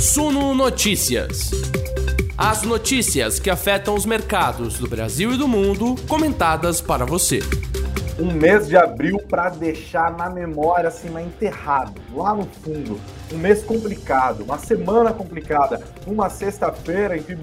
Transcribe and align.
Suno 0.00 0.54
Notícias. 0.54 1.50
As 2.34 2.62
notícias 2.62 3.38
que 3.38 3.50
afetam 3.50 3.94
os 3.94 4.06
mercados 4.06 4.78
do 4.78 4.88
Brasil 4.88 5.34
e 5.34 5.36
do 5.36 5.46
mundo, 5.46 5.94
comentadas 6.08 6.80
para 6.80 7.04
você. 7.04 7.40
Um 8.18 8.32
mês 8.32 8.66
de 8.66 8.78
abril 8.78 9.18
para 9.28 9.50
deixar 9.50 10.16
na 10.16 10.30
memória, 10.30 10.88
assim, 10.88 11.10
enterrado, 11.20 12.00
lá 12.14 12.34
no 12.34 12.46
fundo 12.46 12.98
um 13.32 13.38
mês 13.38 13.62
complicado, 13.62 14.42
uma 14.42 14.58
semana 14.58 15.12
complicada, 15.12 15.80
uma 16.06 16.28
sexta-feira 16.28 17.16
em 17.16 17.22
que 17.22 17.36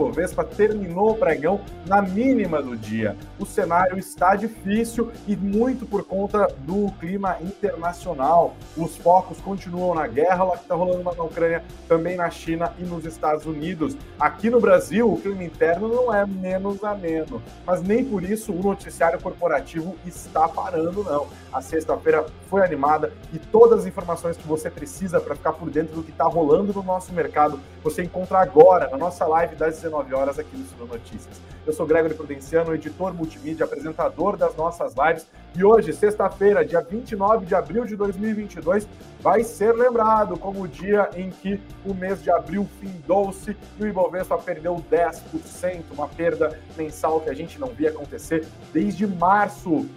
terminou 0.55 1.11
o 1.11 1.15
pregão 1.15 1.61
na 1.85 2.01
mínima 2.01 2.61
do 2.61 2.75
dia. 2.75 3.15
O 3.39 3.45
cenário 3.45 3.97
está 3.97 4.35
difícil 4.35 5.11
e 5.27 5.35
muito 5.35 5.85
por 5.85 6.03
conta 6.03 6.47
do 6.59 6.91
clima 6.99 7.37
internacional. 7.41 8.55
Os 8.75 8.97
focos 8.97 9.39
continuam 9.39 9.95
na 9.95 10.07
guerra 10.07 10.43
lá 10.43 10.57
que 10.57 10.63
está 10.63 10.75
rolando 10.75 11.03
na 11.03 11.23
Ucrânia, 11.23 11.63
também 11.87 12.17
na 12.17 12.29
China 12.29 12.73
e 12.77 12.83
nos 12.83 13.05
Estados 13.05 13.45
Unidos. 13.45 13.95
Aqui 14.19 14.49
no 14.49 14.59
Brasil, 14.59 15.11
o 15.11 15.19
clima 15.19 15.43
interno 15.43 15.87
não 15.87 16.13
é 16.13 16.25
menos 16.25 16.83
ameno, 16.83 17.41
mas 17.65 17.81
nem 17.81 18.03
por 18.03 18.23
isso 18.23 18.51
o 18.51 18.61
noticiário 18.61 19.21
corporativo 19.21 19.95
está 20.05 20.47
parando, 20.49 21.03
não. 21.03 21.27
A 21.51 21.61
sexta-feira 21.61 22.25
foi 22.49 22.63
animada 22.63 23.13
e 23.33 23.39
todas 23.39 23.79
as 23.79 23.85
informações 23.85 24.37
que 24.37 24.47
você 24.47 24.69
precisa 24.69 25.19
para 25.19 25.35
ficar 25.35 25.53
por 25.53 25.69
dentro 25.69 25.95
do 25.95 26.03
que 26.03 26.11
está 26.11 26.25
rolando 26.25 26.73
no 26.73 26.83
nosso 26.83 27.13
mercado, 27.13 27.59
você 27.83 28.03
encontra 28.03 28.39
agora 28.39 28.89
na 28.89 28.97
nossa 28.97 29.25
live 29.25 29.55
das 29.55 29.75
19 29.75 30.13
horas 30.13 30.37
aqui 30.37 30.55
no 30.55 30.65
Sul 30.65 30.87
Notícias. 30.87 31.41
Eu 31.65 31.73
sou 31.73 31.85
Gregory 31.85 32.13
Prudenciano, 32.13 32.73
editor 32.73 33.13
multimídia, 33.13 33.65
apresentador 33.65 34.37
das 34.37 34.55
nossas 34.55 34.93
lives, 34.95 35.27
e 35.55 35.63
hoje, 35.63 35.91
sexta-feira, 35.91 36.63
dia 36.63 36.81
29 36.81 37.45
de 37.45 37.55
abril 37.55 37.83
de 37.83 37.95
2022, 37.95 38.87
vai 39.19 39.43
ser 39.43 39.73
lembrado 39.73 40.37
como 40.37 40.61
o 40.61 40.67
dia 40.67 41.09
em 41.15 41.31
que 41.31 41.59
o 41.83 41.93
mês 41.93 42.21
de 42.21 42.29
abril 42.29 42.67
findou-se 42.79 43.57
e 43.79 43.83
o 43.83 43.87
Ibovespa 43.87 44.37
perdeu 44.37 44.75
10%, 44.91 45.83
uma 45.91 46.07
perda 46.07 46.59
mensal 46.77 47.19
que 47.21 47.29
a 47.29 47.33
gente 47.33 47.59
não 47.59 47.69
via 47.69 47.89
acontecer 47.89 48.45
desde 48.71 49.07
março 49.07 49.87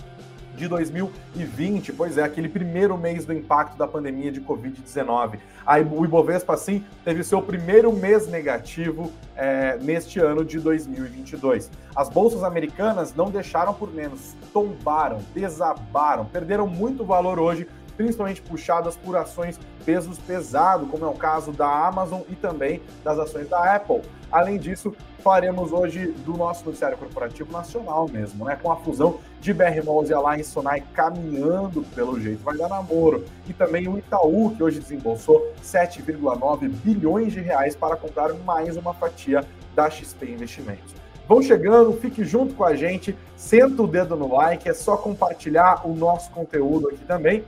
de 0.61 0.69
2020, 0.69 1.95
pois 1.95 2.19
é, 2.19 2.23
aquele 2.23 2.49
primeiro 2.49 2.97
mês 2.99 3.25
do 3.25 3.33
impacto 3.33 3.79
da 3.79 3.89
pandemia 3.89 4.31
de 4.31 4.43
Covid-19. 4.43 5.39
Aí 5.67 5.83
o 5.83 6.05
Ibovespa, 6.05 6.53
assim, 6.53 6.85
teve 7.03 7.25
seu 7.25 7.41
primeiro 7.41 7.91
mês 7.91 8.29
negativo 8.29 9.11
é, 9.35 9.79
neste 9.79 10.21
ano 10.21 10.45
de 10.45 10.61
2022. 10.61 11.71
As 11.97 12.11
bolsas 12.11 12.45
americanas 12.45 13.15
não 13.15 13.31
deixaram 13.31 13.73
por 13.73 13.91
menos, 13.91 14.37
tombaram, 14.53 15.21
desabaram, 15.35 16.27
perderam 16.27 16.67
muito 16.67 17.05
valor 17.05 17.39
hoje 17.39 17.67
principalmente 17.97 18.41
puxadas 18.41 18.97
por 18.97 19.15
ações 19.15 19.61
pesos 19.85 20.17
pesado, 20.17 20.87
como 20.87 21.05
é 21.05 21.09
o 21.09 21.13
caso 21.13 21.53
da 21.53 21.87
Amazon 21.87 22.23
e 22.31 22.35
também 22.35 22.81
das 23.05 23.19
ações 23.19 23.47
da 23.47 23.77
Apple. 23.77 24.01
Além 24.33 24.59
disso, 24.59 24.95
faremos 25.21 25.73
hoje 25.73 26.07
do 26.25 26.37
nosso 26.37 26.65
noticiário 26.65 26.97
corporativo 26.99 27.53
nacional 27.53 28.09
mesmo, 28.09 28.45
né? 28.45 28.59
Com 28.61 28.73
a 28.73 28.77
fusão 28.77 29.19
de 29.41 29.53
BR 29.53 29.85
Malls 29.85 30.11
e 30.11 30.15
Alliance 30.15 30.51
Sonai 30.51 30.83
caminhando 30.93 31.83
pelo 31.95 32.21
jeito, 32.21 32.43
vai 32.43 32.57
dar 32.57 32.69
namoro. 32.69 33.25
E 33.49 33.53
também 33.53 33.87
o 33.89 33.99
Itaú, 33.99 34.55
que 34.57 34.63
hoje 34.63 34.81
desembolsou 34.81 35.53
7,9 35.63 36.69
bilhões 36.69 37.33
de 37.33 37.41
reais 37.41 37.77
para 37.77 37.97
comprar 37.97 38.33
mais 38.35 38.77
uma 38.77 38.93
fatia 38.95 39.45
da 39.75 39.89
XP 39.89 40.31
Investimentos. 40.33 40.95
Vão 41.29 41.41
chegando, 41.41 41.93
fique 41.93 42.25
junto 42.25 42.55
com 42.55 42.65
a 42.65 42.75
gente, 42.75 43.17
senta 43.37 43.83
o 43.83 43.87
dedo 43.87 44.17
no 44.17 44.35
like, 44.35 44.69
é 44.69 44.75
só 44.75 44.97
compartilhar 44.97 45.87
o 45.87 45.95
nosso 45.95 46.29
conteúdo 46.33 46.89
aqui 46.89 47.05
também. 47.05 47.45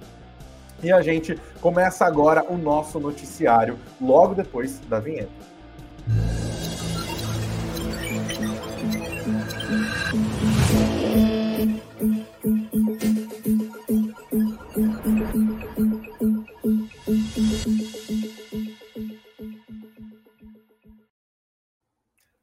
E 0.83 0.93
a 0.93 1.03
gente 1.03 1.39
começa 1.61 2.05
agora 2.05 2.45
o 2.49 2.57
nosso 2.57 3.01
noticiário, 3.01 3.79
logo 4.01 4.35
depois 4.35 4.79
da 4.89 5.01
vinheta. 5.01 5.31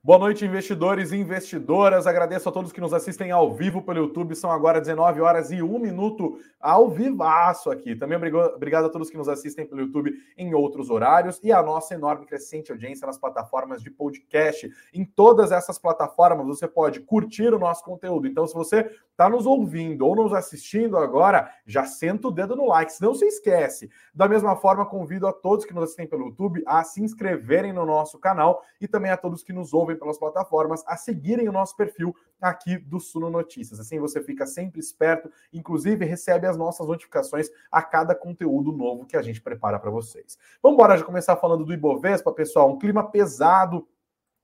Boa 0.10 0.18
noite, 0.18 0.44
investidores 0.44 1.12
e 1.12 1.18
investidoras. 1.18 2.08
Agradeço 2.08 2.50
a 2.50 2.52
todos 2.52 2.72
que 2.72 2.82
nos 2.82 2.96
assistem 2.96 3.30
ao 3.30 3.54
vivo 3.54 3.80
pelo 3.84 4.00
YouTube. 4.00 4.36
São 4.36 4.50
agora 4.50 4.82
19 4.82 5.22
horas 5.22 5.52
e 5.52 5.62
1 5.62 5.78
minuto 5.78 6.40
ao 6.60 6.90
vivaço 6.90 7.70
aqui. 7.70 7.96
Também 7.96 8.18
obrigado 8.18 8.86
a 8.86 8.90
todos 8.90 9.12
que 9.12 9.18
nos 9.18 9.30
assistem 9.30 9.68
pelo 9.68 9.82
YouTube 9.82 10.12
em 10.36 10.52
outros 10.56 10.90
horários 10.90 11.40
e 11.44 11.52
a 11.52 11.62
nossa 11.62 11.94
enorme 11.94 12.26
crescente 12.26 12.72
audiência 12.72 13.06
nas 13.06 13.20
plataformas 13.20 13.84
de 13.84 13.92
podcast. 13.92 14.68
Em 14.92 15.06
todas 15.06 15.52
essas 15.52 15.78
plataformas 15.78 16.48
você 16.48 16.68
pode 16.68 17.02
curtir 17.02 17.54
o 17.54 17.60
nosso 17.60 17.84
conteúdo. 17.84 18.26
Então, 18.26 18.48
se 18.48 18.56
você 18.56 18.90
está 19.12 19.30
nos 19.30 19.46
ouvindo 19.46 20.08
ou 20.08 20.16
nos 20.16 20.34
assistindo 20.34 20.98
agora, 20.98 21.54
já 21.68 21.86
senta 21.86 22.30
o 22.30 22.32
dedo 22.32 22.56
no 22.56 22.68
like, 22.70 22.92
não 23.00 23.14
se 23.14 23.26
esquece. 23.26 23.92
Da 24.12 24.28
mesma 24.28 24.56
forma, 24.56 24.86
convido 24.86 25.28
a 25.28 25.34
todos 25.34 25.66
que 25.66 25.74
nos 25.74 25.84
assistem 25.84 26.08
pelo 26.08 26.28
YouTube 26.28 26.64
a 26.66 26.84
se 26.84 27.04
inscreverem 27.04 27.74
no 27.74 27.86
nosso 27.86 28.18
canal 28.18 28.64
e 28.82 28.88
também 28.88 29.12
a 29.12 29.18
todos 29.18 29.44
que 29.44 29.54
nos 29.54 29.72
ouvem 29.74 29.99
pelas 30.00 30.18
plataformas 30.18 30.84
a 30.88 30.96
seguirem 30.96 31.48
o 31.50 31.52
nosso 31.52 31.76
perfil 31.76 32.16
aqui 32.42 32.78
do 32.78 33.00
Suno 33.00 33.30
Notícias. 33.30 33.80
Assim 33.80 34.00
você 34.00 34.22
fica 34.24 34.46
sempre 34.46 34.80
esperto, 34.80 35.30
inclusive 35.54 36.06
recebe 36.06 36.48
as 36.48 36.58
nossas 36.58 36.88
notificações 36.88 37.50
a 37.72 37.82
cada 37.82 38.16
conteúdo 38.16 38.72
novo 38.72 39.06
que 39.06 39.18
a 39.18 39.22
gente 39.22 39.42
prepara 39.42 39.78
para 39.78 39.92
vocês. 39.92 40.38
Vamos 40.64 40.76
embora 40.76 40.98
já 40.98 41.04
começar 41.04 41.36
falando 41.36 41.66
do 41.66 41.74
Ibovespa, 41.74 42.32
pessoal. 42.32 42.72
Um 42.72 42.80
clima 42.80 43.10
pesado 43.12 43.88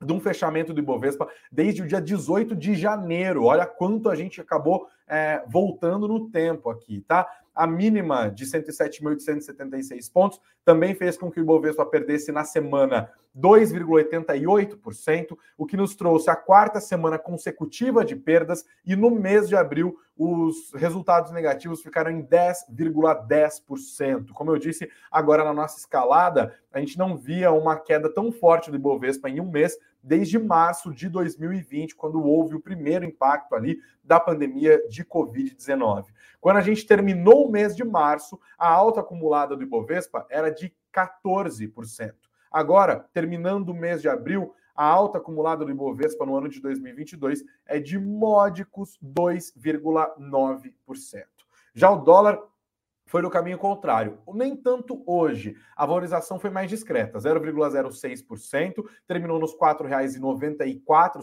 de 0.03 0.13
um 0.13 0.21
fechamento 0.21 0.73
do 0.73 0.81
Ibovespa 0.81 1.29
desde 1.53 1.83
o 1.83 1.87
dia 1.87 2.01
18 2.01 2.57
de 2.57 2.75
janeiro. 2.75 3.45
Olha 3.45 3.67
quanto 3.67 4.09
a 4.09 4.15
gente 4.15 4.41
acabou 4.41 4.87
é, 5.07 5.45
voltando 5.47 6.09
no 6.09 6.31
tempo 6.31 6.71
aqui, 6.71 7.03
tá? 7.03 7.29
A 7.61 7.67
mínima 7.67 8.31
de 8.31 8.47
107.876 8.47 10.11
pontos 10.11 10.41
também 10.65 10.95
fez 10.95 11.19
com 11.19 11.31
que 11.31 11.39
o 11.39 11.43
Ibovespa 11.43 11.85
perdesse 11.85 12.33
na 12.33 12.43
semana 12.43 13.11
2,88%, 13.39 15.37
o 15.59 15.67
que 15.67 15.77
nos 15.77 15.95
trouxe 15.95 16.31
a 16.31 16.37
quarta 16.37 16.81
semana 16.81 17.19
consecutiva 17.19 18.03
de 18.03 18.17
perdas 18.17 18.65
e 18.83 18.97
no 18.97 19.11
mês 19.11 19.47
de 19.47 19.57
abril 19.57 19.99
os 20.17 20.73
resultados 20.73 21.33
negativos 21.33 21.83
ficaram 21.83 22.11
em 22.11 22.23
10,10%. 22.23 24.33
Como 24.33 24.51
eu 24.51 24.59
disse, 24.59 24.91
agora 25.11 25.45
na 25.45 25.53
nossa 25.53 25.79
escalada, 25.79 26.59
a 26.73 26.81
gente 26.81 26.97
não 26.97 27.15
via 27.15 27.53
uma 27.53 27.77
queda 27.77 28.09
tão 28.09 28.33
forte 28.33 28.71
do 28.71 28.77
Ibovespa 28.77 29.29
em 29.29 29.39
um 29.39 29.51
mês 29.51 29.77
desde 30.03 30.39
março 30.39 30.93
de 30.93 31.09
2020, 31.09 31.95
quando 31.95 32.23
houve 32.23 32.55
o 32.55 32.61
primeiro 32.61 33.05
impacto 33.05 33.55
ali 33.55 33.79
da 34.03 34.19
pandemia 34.19 34.87
de 34.89 35.05
Covid-19. 35.05 36.07
Quando 36.41 36.57
a 36.57 36.63
gente 36.63 36.87
terminou 36.87 37.47
o 37.47 37.51
mês 37.51 37.77
de 37.77 37.85
março, 37.85 38.41
a 38.59 38.69
alta 38.69 39.01
acumulada 39.01 39.57
do 39.57 39.63
Ibovespa 39.63 40.27
era 40.31 40.51
de 40.51 40.73
14%. 40.93 42.15
Agora, 42.51 43.07
terminando 43.13 43.69
o 43.69 43.75
mês 43.75 44.03
de 44.03 44.09
abril, 44.09 44.55
a 44.75 44.85
alta 44.85 45.19
acumulada 45.19 45.65
do 45.65 45.71
Ibovespa 45.71 46.25
no 46.25 46.37
ano 46.37 46.49
de 46.49 46.61
2022 46.61 47.45
é 47.67 47.79
de 47.79 47.99
módicos 47.99 48.99
2,9%. 49.05 51.25
Já 51.75 51.91
o 51.91 51.97
dólar 51.97 52.41
foi 53.11 53.21
no 53.23 53.29
caminho 53.29 53.59
contrário. 53.59 54.21
Nem 54.33 54.55
tanto 54.55 55.03
hoje. 55.05 55.57
A 55.75 55.85
valorização 55.85 56.39
foi 56.39 56.49
mais 56.49 56.71
discreta, 56.71 57.19
0,06%, 57.19 58.85
terminou 59.05 59.41
nos 59.41 59.51
R$ 59.55 59.59
4,94, 59.59 61.21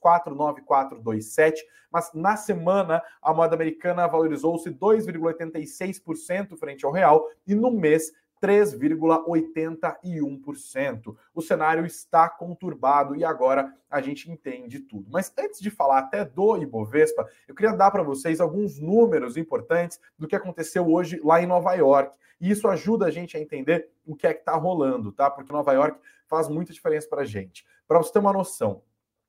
4,9427, 0.00 1.54
mas 1.90 2.12
na 2.14 2.36
semana 2.36 3.02
a 3.20 3.34
moeda 3.34 3.56
americana 3.56 4.06
valorizou-se 4.06 4.70
2,86% 4.70 6.56
frente 6.56 6.86
ao 6.86 6.92
real 6.92 7.28
e 7.44 7.56
no 7.56 7.72
mês 7.72 8.12
3,81%. 8.42 11.16
O 11.34 11.42
cenário 11.42 11.86
está 11.86 12.28
conturbado 12.28 13.16
e 13.16 13.24
agora 13.24 13.74
a 13.90 14.00
gente 14.00 14.30
entende 14.30 14.78
tudo. 14.80 15.08
Mas 15.10 15.32
antes 15.38 15.60
de 15.60 15.70
falar 15.70 15.98
até 15.98 16.24
do 16.24 16.56
Ibovespa, 16.56 17.28
eu 17.48 17.54
queria 17.54 17.72
dar 17.72 17.90
para 17.90 18.02
vocês 18.02 18.40
alguns 18.40 18.78
números 18.78 19.36
importantes 19.36 20.00
do 20.18 20.28
que 20.28 20.36
aconteceu 20.36 20.90
hoje 20.90 21.20
lá 21.22 21.40
em 21.40 21.46
Nova 21.46 21.74
York. 21.74 22.16
E 22.40 22.50
isso 22.50 22.68
ajuda 22.68 23.06
a 23.06 23.10
gente 23.10 23.36
a 23.36 23.40
entender 23.40 23.88
o 24.06 24.14
que 24.14 24.26
é 24.26 24.34
que 24.34 24.40
está 24.40 24.54
rolando, 24.54 25.12
tá? 25.12 25.30
Porque 25.30 25.52
Nova 25.52 25.72
York 25.72 25.98
faz 26.26 26.48
muita 26.48 26.72
diferença 26.72 27.08
para 27.08 27.22
a 27.22 27.26
gente. 27.26 27.64
Para 27.88 27.98
você 27.98 28.12
ter 28.12 28.18
uma 28.18 28.32
noção, 28.32 28.82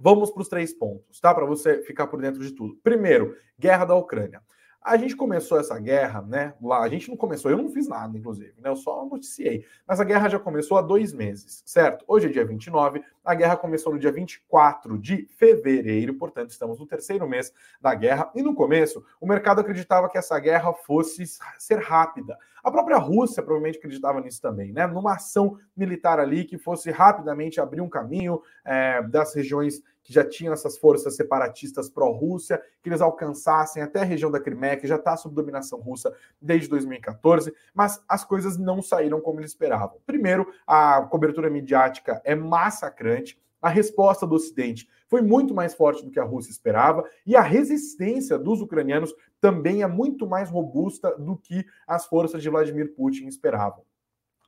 Vamos 0.00 0.30
para 0.30 0.42
os 0.42 0.48
três 0.48 0.72
pontos, 0.72 1.20
tá? 1.20 1.34
Para 1.34 1.46
você 1.46 1.82
ficar 1.82 2.06
por 2.06 2.20
dentro 2.20 2.42
de 2.42 2.52
tudo. 2.52 2.76
Primeiro, 2.82 3.34
guerra 3.58 3.84
da 3.84 3.94
Ucrânia. 3.94 4.42
A 4.88 4.96
gente 4.96 5.14
começou 5.14 5.60
essa 5.60 5.78
guerra, 5.78 6.22
né? 6.22 6.54
Lá, 6.62 6.80
a 6.80 6.88
gente 6.88 7.10
não 7.10 7.16
começou, 7.16 7.50
eu 7.50 7.58
não 7.58 7.68
fiz 7.68 7.86
nada, 7.86 8.16
inclusive, 8.16 8.54
né? 8.58 8.70
Eu 8.70 8.76
só 8.76 9.04
noticiei. 9.04 9.66
Mas 9.86 10.00
a 10.00 10.04
guerra 10.04 10.30
já 10.30 10.38
começou 10.38 10.78
há 10.78 10.80
dois 10.80 11.12
meses, 11.12 11.62
certo? 11.66 12.06
Hoje 12.08 12.26
é 12.26 12.30
dia 12.30 12.44
29, 12.46 13.04
a 13.22 13.34
guerra 13.34 13.58
começou 13.58 13.92
no 13.92 13.98
dia 13.98 14.10
24 14.10 14.96
de 14.96 15.28
fevereiro, 15.36 16.14
portanto, 16.14 16.48
estamos 16.48 16.78
no 16.78 16.86
terceiro 16.86 17.28
mês 17.28 17.52
da 17.78 17.94
guerra. 17.94 18.30
E 18.34 18.40
no 18.40 18.54
começo, 18.54 19.04
o 19.20 19.26
mercado 19.26 19.60
acreditava 19.60 20.08
que 20.08 20.16
essa 20.16 20.38
guerra 20.38 20.72
fosse 20.72 21.24
ser 21.58 21.80
rápida. 21.80 22.38
A 22.64 22.70
própria 22.70 22.96
Rússia 22.96 23.42
provavelmente 23.42 23.76
acreditava 23.76 24.22
nisso 24.22 24.40
também, 24.40 24.72
né? 24.72 24.86
Numa 24.86 25.16
ação 25.16 25.58
militar 25.76 26.18
ali 26.18 26.44
que 26.44 26.56
fosse 26.56 26.90
rapidamente 26.90 27.60
abrir 27.60 27.82
um 27.82 27.90
caminho 27.90 28.40
é, 28.64 29.02
das 29.02 29.34
regiões 29.34 29.82
que 30.08 30.14
já 30.14 30.24
tinham 30.24 30.54
essas 30.54 30.78
forças 30.78 31.16
separatistas 31.16 31.90
pró-Rússia, 31.90 32.62
que 32.82 32.88
eles 32.88 33.02
alcançassem 33.02 33.82
até 33.82 34.00
a 34.00 34.04
região 34.04 34.30
da 34.30 34.40
Crimeia, 34.40 34.78
que 34.78 34.86
já 34.86 34.96
está 34.96 35.14
sob 35.18 35.34
dominação 35.34 35.78
russa 35.78 36.10
desde 36.40 36.66
2014, 36.70 37.52
mas 37.74 38.02
as 38.08 38.24
coisas 38.24 38.56
não 38.56 38.80
saíram 38.80 39.20
como 39.20 39.38
eles 39.38 39.50
esperavam. 39.50 39.98
Primeiro, 40.06 40.50
a 40.66 41.02
cobertura 41.02 41.50
midiática 41.50 42.22
é 42.24 42.34
massacrante. 42.34 43.38
A 43.60 43.68
resposta 43.68 44.26
do 44.26 44.36
Ocidente 44.36 44.88
foi 45.08 45.20
muito 45.20 45.52
mais 45.52 45.74
forte 45.74 46.02
do 46.02 46.10
que 46.10 46.18
a 46.18 46.24
Rússia 46.24 46.52
esperava, 46.52 47.04
e 47.26 47.36
a 47.36 47.42
resistência 47.42 48.38
dos 48.38 48.62
ucranianos 48.62 49.14
também 49.42 49.82
é 49.82 49.86
muito 49.86 50.26
mais 50.26 50.48
robusta 50.48 51.14
do 51.18 51.36
que 51.36 51.66
as 51.86 52.06
forças 52.06 52.42
de 52.42 52.48
Vladimir 52.48 52.94
Putin 52.94 53.26
esperavam 53.26 53.84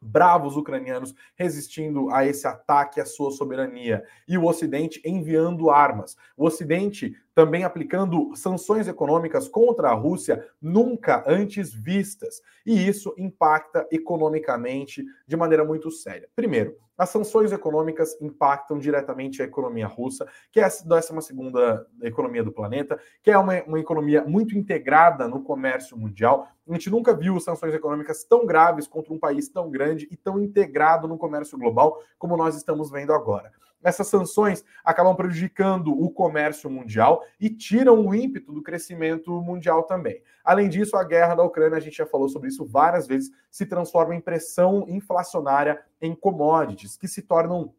bravos 0.00 0.56
ucranianos 0.56 1.14
resistindo 1.34 2.10
a 2.10 2.24
esse 2.24 2.46
ataque 2.46 3.00
à 3.00 3.04
sua 3.04 3.30
soberania 3.30 4.02
e 4.26 4.38
o 4.38 4.46
Ocidente 4.46 5.00
enviando 5.04 5.70
armas. 5.70 6.16
O 6.36 6.46
Ocidente 6.46 7.14
também 7.40 7.64
aplicando 7.64 8.36
sanções 8.36 8.86
econômicas 8.86 9.48
contra 9.48 9.88
a 9.88 9.94
Rússia 9.94 10.46
nunca 10.60 11.24
antes 11.26 11.72
vistas. 11.72 12.42
E 12.66 12.86
isso 12.86 13.14
impacta 13.16 13.88
economicamente 13.90 15.02
de 15.26 15.36
maneira 15.38 15.64
muito 15.64 15.90
séria. 15.90 16.28
Primeiro, 16.36 16.76
as 16.98 17.08
sanções 17.08 17.50
econômicas 17.50 18.14
impactam 18.20 18.78
diretamente 18.78 19.40
a 19.40 19.46
economia 19.46 19.86
russa, 19.86 20.28
que 20.52 20.60
é 20.60 20.64
a 20.64 20.68
12 20.68 21.14
economia 22.02 22.44
do 22.44 22.52
planeta, 22.52 23.00
que 23.22 23.30
é 23.30 23.38
uma, 23.38 23.62
uma 23.62 23.80
economia 23.80 24.22
muito 24.22 24.54
integrada 24.54 25.26
no 25.26 25.42
comércio 25.42 25.96
mundial. 25.96 26.46
A 26.68 26.72
gente 26.74 26.90
nunca 26.90 27.16
viu 27.16 27.40
sanções 27.40 27.72
econômicas 27.72 28.22
tão 28.22 28.44
graves 28.44 28.86
contra 28.86 29.14
um 29.14 29.18
país 29.18 29.48
tão 29.48 29.70
grande 29.70 30.06
e 30.10 30.16
tão 30.16 30.38
integrado 30.38 31.08
no 31.08 31.16
comércio 31.16 31.56
global 31.56 32.02
como 32.18 32.36
nós 32.36 32.54
estamos 32.54 32.90
vendo 32.90 33.14
agora 33.14 33.50
essas 33.82 34.06
sanções 34.08 34.64
acabam 34.84 35.14
prejudicando 35.14 35.92
o 35.92 36.10
comércio 36.10 36.70
mundial 36.70 37.24
e 37.40 37.48
tiram 37.48 38.06
o 38.06 38.14
ímpeto 38.14 38.52
do 38.52 38.62
crescimento 38.62 39.30
mundial 39.42 39.84
também. 39.84 40.22
Além 40.44 40.68
disso, 40.68 40.96
a 40.96 41.04
guerra 41.04 41.34
da 41.34 41.42
Ucrânia, 41.42 41.78
a 41.78 41.80
gente 41.80 41.96
já 41.96 42.06
falou 42.06 42.28
sobre 42.28 42.48
isso 42.48 42.64
várias 42.64 43.06
vezes, 43.06 43.30
se 43.50 43.66
transforma 43.66 44.14
em 44.14 44.20
pressão 44.20 44.84
inflacionária 44.88 45.80
em 46.00 46.14
commodities, 46.14 46.96
que 46.96 47.08
se 47.08 47.22
tornam 47.22 47.72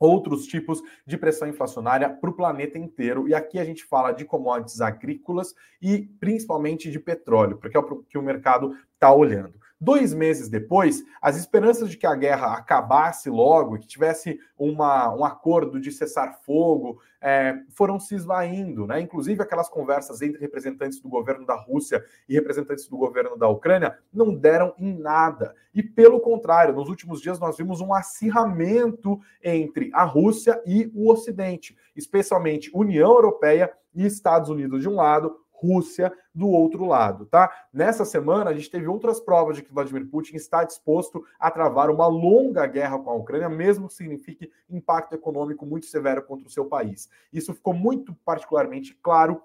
outros 0.00 0.46
tipos 0.46 0.82
de 1.06 1.18
pressão 1.18 1.46
inflacionária 1.46 2.08
para 2.08 2.30
o 2.30 2.32
planeta 2.32 2.78
inteiro. 2.78 3.28
E 3.28 3.34
aqui 3.34 3.58
a 3.58 3.64
gente 3.64 3.84
fala 3.84 4.12
de 4.12 4.24
commodities 4.24 4.80
agrícolas 4.80 5.54
e 5.80 6.08
principalmente 6.18 6.90
de 6.90 6.98
petróleo, 6.98 7.58
porque 7.58 7.76
é 7.76 7.80
o 7.80 8.02
que 8.04 8.16
o 8.16 8.22
mercado 8.22 8.74
está 8.94 9.12
olhando. 9.12 9.60
Dois 9.82 10.12
meses 10.12 10.50
depois, 10.50 11.02
as 11.22 11.38
esperanças 11.38 11.88
de 11.88 11.96
que 11.96 12.06
a 12.06 12.14
guerra 12.14 12.52
acabasse 12.52 13.30
logo, 13.30 13.78
que 13.78 13.86
tivesse 13.86 14.38
uma, 14.58 15.14
um 15.14 15.24
acordo 15.24 15.80
de 15.80 15.90
cessar 15.90 16.38
fogo, 16.42 17.00
é, 17.18 17.58
foram 17.70 17.98
se 17.98 18.14
esvaindo, 18.14 18.86
né? 18.86 19.00
Inclusive 19.00 19.42
aquelas 19.42 19.70
conversas 19.70 20.20
entre 20.20 20.38
representantes 20.38 21.00
do 21.00 21.08
governo 21.08 21.46
da 21.46 21.54
Rússia 21.54 22.04
e 22.28 22.34
representantes 22.34 22.88
do 22.88 22.98
governo 22.98 23.38
da 23.38 23.48
Ucrânia 23.48 23.96
não 24.12 24.34
deram 24.34 24.74
em 24.78 24.98
nada. 24.98 25.54
E 25.74 25.82
pelo 25.82 26.20
contrário, 26.20 26.74
nos 26.74 26.90
últimos 26.90 27.22
dias 27.22 27.40
nós 27.40 27.56
vimos 27.56 27.80
um 27.80 27.94
acirramento 27.94 29.18
entre 29.42 29.90
a 29.94 30.04
Rússia 30.04 30.60
e 30.66 30.90
o 30.94 31.10
Ocidente, 31.10 31.74
especialmente 31.96 32.70
União 32.74 33.10
Europeia 33.10 33.72
e 33.94 34.04
Estados 34.04 34.50
Unidos 34.50 34.82
de 34.82 34.88
um 34.90 34.96
lado, 34.96 35.40
Rússia 35.60 36.12
do 36.34 36.48
outro 36.48 36.86
lado, 36.86 37.26
tá? 37.26 37.52
Nessa 37.72 38.04
semana 38.04 38.50
a 38.50 38.54
gente 38.54 38.70
teve 38.70 38.86
outras 38.86 39.20
provas 39.20 39.56
de 39.56 39.62
que 39.62 39.72
Vladimir 39.72 40.06
Putin 40.08 40.36
está 40.36 40.64
disposto 40.64 41.24
a 41.38 41.50
travar 41.50 41.90
uma 41.90 42.06
longa 42.06 42.66
guerra 42.66 42.98
com 42.98 43.10
a 43.10 43.14
Ucrânia, 43.14 43.48
mesmo 43.48 43.88
que 43.88 43.94
signifique 43.94 44.50
impacto 44.68 45.14
econômico 45.14 45.66
muito 45.66 45.86
severo 45.86 46.22
contra 46.22 46.46
o 46.46 46.50
seu 46.50 46.64
país. 46.64 47.08
Isso 47.32 47.52
ficou 47.52 47.74
muito 47.74 48.14
particularmente 48.24 48.94
claro 49.02 49.42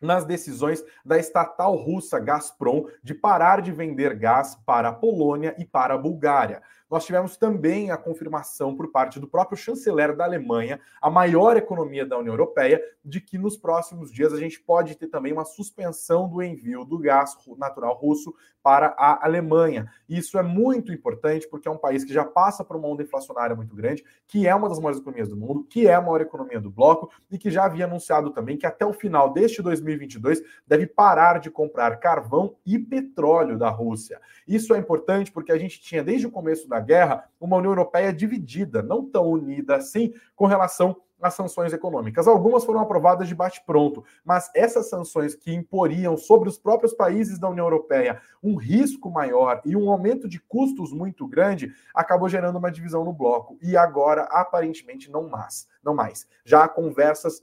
nas 0.00 0.24
decisões 0.24 0.84
da 1.04 1.18
estatal 1.18 1.74
russa 1.74 2.18
Gazprom 2.18 2.86
de 3.02 3.14
parar 3.14 3.62
de 3.62 3.72
vender 3.72 4.14
gás 4.14 4.54
para 4.66 4.88
a 4.90 4.92
Polônia 4.92 5.54
e 5.58 5.64
para 5.64 5.94
a 5.94 5.98
Bulgária. 5.98 6.62
Nós 6.90 7.04
tivemos 7.04 7.36
também 7.36 7.90
a 7.90 7.96
confirmação 7.96 8.76
por 8.76 8.90
parte 8.90 9.18
do 9.18 9.26
próprio 9.26 9.56
chanceler 9.56 10.14
da 10.14 10.24
Alemanha, 10.24 10.80
a 11.00 11.10
maior 11.10 11.56
economia 11.56 12.06
da 12.06 12.18
União 12.18 12.32
Europeia, 12.32 12.80
de 13.04 13.20
que 13.20 13.38
nos 13.38 13.56
próximos 13.56 14.12
dias 14.12 14.32
a 14.32 14.38
gente 14.38 14.60
pode 14.60 14.96
ter 14.96 15.08
também 15.08 15.32
uma 15.32 15.44
suspensão 15.44 16.28
do 16.28 16.42
envio 16.42 16.84
do 16.84 16.98
gás 16.98 17.36
natural 17.58 17.94
russo 17.94 18.34
para 18.62 18.94
a 18.98 19.24
Alemanha. 19.24 19.88
Isso 20.08 20.36
é 20.38 20.42
muito 20.42 20.92
importante 20.92 21.48
porque 21.48 21.68
é 21.68 21.70
um 21.70 21.78
país 21.78 22.04
que 22.04 22.12
já 22.12 22.24
passa 22.24 22.64
por 22.64 22.76
uma 22.76 22.88
onda 22.88 23.02
inflacionária 23.02 23.54
muito 23.54 23.76
grande, 23.76 24.04
que 24.26 24.46
é 24.46 24.54
uma 24.54 24.68
das 24.68 24.78
maiores 24.78 25.00
economias 25.00 25.28
do 25.28 25.36
mundo, 25.36 25.64
que 25.64 25.86
é 25.86 25.94
a 25.94 26.00
maior 26.00 26.20
economia 26.20 26.60
do 26.60 26.68
bloco 26.68 27.10
e 27.30 27.38
que 27.38 27.48
já 27.48 27.64
havia 27.64 27.84
anunciado 27.84 28.30
também 28.30 28.56
que 28.56 28.66
até 28.66 28.84
o 28.84 28.92
final 28.92 29.32
deste 29.32 29.62
2022 29.62 30.42
deve 30.66 30.86
parar 30.86 31.38
de 31.38 31.48
comprar 31.48 31.96
carvão 31.98 32.56
e 32.66 32.76
petróleo 32.76 33.56
da 33.56 33.70
Rússia. 33.70 34.20
Isso 34.48 34.74
é 34.74 34.78
importante 34.78 35.30
porque 35.30 35.52
a 35.52 35.58
gente 35.58 35.80
tinha 35.80 36.02
desde 36.02 36.26
o 36.26 36.30
começo 36.30 36.68
da 36.68 36.75
guerra 36.80 37.28
uma 37.40 37.56
União 37.56 37.72
Europeia 37.72 38.12
dividida, 38.12 38.82
não 38.82 39.04
tão 39.04 39.26
unida 39.26 39.76
assim 39.76 40.12
com 40.34 40.46
relação 40.46 40.96
as 41.20 41.34
sanções 41.34 41.72
econômicas. 41.72 42.26
Algumas 42.26 42.64
foram 42.64 42.80
aprovadas 42.80 43.28
de 43.28 43.34
bate-pronto, 43.34 44.04
mas 44.24 44.50
essas 44.54 44.88
sanções 44.88 45.34
que 45.34 45.52
imporiam 45.52 46.16
sobre 46.16 46.48
os 46.48 46.58
próprios 46.58 46.92
países 46.92 47.38
da 47.38 47.48
União 47.48 47.66
Europeia 47.66 48.20
um 48.42 48.56
risco 48.56 49.10
maior 49.10 49.60
e 49.64 49.76
um 49.76 49.90
aumento 49.90 50.28
de 50.28 50.38
custos 50.40 50.92
muito 50.92 51.26
grande 51.26 51.72
acabou 51.94 52.28
gerando 52.28 52.58
uma 52.58 52.70
divisão 52.70 53.04
no 53.04 53.12
bloco. 53.12 53.58
E 53.62 53.76
agora, 53.76 54.22
aparentemente, 54.24 55.10
não 55.10 55.28
mais. 55.28 55.66
Não 55.82 55.94
mais. 55.94 56.26
Já 56.44 56.64
há 56.64 56.68
conversas 56.68 57.42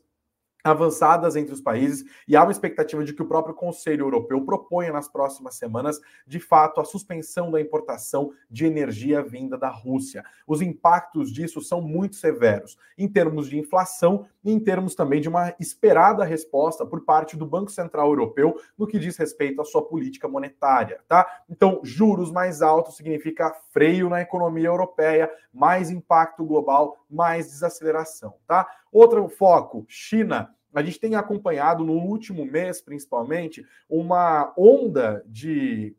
avançadas 0.64 1.36
entre 1.36 1.54
os 1.54 1.60
países 1.60 2.06
e 2.28 2.36
há 2.36 2.44
uma 2.44 2.52
expectativa 2.52 3.04
de 3.04 3.14
que 3.14 3.22
o 3.22 3.28
próprio 3.28 3.54
Conselho 3.54 4.06
Europeu 4.06 4.42
proponha 4.46 4.94
nas 4.94 5.10
próximas 5.10 5.56
semanas, 5.56 6.00
de 6.26 6.40
fato, 6.40 6.80
a 6.80 6.86
suspensão 6.86 7.52
da 7.52 7.60
importação 7.60 8.32
de 8.50 8.66
energia 8.66 9.22
vinda 9.22 9.58
da 9.58 9.70
Rússia. 9.70 10.24
Os 10.48 10.62
impactos 10.62 11.32
disso 11.32 11.62
são 11.62 11.82
muito 11.82 12.16
severos, 12.16 12.78
em 12.98 13.08
termos 13.08 13.50
de 13.50 13.60
inflação 13.60 14.26
em 14.44 14.60
termos 14.60 14.96
também 14.96 15.22
de 15.22 15.30
uma 15.30 15.54
esperada 15.60 16.24
resposta 16.24 16.86
por 16.86 17.06
parte 17.06 17.38
do 17.38 17.46
Banco 17.46 17.72
Central 17.72 18.08
Europeu 18.08 18.56
no 18.78 18.88
que 18.88 19.00
diz 19.00 19.18
respeito 19.18 19.62
à 19.62 19.66
sua 19.66 19.86
política 19.86 20.28
monetária, 20.28 21.00
tá? 21.08 21.44
Então, 21.50 21.80
juros 21.84 22.32
mais 22.32 22.62
altos 22.62 22.98
significa 22.98 23.54
freio 23.72 24.10
na 24.10 24.22
economia 24.22 24.68
europeia, 24.68 25.32
mais 25.54 25.90
impacto 25.90 26.44
global, 26.44 26.98
mais 27.10 27.48
desaceleração, 27.48 28.36
tá? 28.48 28.68
Outro 28.92 29.28
foco, 29.30 29.86
China. 29.88 30.54
A 30.74 30.82
gente 30.82 31.00
tem 31.00 31.16
acompanhado 31.16 31.84
no 31.84 31.94
último 31.94 32.46
mês, 32.46 32.82
principalmente, 32.82 33.66
uma 33.88 34.54
onda 34.58 35.24
de, 35.28 35.96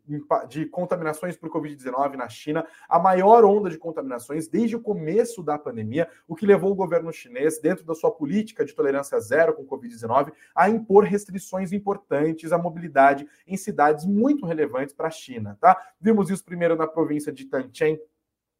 de 0.48 0.66
contaminações 0.66 1.36
por 1.36 1.50
Covid-19 1.50 2.16
na 2.16 2.28
China, 2.28 2.66
a 2.88 2.98
maior 2.98 3.44
onda 3.44 3.70
de 3.70 3.78
contaminações 3.78 4.48
desde 4.48 4.76
o 4.76 4.80
começo 4.80 5.42
da 5.42 5.56
pandemia, 5.56 6.08
o 6.26 6.34
que 6.34 6.46
levou 6.46 6.72
o 6.72 6.74
governo 6.74 7.12
chinês, 7.12 7.60
dentro 7.60 7.84
da 7.84 7.94
sua 7.94 8.10
política 8.10 8.64
de 8.64 8.74
tolerância 8.74 9.18
zero 9.20 9.54
com 9.54 9.64
Covid-19, 9.64 10.32
a 10.54 10.68
impor 10.68 11.04
restrições 11.04 11.72
importantes 11.72 12.52
à 12.52 12.58
mobilidade 12.58 13.26
em 13.46 13.56
cidades 13.56 14.04
muito 14.04 14.46
relevantes 14.46 14.94
para 14.94 15.08
a 15.08 15.10
China. 15.10 15.56
Tá? 15.60 15.80
Vimos 16.00 16.30
isso 16.30 16.44
primeiro 16.44 16.76
na 16.76 16.86
província 16.86 17.32
de 17.32 17.44
Tancheng, 17.44 17.98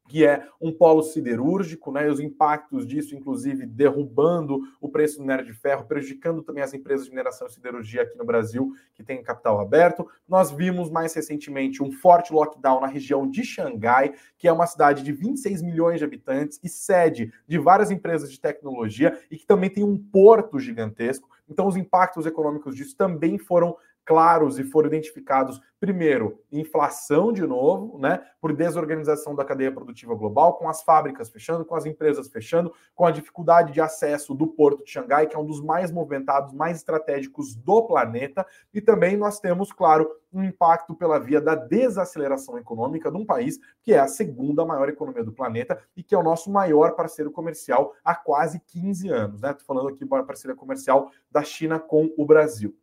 que 0.07 0.25
é 0.25 0.47
um 0.61 0.71
polo 0.71 1.03
siderúrgico, 1.03 1.91
né, 1.91 2.07
e 2.07 2.11
os 2.11 2.21
impactos 2.21 2.87
disso, 2.87 3.15
inclusive, 3.15 3.67
derrubando 3.67 4.61
o 4.81 4.89
preço 4.89 5.17
do 5.17 5.23
minério 5.23 5.45
de 5.45 5.55
ferro, 5.55 5.87
prejudicando 5.87 6.43
também 6.43 6.63
as 6.63 6.75
empresas 6.75 7.07
de 7.07 7.11
mineração 7.11 7.47
e 7.47 7.53
siderurgia 7.53 8.03
aqui 8.03 8.17
no 8.19 8.25
Brasil, 8.25 8.73
que 8.95 9.03
têm 9.03 9.23
capital 9.23 9.61
aberto. 9.61 10.07
Nós 10.29 10.51
vimos 10.51 10.91
mais 10.91 11.15
recentemente 11.15 11.83
um 11.83 11.91
forte 11.91 12.33
lockdown 12.33 12.81
na 12.81 12.87
região 12.87 13.29
de 13.29 13.45
Xangai, 13.45 14.15
que 14.37 14.47
é 14.47 14.53
uma 14.53 14.67
cidade 14.67 15.03
de 15.03 15.13
26 15.13 15.63
milhões 15.63 15.99
de 15.99 16.05
habitantes 16.05 16.61
e 16.63 16.69
sede 16.69 17.33
de 17.47 17.59
várias 17.59 17.91
empresas 17.91 18.31
de 18.31 18.39
tecnologia 18.39 19.19
e 19.31 19.37
que 19.37 19.47
também 19.47 19.71
tem 19.71 19.85
um 19.85 19.97
porto 19.97 20.59
gigantesco. 20.59 21.29
Então, 21.49 21.67
os 21.67 21.77
impactos 21.77 22.27
econômicos 22.27 22.75
disso 22.75 22.97
também 22.97 23.39
foram 23.39 23.77
claros 24.05 24.59
e 24.59 24.65
foram 24.65 24.89
identificados, 24.89 25.61
primeiro, 25.81 26.41
inflação 26.51 27.33
de 27.33 27.47
novo, 27.47 27.99
né, 27.99 28.23
por 28.41 28.55
desorganização 28.55 29.35
da 29.35 29.45
cadeia 29.45 29.73
produtiva 29.73 30.15
global, 30.15 30.55
com 30.55 30.69
as 30.69 30.83
fábricas 30.83 31.29
fechando, 31.29 31.65
com 31.65 31.75
as 31.75 31.87
empresas 31.87 32.29
fechando, 32.29 32.73
com 32.95 33.07
a 33.07 33.11
dificuldade 33.11 33.73
de 33.73 33.81
acesso 33.81 34.35
do 34.35 34.47
porto 34.47 34.85
de 34.85 34.91
Xangai, 34.91 35.27
que 35.27 35.37
é 35.37 35.39
um 35.39 35.47
dos 35.47 35.61
mais 35.61 35.91
movimentados, 35.91 36.53
mais 36.53 36.79
estratégicos 36.79 37.55
do 37.55 37.83
planeta, 37.87 38.47
e 38.73 38.81
também 38.81 39.17
nós 39.17 39.41
temos, 39.41 39.73
claro, 39.73 40.11
um 40.33 40.43
impacto 40.43 40.95
pela 40.95 41.19
via 41.19 41.41
da 41.41 41.55
desaceleração 41.55 42.59
econômica 42.59 43.11
de 43.11 43.17
um 43.17 43.25
país 43.25 43.59
que 43.83 43.93
é 43.93 44.01
a 44.01 44.09
segunda 44.09 44.65
maior 44.65 44.89
economia 44.89 45.23
do 45.23 45.33
planeta 45.33 45.81
e 45.97 46.03
que 46.03 46.15
é 46.15 46.19
o 46.19 46.23
nosso 46.23 46.51
maior 46.51 46.97
parceiro 46.97 47.31
comercial 47.31 47.95
há 48.05 48.15
quase 48.15 48.61
15 48.67 49.09
anos, 49.11 49.41
né? 49.41 49.53
Estou 49.53 49.65
falando 49.67 49.89
aqui 49.89 50.05
da 50.05 50.23
parceria 50.25 50.57
comercial 50.57 51.11
da 51.31 51.45
China 51.45 51.79
com 51.79 52.13
o 52.17 52.27
Brasil. 52.27 52.77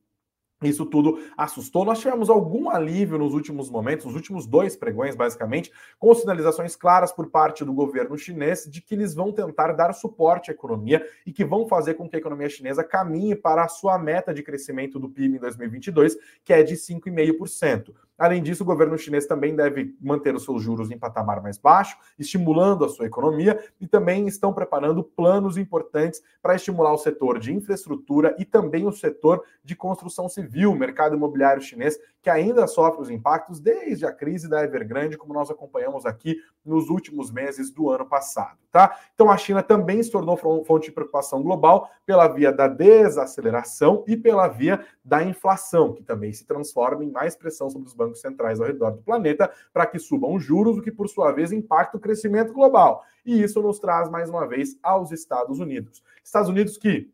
Isso 0.62 0.86
tudo 0.86 1.20
assustou. 1.36 1.84
Nós 1.84 2.00
tivemos 2.00 2.30
algum 2.30 2.70
alívio 2.70 3.18
nos 3.18 3.34
últimos 3.34 3.70
momentos, 3.70 4.06
nos 4.06 4.16
últimos 4.16 4.46
dois 4.46 4.76
pregões, 4.76 5.16
basicamente, 5.16 5.72
com 5.98 6.14
sinalizações 6.14 6.76
claras 6.76 7.12
por 7.12 7.30
parte 7.30 7.66
do 7.66 7.74
governo 7.74 8.18
chinês 8.18 8.66
de 8.70 8.80
que 8.80 8.94
eles 8.94 9.16
vão 9.16 9.32
tentar 9.32 9.74
dar 9.74 9.92
suporte 9.94 10.52
à 10.52 10.54
economia 10.54 11.04
e 11.26 11.34
que 11.34 11.44
vão 11.44 11.68
fazer 11.68 11.96
com 11.96 12.08
que 12.08 12.16
a 12.16 12.20
economia 12.20 12.48
chinesa 12.48 12.84
caminhe 12.84 13.36
para 13.36 13.64
a 13.64 13.68
sua 13.68 13.98
meta 13.98 14.34
de 14.34 14.44
crescimento 14.44 15.00
do 15.00 15.10
PIB 15.10 15.38
em 15.38 15.40
2022, 15.40 16.16
que 16.44 16.54
é 16.54 16.62
de 16.62 16.76
5,5%. 16.76 17.94
Além 18.22 18.44
disso, 18.44 18.62
o 18.62 18.66
governo 18.68 18.96
chinês 19.00 19.26
também 19.26 19.56
deve 19.56 19.96
manter 20.00 20.36
os 20.36 20.44
seus 20.44 20.62
juros 20.62 20.92
em 20.92 20.98
patamar 20.98 21.42
mais 21.42 21.58
baixo, 21.58 21.98
estimulando 22.20 22.86
a 22.86 22.90
sua 22.90 23.08
economia 23.08 23.60
e 23.80 23.88
também 23.88 24.28
estão 24.28 24.54
preparando 24.54 25.04
planos 25.04 25.58
importantes 25.58 26.22
para 26.40 26.54
estimular 26.54 26.94
o 26.94 27.00
setor 27.00 27.40
de 27.40 27.52
infraestrutura 27.52 28.36
e 28.38 28.46
também 28.46 28.86
o 28.86 28.92
setor 28.92 29.44
de 29.64 29.76
construção 29.76 30.30
civil, 30.30 30.76
mercado 30.76 31.16
imobiliário 31.16 31.64
chinês, 31.64 31.98
que 32.22 32.30
ainda 32.30 32.68
sofre 32.68 33.02
os 33.02 33.10
impactos 33.10 33.60
desde 33.60 34.06
a 34.06 34.12
crise 34.12 34.48
da 34.48 34.64
Evergrande, 34.64 35.18
como 35.18 35.34
nós 35.34 35.50
acompanhamos 35.50 36.06
aqui 36.06 36.38
nos 36.64 36.90
últimos 36.90 37.32
meses 37.32 37.72
do 37.72 37.90
ano 37.90 38.06
passado, 38.06 38.60
tá? 38.72 38.96
Então 39.14 39.32
a 39.32 39.38
China 39.38 39.64
também 39.64 40.02
se 40.04 40.12
tornou 40.12 40.38
fonte 40.38 40.86
de 40.86 40.92
preocupação 40.92 41.42
global 41.42 41.90
pela 42.06 42.28
via 42.28 42.52
da 42.52 42.68
desaceleração 42.68 44.04
e 44.08 44.16
pela 44.16 44.48
via 44.48 44.86
da 45.04 45.24
inflação, 45.24 45.94
que 45.94 46.04
também 46.04 46.32
se 46.32 46.46
transforma 46.46 47.04
em 47.04 47.10
mais 47.10 47.36
pressão 47.36 47.70
sobre 47.70 47.88
os 47.88 47.94
bancos 47.94 48.22
centrais 48.22 48.60
ao 48.60 48.68
redor 48.68 48.92
do 48.92 49.02
planeta 49.02 49.52
para 49.74 49.88
que 49.88 49.98
subam 49.98 50.36
os 50.36 50.44
juros, 50.44 50.78
o 50.78 50.82
que 50.82 50.92
por 50.92 51.10
sua 51.10 51.32
vez 51.32 51.52
impacta 51.52 51.98
o 51.98 52.00
crescimento 52.00 52.54
global. 52.54 53.04
E 53.26 53.42
isso 53.42 53.62
nos 53.62 53.80
traz 53.80 54.10
mais 54.10 54.30
uma 54.30 54.48
vez 54.48 54.78
aos 54.84 55.12
Estados 55.12 55.60
Unidos. 55.60 56.04
Estados 56.24 56.50
Unidos 56.50 56.78
que 56.78 57.12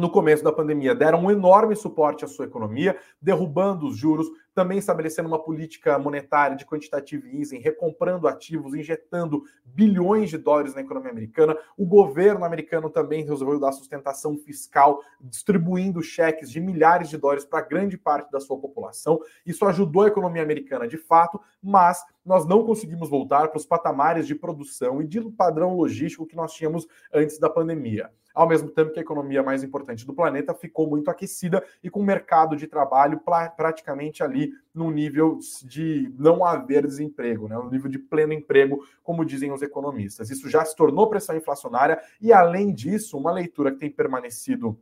no 0.00 0.10
começo 0.10 0.42
da 0.42 0.50
pandemia 0.50 0.94
deram 0.94 1.24
um 1.24 1.30
enorme 1.30 1.76
suporte 1.76 2.24
à 2.24 2.28
sua 2.28 2.46
economia, 2.46 2.98
derrubando 3.20 3.86
os 3.86 3.96
juros, 3.96 4.26
também 4.54 4.78
estabelecendo 4.78 5.28
uma 5.28 5.38
política 5.38 5.98
monetária 5.98 6.56
de 6.56 6.66
quantitative 6.66 7.38
easing, 7.38 7.58
recomprando 7.58 8.26
ativos, 8.26 8.74
injetando 8.74 9.42
bilhões 9.64 10.30
de 10.30 10.38
dólares 10.38 10.74
na 10.74 10.80
economia 10.80 11.10
americana. 11.10 11.56
O 11.76 11.86
governo 11.86 12.44
americano 12.44 12.90
também 12.90 13.24
resolveu 13.24 13.60
dar 13.60 13.72
sustentação 13.72 14.36
fiscal, 14.36 15.00
distribuindo 15.20 16.02
cheques 16.02 16.50
de 16.50 16.60
milhares 16.60 17.08
de 17.08 17.16
dólares 17.16 17.44
para 17.44 17.60
grande 17.60 17.96
parte 17.96 18.30
da 18.32 18.40
sua 18.40 18.58
população. 18.58 19.20
Isso 19.46 19.64
ajudou 19.66 20.02
a 20.02 20.08
economia 20.08 20.42
americana 20.42 20.88
de 20.88 20.96
fato, 20.96 21.40
mas 21.62 22.02
nós 22.24 22.46
não 22.46 22.64
conseguimos 22.64 23.08
voltar 23.08 23.48
para 23.48 23.58
os 23.58 23.66
patamares 23.66 24.26
de 24.26 24.34
produção 24.34 25.00
e 25.00 25.06
de 25.06 25.20
padrão 25.32 25.76
logístico 25.76 26.26
que 26.26 26.36
nós 26.36 26.52
tínhamos 26.52 26.86
antes 27.12 27.38
da 27.38 27.48
pandemia. 27.48 28.10
Ao 28.34 28.48
mesmo 28.48 28.70
tempo 28.70 28.92
que 28.92 28.98
a 28.98 29.02
economia 29.02 29.42
mais 29.42 29.62
importante 29.62 30.06
do 30.06 30.14
planeta 30.14 30.54
ficou 30.54 30.88
muito 30.88 31.10
aquecida 31.10 31.62
e 31.82 31.90
com 31.90 32.00
o 32.00 32.04
mercado 32.04 32.56
de 32.56 32.66
trabalho 32.66 33.20
praticamente 33.56 34.22
ali 34.22 34.40
ali 34.40 34.52
no 34.72 34.90
nível 34.90 35.38
de 35.64 36.12
não 36.16 36.44
haver 36.44 36.86
desemprego, 36.86 37.48
né? 37.48 37.56
no 37.56 37.68
nível 37.68 37.90
de 37.90 37.98
pleno 37.98 38.32
emprego, 38.32 38.86
como 39.02 39.24
dizem 39.24 39.52
os 39.52 39.62
economistas. 39.62 40.30
Isso 40.30 40.48
já 40.48 40.64
se 40.64 40.74
tornou 40.76 41.10
pressão 41.10 41.36
inflacionária 41.36 42.00
e, 42.20 42.32
além 42.32 42.72
disso, 42.72 43.18
uma 43.18 43.32
leitura 43.32 43.72
que 43.72 43.78
tem 43.78 43.90
permanecido 43.90 44.80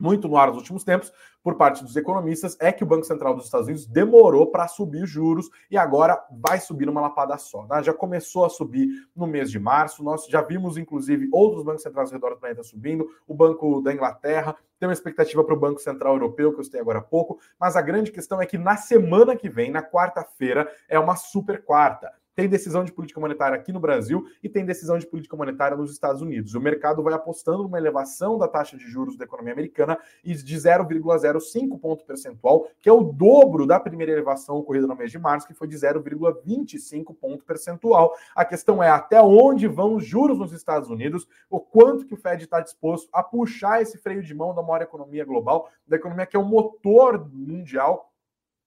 muito 0.00 0.26
no 0.26 0.36
ar 0.36 0.48
nos 0.48 0.56
últimos 0.56 0.82
tempos, 0.82 1.12
por 1.42 1.56
parte 1.56 1.82
dos 1.82 1.96
economistas, 1.96 2.56
é 2.60 2.72
que 2.72 2.82
o 2.82 2.86
Banco 2.86 3.04
Central 3.04 3.34
dos 3.34 3.46
Estados 3.46 3.66
Unidos 3.66 3.86
demorou 3.86 4.50
para 4.50 4.68
subir 4.68 5.02
os 5.02 5.10
juros 5.10 5.48
e 5.70 5.76
agora 5.76 6.22
vai 6.30 6.60
subir 6.60 6.86
numa 6.86 7.00
lapada 7.00 7.36
só. 7.38 7.66
Né? 7.66 7.82
Já 7.82 7.94
começou 7.94 8.44
a 8.44 8.50
subir 8.50 8.88
no 9.14 9.26
mês 9.26 9.50
de 9.50 9.58
março, 9.58 10.02
nós 10.02 10.26
já 10.26 10.42
vimos, 10.42 10.76
inclusive, 10.76 11.28
outros 11.32 11.64
bancos 11.64 11.82
centrais 11.82 12.10
ao 12.10 12.14
redor 12.14 12.30
do 12.30 12.40
planeta 12.40 12.62
subindo, 12.62 13.08
o 13.26 13.34
Banco 13.34 13.80
da 13.80 13.92
Inglaterra, 13.92 14.56
tem 14.78 14.88
uma 14.88 14.94
expectativa 14.94 15.44
para 15.44 15.54
o 15.54 15.58
Banco 15.58 15.78
Central 15.78 16.14
Europeu, 16.14 16.52
que 16.52 16.60
eu 16.60 16.64
citei 16.64 16.80
agora 16.80 17.00
há 17.00 17.02
pouco, 17.02 17.38
mas 17.58 17.76
a 17.76 17.82
grande 17.82 18.10
questão 18.10 18.40
é 18.40 18.46
que 18.46 18.56
na 18.56 18.76
semana 18.76 19.36
que 19.36 19.48
vem, 19.48 19.70
na 19.70 19.82
quarta-feira, 19.82 20.70
é 20.88 20.98
uma 20.98 21.16
super 21.16 21.62
quarta. 21.62 22.10
Tem 22.34 22.48
decisão 22.48 22.84
de 22.84 22.92
política 22.92 23.20
monetária 23.20 23.56
aqui 23.56 23.72
no 23.72 23.80
Brasil 23.80 24.24
e 24.42 24.48
tem 24.48 24.64
decisão 24.64 24.98
de 24.98 25.06
política 25.06 25.36
monetária 25.36 25.76
nos 25.76 25.92
Estados 25.92 26.22
Unidos. 26.22 26.54
O 26.54 26.60
mercado 26.60 27.02
vai 27.02 27.14
apostando 27.14 27.62
numa 27.62 27.78
elevação 27.78 28.38
da 28.38 28.48
taxa 28.48 28.76
de 28.76 28.84
juros 28.88 29.16
da 29.16 29.24
economia 29.24 29.52
americana 29.52 29.98
de 30.24 30.56
0,05 30.56 31.78
ponto 31.78 32.04
percentual, 32.04 32.68
que 32.80 32.88
é 32.88 32.92
o 32.92 33.02
dobro 33.02 33.66
da 33.66 33.80
primeira 33.80 34.12
elevação 34.12 34.56
ocorrida 34.56 34.86
no 34.86 34.96
mês 34.96 35.10
de 35.10 35.18
março, 35.18 35.46
que 35.46 35.54
foi 35.54 35.68
de 35.68 35.76
0,25 35.76 37.14
ponto 37.14 37.44
percentual. 37.44 38.14
A 38.34 38.44
questão 38.44 38.82
é 38.82 38.90
até 38.90 39.20
onde 39.20 39.66
vão 39.66 39.94
os 39.94 40.04
juros 40.04 40.38
nos 40.38 40.52
Estados 40.52 40.90
Unidos, 40.90 41.26
o 41.48 41.60
quanto 41.60 42.06
que 42.06 42.14
o 42.14 42.16
Fed 42.16 42.44
está 42.44 42.60
disposto 42.60 43.08
a 43.12 43.22
puxar 43.22 43.82
esse 43.82 43.98
freio 43.98 44.22
de 44.22 44.34
mão 44.34 44.54
da 44.54 44.62
maior 44.62 44.82
economia 44.82 45.24
global, 45.24 45.68
da 45.86 45.96
economia 45.96 46.26
que 46.26 46.36
é 46.36 46.40
o 46.40 46.44
motor 46.44 47.28
mundial 47.32 48.09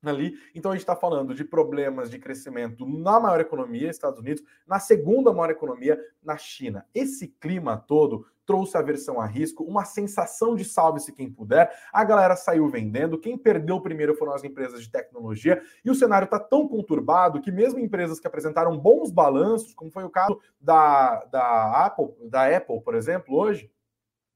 ali. 0.10 0.36
Então 0.53 0.72
a 0.72 0.75
gente 0.75 0.83
está 0.83 0.95
falando 0.95 1.33
de 1.33 1.43
problemas 1.43 2.10
de 2.10 2.19
crescimento 2.19 2.86
na 2.86 3.19
maior 3.19 3.39
economia, 3.39 3.89
Estados 3.89 4.19
Unidos, 4.19 4.43
na 4.67 4.79
segunda 4.79 5.31
maior 5.31 5.50
economia, 5.50 6.00
na 6.24 6.38
China. 6.38 6.86
Esse 6.93 7.27
clima 7.27 7.77
todo 7.77 8.25
trouxe 8.45 8.77
aversão 8.77 9.19
a 9.19 9.25
risco, 9.25 9.63
uma 9.63 9.86
sensação 9.86 10.55
de 10.55 10.65
salve-se 10.65 11.13
quem 11.13 11.31
puder. 11.31 11.72
A 11.91 12.03
galera 12.03 12.36
saiu 12.36 12.67
vendendo. 12.67 13.17
Quem 13.17 13.38
perdeu 13.38 13.79
primeiro 13.79 14.15
foram 14.15 14.33
as 14.33 14.43
empresas 14.43 14.81
de 14.81 14.91
tecnologia. 14.91 15.62
E 15.83 15.89
o 15.89 15.95
cenário 15.95 16.25
está 16.25 16.39
tão 16.39 16.67
conturbado 16.67 17.41
que 17.41 17.51
mesmo 17.51 17.79
empresas 17.79 18.19
que 18.19 18.27
apresentaram 18.27 18.77
bons 18.77 19.12
balanços, 19.12 19.74
como 19.74 19.91
foi 19.91 20.03
o 20.03 20.10
caso 20.10 20.39
da, 20.60 21.24
da 21.25 21.86
Apple, 21.86 22.13
da 22.29 22.55
Apple, 22.55 22.81
por 22.81 22.95
exemplo, 22.95 23.36
hoje, 23.36 23.72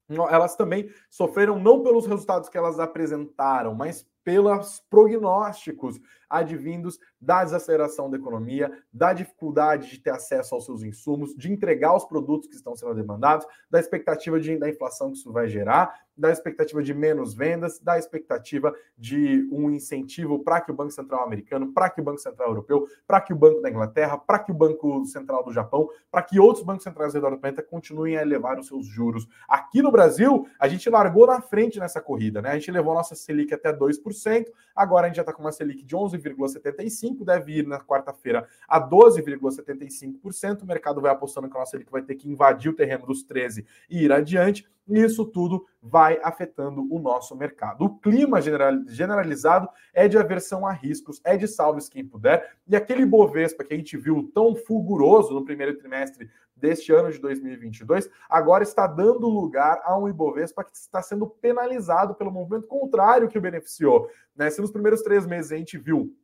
elas 0.10 0.56
também 0.56 0.90
sofreram 1.10 1.60
não 1.60 1.84
pelos 1.84 2.06
resultados 2.06 2.48
que 2.48 2.58
elas 2.58 2.80
apresentaram, 2.80 3.76
mas 3.76 4.08
pelos 4.28 4.84
prognósticos 4.90 6.02
advindos 6.30 7.00
da 7.20 7.44
desaceleração 7.44 8.10
da 8.10 8.18
economia, 8.18 8.72
da 8.92 9.14
dificuldade 9.14 9.90
de 9.90 10.00
ter 10.00 10.12
acesso 10.12 10.56
aos 10.56 10.66
seus 10.66 10.84
insumos, 10.84 11.36
de 11.36 11.52
entregar 11.52 11.96
os 11.96 12.06
produtos 12.06 12.48
que 12.48 12.56
estão 12.56 12.76
sendo 12.76 12.94
demandados, 12.94 13.46
da 13.70 13.80
expectativa 13.80 14.40
de, 14.40 14.58
da 14.58 14.70
inflação 14.70 15.12
que 15.12 15.18
isso 15.18 15.32
vai 15.32 15.48
gerar, 15.48 15.94
da 16.18 16.32
expectativa 16.32 16.82
de 16.82 16.94
menos 16.94 17.34
vendas, 17.36 17.80
da 17.80 17.98
expectativa 17.98 18.74
de 18.98 19.48
um 19.52 19.70
incentivo 19.70 20.40
para 20.44 20.60
que 20.60 20.72
o 20.72 20.74
Banco 20.74 20.92
Central 20.92 21.24
americano, 21.24 21.72
para 21.72 21.90
que 21.90 22.02
o 22.02 22.04
Banco 22.04 22.20
Central 22.20 22.50
europeu, 22.50 22.88
para 23.06 23.22
que 23.22 23.32
o 23.32 23.36
Banco 23.36 23.62
da 23.62 23.70
Inglaterra, 23.70 24.18
para 24.18 24.40
que 24.40 24.52
o 24.52 24.56
Banco 24.56 25.06
Central 25.06 25.44
do 25.44 25.54
Japão, 25.54 25.88
para 26.10 26.24
que 26.24 26.40
outros 26.40 26.66
bancos 26.66 26.84
centrais 26.84 27.14
ao 27.14 27.22
redor 27.22 27.36
do 27.36 27.40
planeta 27.40 27.62
continuem 27.62 28.18
a 28.18 28.22
elevar 28.22 28.60
os 28.60 28.68
seus 28.68 28.88
juros. 28.88 29.28
Aqui 29.48 29.82
no 29.82 29.92
Brasil, 29.92 30.48
a 30.60 30.68
gente 30.68 30.90
largou 30.90 31.28
na 31.28 31.40
frente 31.40 31.80
nessa 31.80 32.02
corrida, 32.02 32.42
né? 32.42 32.50
A 32.50 32.54
gente 32.56 32.72
levou 32.72 32.94
a 32.94 32.96
nossa 32.96 33.16
Selic 33.16 33.54
até 33.54 33.72
2%, 33.72 34.46
agora 34.76 35.06
a 35.06 35.10
gente 35.10 35.18
já 35.18 35.22
está 35.22 35.34
com 35.34 35.42
uma 35.42 35.52
Selic 35.52 35.84
de 35.84 35.96
11,75%, 36.18 37.24
deve 37.24 37.60
ir 37.60 37.68
na 37.68 37.80
quarta-feira 37.80 38.48
a 38.68 38.80
12,75%. 38.80 40.64
O 40.64 40.66
mercado 40.66 41.02
vai 41.02 41.12
apostando 41.12 41.50
que 41.50 41.56
a 41.56 41.60
nossa 41.60 41.72
Selic 41.72 41.92
vai 41.92 42.02
ter 42.02 42.16
que 42.16 42.30
invadir 42.30 42.70
o 42.70 42.76
terreno 42.76 43.06
dos 43.06 43.26
13% 43.26 43.66
e 43.90 44.04
ir 44.04 44.12
adiante. 44.12 44.68
E 44.90 45.00
isso 45.00 45.26
tudo 45.26 45.66
vai 45.82 46.18
afetando 46.24 46.88
o 46.90 46.98
nosso 46.98 47.36
mercado. 47.36 47.84
O 47.84 48.00
clima 48.00 48.40
generalizado 48.42 49.68
é 49.94 50.08
de 50.08 50.18
aversão 50.18 50.66
a 50.66 50.72
riscos, 50.72 51.20
é 51.26 51.36
de 51.36 51.46
salves 51.46 51.90
quem 51.90 52.06
puder. 52.06 52.54
E 52.66 52.76
aquele 52.76 53.06
Bovespa 53.06 53.66
que 53.66 53.74
a 53.74 53.78
gente 53.78 53.98
viu 53.98 54.32
tão 54.34 54.56
fulguroso 54.56 55.34
no 55.34 55.44
primeiro 55.44 55.78
trimestre 55.78 56.30
deste 56.58 56.92
ano 56.92 57.12
de 57.12 57.20
2022, 57.20 58.10
agora 58.30 58.64
está 58.64 58.88
dando 58.88 59.30
lugar 59.30 59.82
a 59.84 59.98
um 59.98 60.10
Ibovespa 60.10 60.64
que 60.64 60.76
está 60.76 61.02
sendo 61.02 61.28
penalizado 61.28 62.16
pelo 62.16 62.32
movimento 62.32 62.68
contrário 62.68 63.28
que 63.28 63.38
o 63.38 63.42
beneficiou. 63.42 64.10
Né? 64.36 64.50
Se 64.50 64.60
nos 64.62 64.72
primeiros 64.72 65.02
três 65.02 65.26
meses 65.26 65.52
a 65.52 65.58
gente 65.58 65.78
viu 65.78 66.16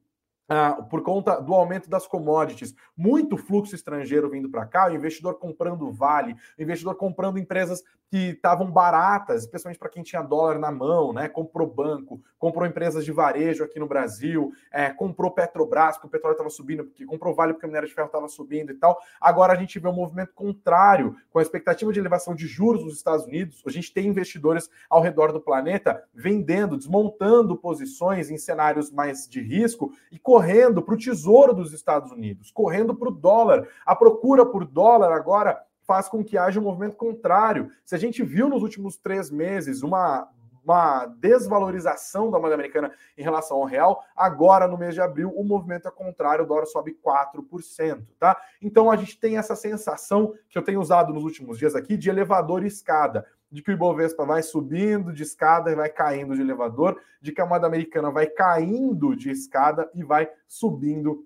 ah, 0.50 0.74
por 0.90 1.02
conta 1.02 1.40
do 1.40 1.54
aumento 1.54 1.90
das 1.90 2.06
commodities, 2.06 2.76
muito 2.96 3.38
fluxo 3.38 3.76
estrangeiro 3.76 4.30
vindo 4.30 4.50
para 4.50 4.66
cá, 4.66 4.88
o 4.88 4.96
investidor 4.96 5.40
comprando 5.40 5.92
vale, 5.92 6.36
o 6.58 6.62
investidor 6.62 6.96
comprando 6.96 7.40
empresas 7.40 7.84
que 8.14 8.30
estavam 8.30 8.70
baratas, 8.70 9.42
especialmente 9.42 9.80
para 9.80 9.90
quem 9.90 10.04
tinha 10.04 10.22
dólar 10.22 10.60
na 10.60 10.72
mão, 10.72 11.12
né? 11.12 11.28
Comprou 11.28 11.68
banco, 11.68 12.22
comprou 12.38 12.64
empresas 12.68 13.04
de 13.04 13.12
varejo 13.12 13.64
aqui 13.64 13.80
no 13.80 13.88
Brasil, 13.88 14.52
é, 14.72 14.92
comprou 14.92 15.32
Petrobras, 15.32 15.96
porque 15.96 16.06
o 16.06 16.12
petróleo 16.12 16.34
estava 16.34 16.50
subindo, 16.52 16.84
porque 16.84 17.06
comprou 17.06 17.34
Vale 17.34 17.54
porque 17.54 17.66
o 17.66 17.70
minério 17.70 17.88
de 17.88 17.96
ferro 17.96 18.06
estava 18.06 18.28
subindo 18.28 18.72
e 18.72 18.76
tal. 18.76 19.00
Agora 19.20 19.54
a 19.54 19.56
gente 19.56 19.80
vê 19.80 19.88
um 19.88 19.94
movimento 19.94 20.32
contrário, 20.36 21.16
com 21.32 21.40
a 21.40 21.42
expectativa 21.42 21.92
de 21.92 22.00
elevação 22.00 22.36
de 22.36 22.46
juros 22.46 22.84
nos 22.84 22.98
Estados 22.98 23.26
Unidos. 23.26 23.64
A 23.66 23.72
gente 23.72 23.92
tem 23.92 24.06
investidores 24.06 24.70
ao 24.88 25.02
redor 25.02 25.32
do 25.32 25.42
planeta 25.42 26.04
vendendo, 26.14 26.78
desmontando 26.78 27.58
posições 27.58 28.30
em 28.30 28.38
cenários 28.38 28.92
mais 28.92 29.28
de 29.28 29.42
risco 29.42 29.92
e 30.12 30.20
correndo 30.34 30.82
para 30.82 30.96
o 30.96 30.98
tesouro 30.98 31.54
dos 31.54 31.74
Estados 31.74 32.12
Unidos, 32.12 32.50
correndo 32.50 32.96
para 32.96 33.08
o 33.08 33.12
dólar. 33.12 33.68
A 33.86 33.96
procura 33.96 34.44
por 34.44 34.66
dólar 34.66 35.12
agora 35.12 35.62
faz 35.84 36.10
com 36.10 36.24
que 36.24 36.40
haja 36.40 36.60
um 36.60 36.64
movimento 36.64 36.96
contrário. 36.96 37.70
Se 37.86 37.94
a 37.94 38.00
gente 38.00 38.24
viu 38.24 38.50
nos 38.50 38.64
últimos 38.64 38.98
três 38.98 39.30
meses 39.30 39.84
uma, 39.84 40.28
uma 40.66 41.06
desvalorização 41.06 42.32
da 42.32 42.40
moeda 42.40 42.56
americana 42.56 42.92
em 43.16 43.22
relação 43.22 43.58
ao 43.58 43.66
real, 43.66 44.04
agora 44.16 44.68
no 44.68 44.76
mês 44.76 44.96
de 44.96 45.02
abril 45.02 45.32
o 45.36 45.44
movimento 45.44 45.88
é 45.88 45.92
contrário, 45.92 46.46
o 46.46 46.48
dólar 46.48 46.66
sobe 46.66 46.98
4%, 47.06 48.04
tá? 48.18 48.36
Então 48.60 48.90
a 48.90 48.96
gente 48.96 49.20
tem 49.20 49.38
essa 49.38 49.56
sensação 49.56 50.34
que 50.50 50.58
eu 50.58 50.64
tenho 50.64 50.82
usado 50.82 51.14
nos 51.14 51.24
últimos 51.24 51.60
dias 51.60 51.76
aqui 51.76 51.96
de 51.96 52.10
elevador 52.10 52.64
e 52.64 52.68
escada 52.68 53.24
de 53.54 53.62
que 53.62 53.70
o 53.70 53.74
Ibovespa 53.74 54.26
vai 54.26 54.42
subindo 54.42 55.14
de 55.14 55.22
escada 55.22 55.72
e 55.72 55.76
vai 55.76 55.88
caindo 55.88 56.34
de 56.34 56.42
elevador, 56.42 57.00
de 57.22 57.32
que 57.32 57.40
a 57.40 57.46
moeda 57.46 57.68
americana 57.68 58.10
vai 58.10 58.26
caindo 58.26 59.16
de 59.16 59.30
escada 59.30 59.88
e 59.94 60.04
vai 60.04 60.28
subindo 60.48 61.24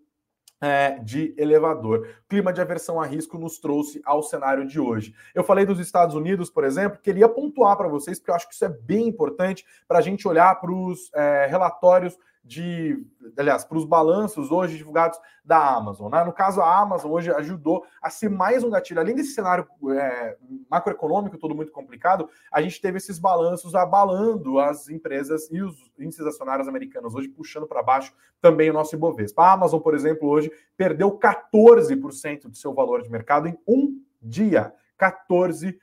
é, 0.59 0.99
de 0.99 1.33
elevador. 1.37 2.05
Clima 2.27 2.51
de 2.51 2.59
aversão 2.59 2.99
a 2.99 3.05
risco 3.05 3.37
nos 3.37 3.59
trouxe 3.59 4.01
ao 4.03 4.21
cenário 4.21 4.67
de 4.67 4.77
hoje. 4.77 5.15
Eu 5.33 5.41
falei 5.41 5.65
dos 5.65 5.79
Estados 5.79 6.15
Unidos, 6.15 6.49
por 6.49 6.65
exemplo, 6.65 6.99
queria 7.01 7.29
pontuar 7.29 7.77
para 7.77 7.87
vocês, 7.87 8.19
porque 8.19 8.31
eu 8.31 8.35
acho 8.35 8.49
que 8.49 8.55
isso 8.55 8.65
é 8.65 8.69
bem 8.69 9.07
importante 9.07 9.65
para 9.87 9.99
a 9.99 10.01
gente 10.01 10.27
olhar 10.27 10.53
para 10.59 10.71
os 10.71 11.09
é, 11.13 11.47
relatórios 11.49 12.17
de, 12.47 13.05
aliás, 13.37 13.65
para 13.65 13.77
os 13.77 13.83
balanços 13.83 14.51
hoje 14.51 14.77
divulgados 14.77 15.19
da 15.43 15.75
Amazon. 15.75 16.09
Né? 16.09 16.23
No 16.23 16.31
caso, 16.31 16.61
a 16.61 16.79
Amazon 16.79 17.11
hoje 17.11 17.29
ajudou 17.31 17.85
a 18.01 18.09
ser 18.09 18.29
mais 18.29 18.63
um 18.63 18.69
gatilho. 18.69 19.01
Além 19.01 19.13
desse 19.13 19.33
cenário 19.33 19.67
é, 19.91 20.37
macroeconômico 20.69 21.37
todo 21.37 21.53
muito 21.53 21.73
complicado, 21.73 22.29
a 22.51 22.61
gente 22.61 22.79
teve 22.79 22.97
esses 22.97 23.19
balanços 23.19 23.75
abalando 23.75 24.59
as 24.59 24.87
empresas 24.87 25.51
e 25.51 25.61
os 25.61 25.91
índices 25.99 26.25
acionários 26.25 26.69
americanos 26.69 27.13
hoje 27.13 27.27
puxando 27.27 27.67
para 27.67 27.83
baixo 27.83 28.13
também 28.41 28.69
o 28.69 28.73
nosso 28.73 28.95
Ibovespa. 28.95 29.43
A 29.43 29.51
Amazon, 29.53 29.81
por 29.81 29.93
exemplo, 29.93 30.29
hoje 30.29 30.49
perdeu 30.77 31.19
14% 31.19 32.49
de 32.49 32.57
seu 32.57 32.73
valor 32.73 33.01
de 33.01 33.09
mercado 33.09 33.47
em 33.47 33.57
um 33.67 34.01
dia. 34.21 34.73
14%. 34.97 35.75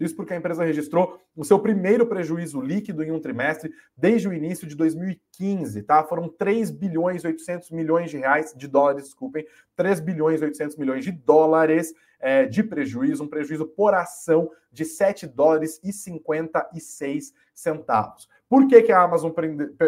Isso 0.00 0.14
porque 0.14 0.34
a 0.34 0.36
empresa 0.36 0.62
registrou 0.62 1.18
o 1.34 1.44
seu 1.44 1.58
primeiro 1.58 2.06
prejuízo 2.06 2.60
líquido 2.60 3.02
em 3.02 3.10
um 3.10 3.18
trimestre 3.18 3.72
desde 3.96 4.28
o 4.28 4.32
início 4.32 4.66
de 4.66 4.76
2015, 4.76 5.82
tá? 5.84 6.04
Foram 6.04 6.28
3 6.28 6.70
bilhões 6.70 7.24
e 7.24 7.26
800 7.28 7.70
milhões 7.70 8.10
de 8.10 8.18
reais, 8.18 8.52
de 8.54 8.68
dólares, 8.68 9.04
desculpem, 9.04 9.46
3 9.74 10.00
bilhões 10.00 10.42
e 10.42 10.44
800 10.44 10.76
milhões 10.76 11.04
de 11.04 11.12
dólares 11.12 11.94
é, 12.20 12.44
de 12.44 12.62
prejuízo, 12.62 13.24
um 13.24 13.28
prejuízo 13.28 13.66
por 13.66 13.94
ação 13.94 14.50
de 14.70 14.84
7 14.84 15.26
dólares 15.26 15.80
e 15.82 15.92
56 15.92 17.32
centavos. 17.54 18.28
Por 18.48 18.66
que, 18.66 18.82
que 18.82 18.92
a 18.92 19.02
Amazon 19.02 19.32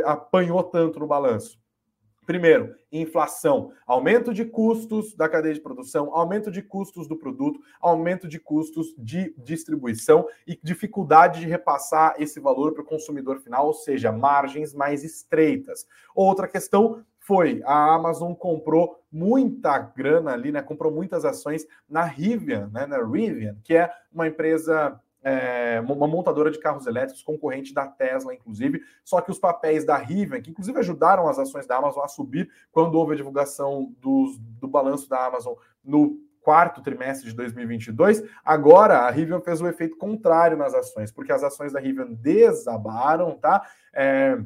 apanhou 0.05 0.63
tanto 0.63 1.01
no 1.01 1.07
balanço? 1.07 1.59
Primeiro, 2.31 2.77
inflação, 2.93 3.73
aumento 3.85 4.33
de 4.33 4.45
custos 4.45 5.17
da 5.17 5.29
cadeia 5.29 5.53
de 5.53 5.61
produção, 5.61 6.15
aumento 6.15 6.49
de 6.49 6.63
custos 6.63 7.09
do 7.09 7.17
produto, 7.17 7.59
aumento 7.81 8.29
de 8.29 8.39
custos 8.39 8.95
de 8.97 9.35
distribuição 9.37 10.25
e 10.47 10.57
dificuldade 10.63 11.41
de 11.41 11.47
repassar 11.49 12.15
esse 12.21 12.39
valor 12.39 12.73
para 12.73 12.83
o 12.83 12.87
consumidor 12.87 13.41
final, 13.41 13.67
ou 13.67 13.75
seja, 13.75 14.13
margens 14.13 14.73
mais 14.73 15.03
estreitas. 15.03 15.89
Outra 16.15 16.47
questão 16.47 17.05
foi 17.19 17.63
a 17.65 17.95
Amazon 17.97 18.33
comprou 18.33 19.03
muita 19.11 19.77
grana 19.77 20.31
ali, 20.31 20.53
né? 20.53 20.63
Comprou 20.63 20.93
muitas 20.93 21.25
ações 21.25 21.67
na 21.89 22.05
Rivian, 22.05 22.71
né? 22.73 22.87
Na 22.87 23.05
Rivian, 23.05 23.57
que 23.65 23.75
é 23.75 23.91
uma 24.13 24.29
empresa 24.29 25.01
é, 25.23 25.81
uma 25.87 26.09
montadora 26.09 26.51
de 26.51 26.59
carros 26.59 26.87
elétricos, 26.87 27.23
concorrente 27.23 27.75
da 27.75 27.87
Tesla, 27.87 28.35
inclusive. 28.35 28.83
Só 29.05 29.21
que 29.21 29.31
os 29.31 29.39
papéis 29.39 29.85
da 29.85 29.97
Rivian, 29.97 30.41
que 30.41 30.51
inclusive 30.51 30.79
ajudaram 30.79 31.29
as 31.29 31.39
ações 31.39 31.67
da 31.67 31.77
Amazon 31.77 32.05
a 32.05 32.09
subir 32.09 32.51
quando 32.73 32.95
houve 32.95 33.15
a 33.15 33.17
divulgação 33.17 33.95
dos, 34.01 34.39
do 34.39 34.69
balanço 34.69 35.09
da 35.09 35.27
Amazon 35.27 35.55
no 35.85 36.19
quarto 36.41 36.83
trimestre 36.83 37.29
de 37.29 37.37
2022, 37.37 38.25
agora 38.45 39.01
a 39.01 39.11
Rivian 39.11 39.41
fez 39.41 39.61
o 39.61 39.69
efeito 39.69 39.97
contrário 39.97 40.57
nas 40.57 40.75
ações, 40.75 41.13
porque 41.13 41.33
as 41.33 41.43
ações 41.43 41.73
da 41.73 41.81
Rivian 41.81 42.13
desabaram, 42.13 43.37
tá? 43.37 43.63
É, 43.93 44.39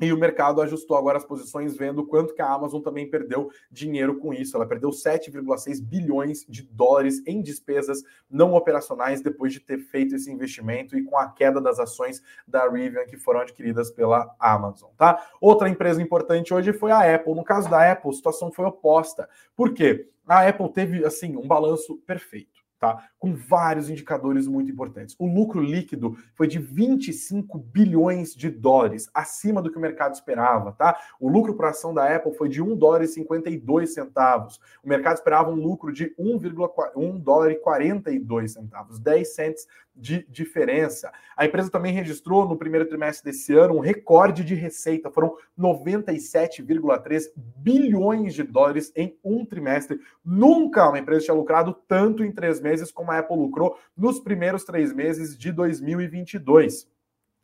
E 0.00 0.12
o 0.12 0.16
mercado 0.16 0.62
ajustou 0.62 0.96
agora 0.96 1.18
as 1.18 1.24
posições, 1.24 1.76
vendo 1.76 2.06
quanto 2.06 2.34
que 2.34 2.40
a 2.40 2.48
Amazon 2.48 2.80
também 2.80 3.10
perdeu 3.10 3.50
dinheiro 3.70 4.18
com 4.18 4.32
isso. 4.32 4.56
Ela 4.56 4.66
perdeu 4.66 4.90
7,6 4.90 5.82
bilhões 5.82 6.44
de 6.48 6.62
dólares 6.62 7.20
em 7.26 7.42
despesas 7.42 8.02
não 8.30 8.54
operacionais 8.54 9.20
depois 9.20 9.52
de 9.52 9.60
ter 9.60 9.78
feito 9.78 10.14
esse 10.14 10.30
investimento 10.30 10.96
e 10.96 11.02
com 11.02 11.18
a 11.18 11.28
queda 11.30 11.60
das 11.60 11.80
ações 11.80 12.22
da 12.46 12.68
Rivian 12.68 13.06
que 13.06 13.16
foram 13.16 13.40
adquiridas 13.40 13.90
pela 13.90 14.32
Amazon, 14.38 14.90
tá? 14.96 15.20
Outra 15.40 15.68
empresa 15.68 16.00
importante 16.00 16.54
hoje 16.54 16.72
foi 16.72 16.92
a 16.92 17.14
Apple. 17.14 17.34
No 17.34 17.42
caso 17.42 17.68
da 17.68 17.90
Apple, 17.90 18.10
a 18.10 18.14
situação 18.14 18.52
foi 18.52 18.66
oposta. 18.66 19.28
Por 19.56 19.74
quê? 19.74 20.08
A 20.26 20.46
Apple 20.46 20.72
teve 20.72 21.04
assim 21.04 21.36
um 21.36 21.46
balanço 21.46 21.96
perfeito 22.06 22.57
tá? 22.78 23.08
Com 23.18 23.34
vários 23.34 23.90
indicadores 23.90 24.46
muito 24.46 24.70
importantes. 24.70 25.16
O 25.18 25.26
lucro 25.26 25.60
líquido 25.60 26.16
foi 26.34 26.46
de 26.46 26.58
25 26.58 27.58
bilhões 27.58 28.34
de 28.34 28.50
dólares, 28.50 29.10
acima 29.12 29.60
do 29.60 29.70
que 29.70 29.78
o 29.78 29.80
mercado 29.80 30.14
esperava, 30.14 30.72
tá? 30.72 30.98
O 31.20 31.28
lucro 31.28 31.54
por 31.54 31.66
ação 31.66 31.92
da 31.92 32.14
Apple 32.14 32.34
foi 32.34 32.48
de 32.48 32.62
1 32.62 32.76
dólar 32.76 33.02
e 33.02 33.08
52 33.08 33.92
centavos. 33.92 34.60
O 34.82 34.88
mercado 34.88 35.16
esperava 35.16 35.50
um 35.50 35.54
lucro 35.54 35.92
de 35.92 36.14
1,1 36.18 37.18
dólar 37.20 37.50
e 37.50 37.56
42 37.56 38.52
centavos, 38.52 38.98
10 38.98 39.34
cents 39.34 39.66
de 39.98 40.24
diferença. 40.28 41.12
A 41.36 41.44
empresa 41.44 41.70
também 41.70 41.92
registrou 41.92 42.48
no 42.48 42.56
primeiro 42.56 42.86
trimestre 42.86 43.30
desse 43.30 43.52
ano 43.54 43.76
um 43.76 43.80
recorde 43.80 44.44
de 44.44 44.54
receita, 44.54 45.10
foram 45.10 45.36
97,3 45.58 47.24
bilhões 47.36 48.34
de 48.34 48.42
dólares 48.42 48.92
em 48.94 49.18
um 49.24 49.44
trimestre. 49.44 49.98
Nunca 50.24 50.88
uma 50.88 50.98
empresa 50.98 51.26
tinha 51.26 51.34
lucrado 51.34 51.76
tanto 51.86 52.24
em 52.24 52.32
três 52.32 52.60
meses 52.60 52.92
como 52.92 53.10
a 53.10 53.18
Apple 53.18 53.36
lucrou 53.36 53.76
nos 53.96 54.20
primeiros 54.20 54.64
três 54.64 54.92
meses 54.92 55.36
de 55.36 55.50
2022. 55.52 56.88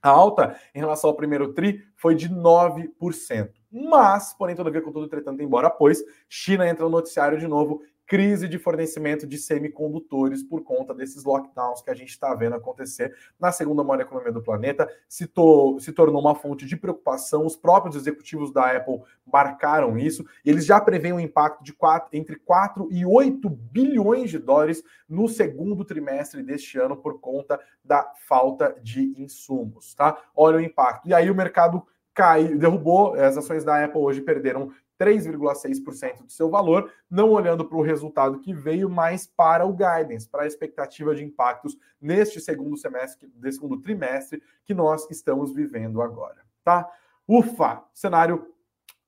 A 0.05 0.11
alta 0.11 0.55
em 0.75 0.79
relação 0.79 1.09
ao 1.09 1.17
primeiro 1.17 1.55
TRI 1.55 1.83
foi 1.97 2.15
de 2.15 2.29
9%. 2.29 3.51
Mas, 3.73 4.35
porém, 4.35 4.55
todavia, 4.55 4.83
com 4.83 4.93
todo 4.93 5.07
entretanto, 5.07 5.43
embora 5.43 5.69
pois, 5.71 6.05
China 6.29 6.69
entra 6.69 6.85
no 6.85 6.91
noticiário 6.91 7.39
de 7.39 7.49
novo 7.49 7.83
crise 8.07 8.49
de 8.49 8.59
fornecimento 8.59 9.27
de 9.27 9.39
semicondutores 9.39 10.43
por 10.43 10.63
conta 10.63 10.95
desses 10.95 11.25
lockdowns 11.25 11.83
que 11.83 11.91
a 11.91 11.95
gente 11.95 12.11
está 12.11 12.35
vendo 12.35 12.55
acontecer 12.55 13.15
na 13.39 13.51
segunda 13.51 13.83
maior 13.83 14.03
economia 14.03 14.33
do 14.33 14.43
planeta, 14.43 14.89
se, 15.09 15.27
to 15.27 15.79
se 15.81 15.93
tornou 15.93 16.21
uma 16.21 16.35
fonte 16.35 16.67
de 16.67 16.77
preocupação. 16.77 17.47
Os 17.47 17.57
próprios 17.57 17.97
executivos 17.97 18.53
da 18.53 18.77
Apple 18.77 19.03
marcaram 19.27 19.97
isso, 19.99 20.25
eles 20.45 20.67
já 20.67 20.81
preveem 20.81 21.15
um 21.15 21.21
impacto 21.21 21.65
de 21.65 21.73
quatro, 21.73 22.09
entre 22.13 22.37
4 22.37 22.89
e 22.91 23.07
8 23.07 23.49
bilhões 23.49 24.31
de 24.31 24.39
dólares 24.39 24.83
no 25.09 25.29
segundo 25.29 25.85
trimestre 25.85 26.43
deste 26.43 26.79
ano 26.79 26.97
por 26.97 27.21
conta 27.21 27.59
da 27.85 28.13
falta 28.27 28.77
de 28.83 29.15
insumos, 29.19 29.95
tá? 29.95 30.17
Olha 30.35 30.59
o 30.59 30.61
impacto. 30.61 31.09
E 31.09 31.15
aí 31.15 31.31
o 31.31 31.35
mercado 31.35 31.87
caiu, 32.15 32.57
derrubou, 32.57 33.15
as 33.15 33.37
ações 33.37 33.65
da 33.65 33.85
Apple 33.85 34.01
hoje 34.01 34.21
perderam 34.21 34.71
3,6% 34.99 36.25
do 36.25 36.33
seu 36.33 36.49
valor, 36.49 36.91
não 37.11 37.31
olhando 37.31 37.65
para 37.65 37.77
o 37.77 37.83
resultado 37.83 38.39
que 38.39 38.55
veio, 38.55 38.89
mas 38.89 39.27
para 39.27 39.67
o 39.67 39.73
guidance, 39.73 40.29
para 40.29 40.45
a 40.45 40.47
expectativa 40.47 41.15
de 41.15 41.25
impactos 41.25 41.77
neste 42.01 42.41
segundo 42.41 42.77
semestre, 42.77 43.29
segundo 43.51 43.81
trimestre 43.81 44.43
que 44.65 44.73
nós 44.73 45.11
estamos 45.11 45.53
vivendo 45.53 46.01
agora, 46.01 46.43
tá? 46.63 46.89
Ufa, 47.27 47.83
cenário 47.93 48.54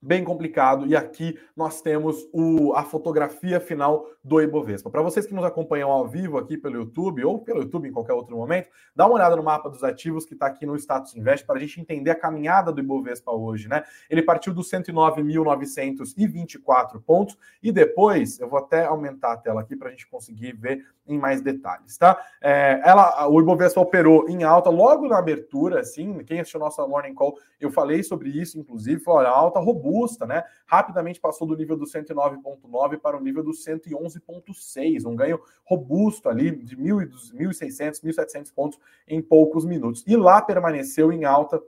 bem 0.01 0.25
complicado. 0.25 0.87
E 0.87 0.95
aqui 0.95 1.37
nós 1.55 1.81
temos 1.81 2.29
o, 2.33 2.73
a 2.75 2.85
fotografia 2.85 3.61
final 3.61 4.07
do 4.23 4.41
Ibovespa. 4.41 4.91
Para 4.91 5.03
vocês 5.03 5.27
que 5.27 5.35
nos 5.35 5.45
acompanham 5.45 5.91
ao 5.91 6.09
vivo 6.09 6.39
aqui 6.39 6.57
pelo 6.57 6.77
YouTube 6.77 7.25
ou 7.25 7.39
pelo 7.39 7.63
YouTube 7.63 7.89
em 7.89 7.93
qualquer 7.93 8.13
outro 8.13 8.37
momento, 8.37 8.69
dá 8.95 9.07
uma 9.07 9.15
olhada 9.15 9.37
no 9.37 9.43
mapa 9.43 9.71
dos 9.71 9.83
ativos 9.85 10.27
que 10.27 10.35
está 10.35 10.47
aqui 10.47 10.67
no 10.67 10.77
Status 10.77 11.15
Invest 11.15 11.47
para 11.47 11.57
a 11.57 11.61
gente 11.61 11.81
entender 11.81 12.11
a 12.11 12.15
caminhada 12.15 12.73
do 12.73 12.81
Ibovespa 12.81 13.33
hoje, 13.33 13.69
né? 13.69 13.85
Ele 14.11 14.23
partiu 14.23 14.53
dos 14.53 14.71
109.924 14.71 17.01
pontos 17.01 17.39
e 17.63 17.71
depois 17.71 18.41
eu 18.41 18.49
vou 18.49 18.59
até 18.59 18.85
aumentar 18.85 19.33
a 19.33 19.37
tela 19.37 19.61
aqui 19.61 19.77
para 19.77 19.89
a 19.89 19.91
gente 19.91 20.09
conseguir 20.09 20.57
ver 20.57 20.85
em 21.07 21.19
mais 21.19 21.41
detalhes, 21.41 21.97
tá? 21.97 22.21
É, 22.43 22.81
ela, 22.85 23.29
o 23.29 23.41
Ibovespa 23.41 23.81
operou 23.81 24.29
em 24.29 24.43
alta 24.43 24.71
logo 24.71 25.07
na 25.07 25.19
abertura, 25.19 25.81
assim, 25.81 26.19
quem 26.25 26.41
assistiu 26.41 26.59
nossa 26.59 26.87
Morning 26.87 27.15
Call, 27.15 27.39
eu 27.61 27.71
falei 27.71 28.03
sobre 28.03 28.29
isso, 28.29 28.59
inclusive, 28.59 29.01
foi 29.01 29.15
olha, 29.15 29.29
alta 29.29 29.61
robusta, 29.61 29.86
né? 30.27 30.45
Rapidamente 30.67 31.21
passou 31.21 31.47
do 31.47 31.57
nível 31.57 31.77
do 31.77 31.85
109.9 31.85 32.99
para 32.99 33.17
o 33.17 33.21
nível 33.21 33.43
do 33.43 33.53
111.6, 33.53 35.07
um 35.07 35.15
ganho 35.15 35.41
robusto 35.65 36.29
ali 36.29 36.51
de 36.51 36.77
1.600, 36.77 38.03
1.700 38.03 38.53
pontos 38.55 38.79
em 39.07 39.21
poucos 39.21 39.65
minutos. 39.65 40.05
E 40.07 40.17
lá 40.17 40.41
permaneceu 40.43 41.13
em 41.13 41.25
alta 41.25 41.63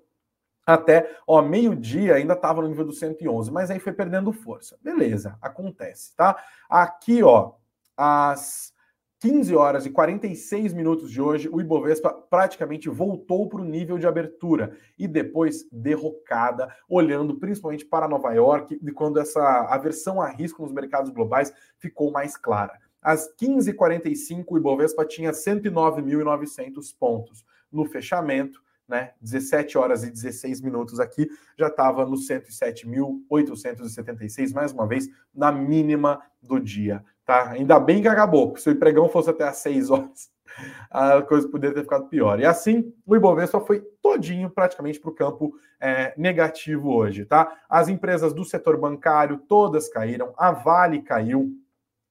até, 0.66 1.16
ó, 1.26 1.40
meio-dia 1.40 2.14
ainda 2.14 2.34
estava 2.34 2.60
no 2.60 2.68
nível 2.68 2.84
do 2.84 2.92
111, 2.92 3.50
mas 3.50 3.70
aí 3.70 3.78
foi 3.78 3.92
perdendo 3.92 4.32
força. 4.32 4.78
Beleza, 4.82 5.38
acontece, 5.40 6.14
tá? 6.14 6.36
Aqui, 6.68 7.22
ó, 7.22 7.52
as 7.96 8.74
15 9.20 9.56
horas 9.56 9.84
e 9.84 9.90
46 9.90 10.72
minutos 10.72 11.10
de 11.10 11.20
hoje, 11.20 11.48
o 11.50 11.60
Ibovespa 11.60 12.12
praticamente 12.12 12.88
voltou 12.88 13.48
para 13.48 13.60
o 13.60 13.64
nível 13.64 13.98
de 13.98 14.06
abertura 14.06 14.76
e 14.96 15.08
depois 15.08 15.68
derrocada, 15.72 16.72
olhando 16.88 17.34
principalmente 17.34 17.84
para 17.84 18.06
Nova 18.06 18.32
York, 18.32 18.78
e 18.80 18.92
quando 18.92 19.18
essa 19.18 19.42
aversão 19.68 20.22
a 20.22 20.28
risco 20.28 20.62
nos 20.62 20.70
mercados 20.70 21.10
globais 21.10 21.52
ficou 21.78 22.12
mais 22.12 22.36
clara. 22.36 22.78
Às 23.02 23.28
15h45, 23.34 24.44
o 24.50 24.58
Ibovespa 24.58 25.04
tinha 25.04 25.32
109.900 25.32 26.94
pontos. 26.96 27.44
No 27.72 27.86
fechamento, 27.86 28.62
né, 28.88 29.14
17 29.20 29.76
horas 29.76 30.04
e 30.04 30.12
16 30.12 30.60
minutos 30.60 31.00
aqui, 31.00 31.28
já 31.58 31.66
estava 31.66 32.06
no 32.06 32.16
107.876, 32.16 34.54
mais 34.54 34.72
uma 34.72 34.86
vez, 34.86 35.08
na 35.34 35.50
mínima 35.50 36.22
do 36.40 36.60
dia. 36.60 37.04
Tá? 37.28 37.50
Ainda 37.50 37.78
bem 37.78 38.00
que 38.00 38.08
acabou, 38.08 38.56
se 38.56 38.70
o 38.70 38.76
pregão 38.78 39.06
fosse 39.06 39.28
até 39.28 39.46
às 39.46 39.58
6 39.58 39.90
horas, 39.90 40.30
a 40.90 41.20
coisa 41.20 41.46
poderia 41.46 41.74
ter 41.74 41.82
ficado 41.82 42.08
pior. 42.08 42.40
E 42.40 42.46
assim, 42.46 42.90
o 43.04 43.14
Ibovespa 43.14 43.60
foi 43.60 43.82
todinho 44.00 44.48
praticamente 44.48 44.98
para 44.98 45.10
o 45.10 45.14
campo 45.14 45.52
é, 45.78 46.14
negativo 46.16 46.90
hoje, 46.90 47.26
tá? 47.26 47.54
As 47.68 47.86
empresas 47.86 48.32
do 48.32 48.46
setor 48.46 48.80
bancário 48.80 49.36
todas 49.46 49.90
caíram, 49.90 50.32
a 50.38 50.52
Vale 50.52 51.02
caiu. 51.02 51.52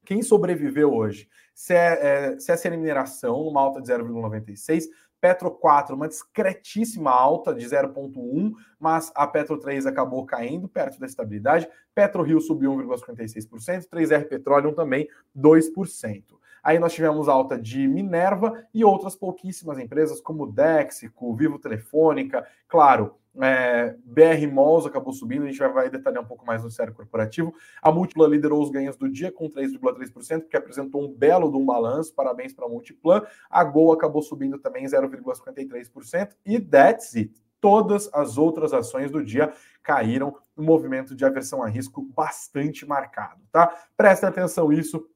Quem 0.05 0.21
sobreviveu 0.21 0.93
hoje? 0.93 1.27
CSN 1.55 2.75
é, 2.75 2.77
Mineração, 2.77 3.41
uma 3.41 3.59
alta 3.59 3.81
de 3.81 3.91
0,96%, 3.91 4.83
Petro 5.19 5.51
4, 5.51 5.95
uma 5.95 6.07
discretíssima 6.07 7.11
alta 7.11 7.53
de 7.53 7.65
0,1, 7.65 8.51
mas 8.79 9.11
a 9.15 9.25
Petro 9.25 9.57
3 9.57 9.85
acabou 9.85 10.25
caindo 10.25 10.67
perto 10.67 10.99
da 10.99 11.05
estabilidade. 11.05 11.67
Petro 11.93 12.23
Rio 12.23 12.39
subiu 12.39 12.73
1,56%, 12.75 13.87
3R 13.89 14.27
Petroleum 14.27 14.73
também 14.73 15.07
2%. 15.35 16.23
Aí 16.63 16.79
nós 16.79 16.93
tivemos 16.93 17.29
alta 17.29 17.57
de 17.57 17.87
Minerva 17.87 18.61
e 18.73 18.83
outras 18.83 19.15
pouquíssimas 19.15 19.79
empresas 19.79 20.19
como 20.19 20.51
Dexico, 20.51 21.33
Vivo 21.33 21.57
Telefônica, 21.57 22.45
claro, 22.67 23.15
é, 23.41 23.95
BR 24.03 24.51
Malls 24.51 24.87
acabou 24.87 25.13
subindo, 25.13 25.43
a 25.43 25.47
gente 25.47 25.59
vai, 25.59 25.69
vai, 25.69 25.89
detalhar 25.89 26.23
um 26.23 26.27
pouco 26.27 26.45
mais 26.45 26.63
no 26.63 26.71
sério 26.71 26.93
corporativo. 26.93 27.53
A 27.81 27.91
Multiplan 27.91 28.27
liderou 28.27 28.61
os 28.61 28.69
ganhos 28.69 28.95
do 28.95 29.09
dia 29.09 29.31
com 29.31 29.49
3,3%, 29.49 30.41
porque 30.41 30.57
apresentou 30.57 31.03
um 31.03 31.13
belo 31.13 31.51
de 31.51 31.57
um 31.57 31.65
balanço, 31.65 32.13
parabéns 32.13 32.53
para 32.53 32.65
a 32.65 32.69
Multiplan. 32.69 33.21
A 33.49 33.63
Gol 33.63 33.93
acabou 33.93 34.21
subindo 34.21 34.57
também 34.57 34.85
0,53%, 34.85 36.35
e 36.45 36.59
that's 36.59 37.15
it. 37.15 37.33
Todas 37.59 38.09
as 38.13 38.37
outras 38.37 38.71
ações 38.71 39.09
do 39.09 39.23
dia 39.23 39.51
caíram, 39.81 40.35
um 40.55 40.63
movimento 40.63 41.15
de 41.15 41.25
aversão 41.25 41.63
a 41.63 41.67
risco 41.67 42.01
bastante 42.01 42.85
marcado, 42.85 43.41
tá? 43.51 43.73
Prestem 43.95 44.29
atenção 44.29 44.69
nisso, 44.69 45.07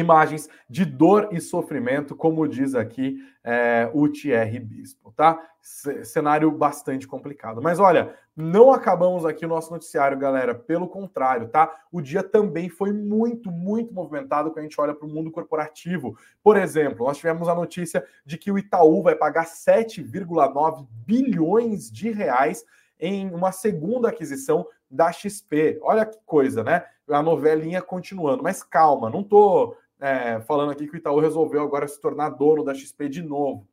imagens 0.00 0.48
de 0.68 0.84
dor 0.84 1.28
e 1.32 1.40
sofrimento, 1.40 2.14
como 2.14 2.46
diz 2.48 2.74
aqui 2.74 3.18
é, 3.42 3.88
o 3.94 4.08
Thierry 4.08 4.58
Bispo, 4.58 5.12
tá? 5.12 5.40
C 5.60 6.04
cenário 6.04 6.50
bastante 6.50 7.06
complicado. 7.06 7.60
Mas 7.60 7.78
olha, 7.78 8.14
não 8.36 8.72
acabamos 8.72 9.24
aqui 9.24 9.44
o 9.44 9.48
nosso 9.48 9.72
noticiário, 9.72 10.18
galera. 10.18 10.54
Pelo 10.54 10.88
contrário, 10.88 11.48
tá? 11.48 11.72
O 11.90 12.00
dia 12.00 12.22
também 12.22 12.68
foi 12.68 12.92
muito, 12.92 13.50
muito 13.50 13.94
movimentado 13.94 14.50
quando 14.50 14.58
a 14.58 14.62
gente 14.62 14.80
olha 14.80 14.94
para 14.94 15.06
o 15.06 15.10
mundo 15.10 15.30
corporativo. 15.30 16.16
Por 16.42 16.56
exemplo, 16.56 17.06
nós 17.06 17.16
tivemos 17.16 17.48
a 17.48 17.54
notícia 17.54 18.04
de 18.24 18.36
que 18.36 18.50
o 18.50 18.58
Itaú 18.58 19.02
vai 19.02 19.14
pagar 19.14 19.46
7,9 19.46 20.86
bilhões 21.06 21.90
de 21.90 22.10
reais 22.10 22.64
em 22.98 23.30
uma 23.30 23.52
segunda 23.52 24.08
aquisição 24.08 24.66
da 24.90 25.12
XP. 25.12 25.78
Olha 25.82 26.06
que 26.06 26.18
coisa, 26.24 26.62
né? 26.62 26.84
A 27.08 27.22
novelinha 27.22 27.82
continuando. 27.82 28.42
Mas 28.42 28.62
calma, 28.62 29.10
não 29.10 29.22
tô 29.22 29.76
é, 30.00 30.40
falando 30.40 30.72
aqui 30.72 30.86
que 30.86 30.94
o 30.94 30.98
Itaú 30.98 31.20
resolveu 31.20 31.62
agora 31.62 31.88
se 31.88 32.00
tornar 32.00 32.30
dono 32.30 32.64
da 32.64 32.74
XP 32.74 33.08
de 33.08 33.22
novo. 33.22 33.66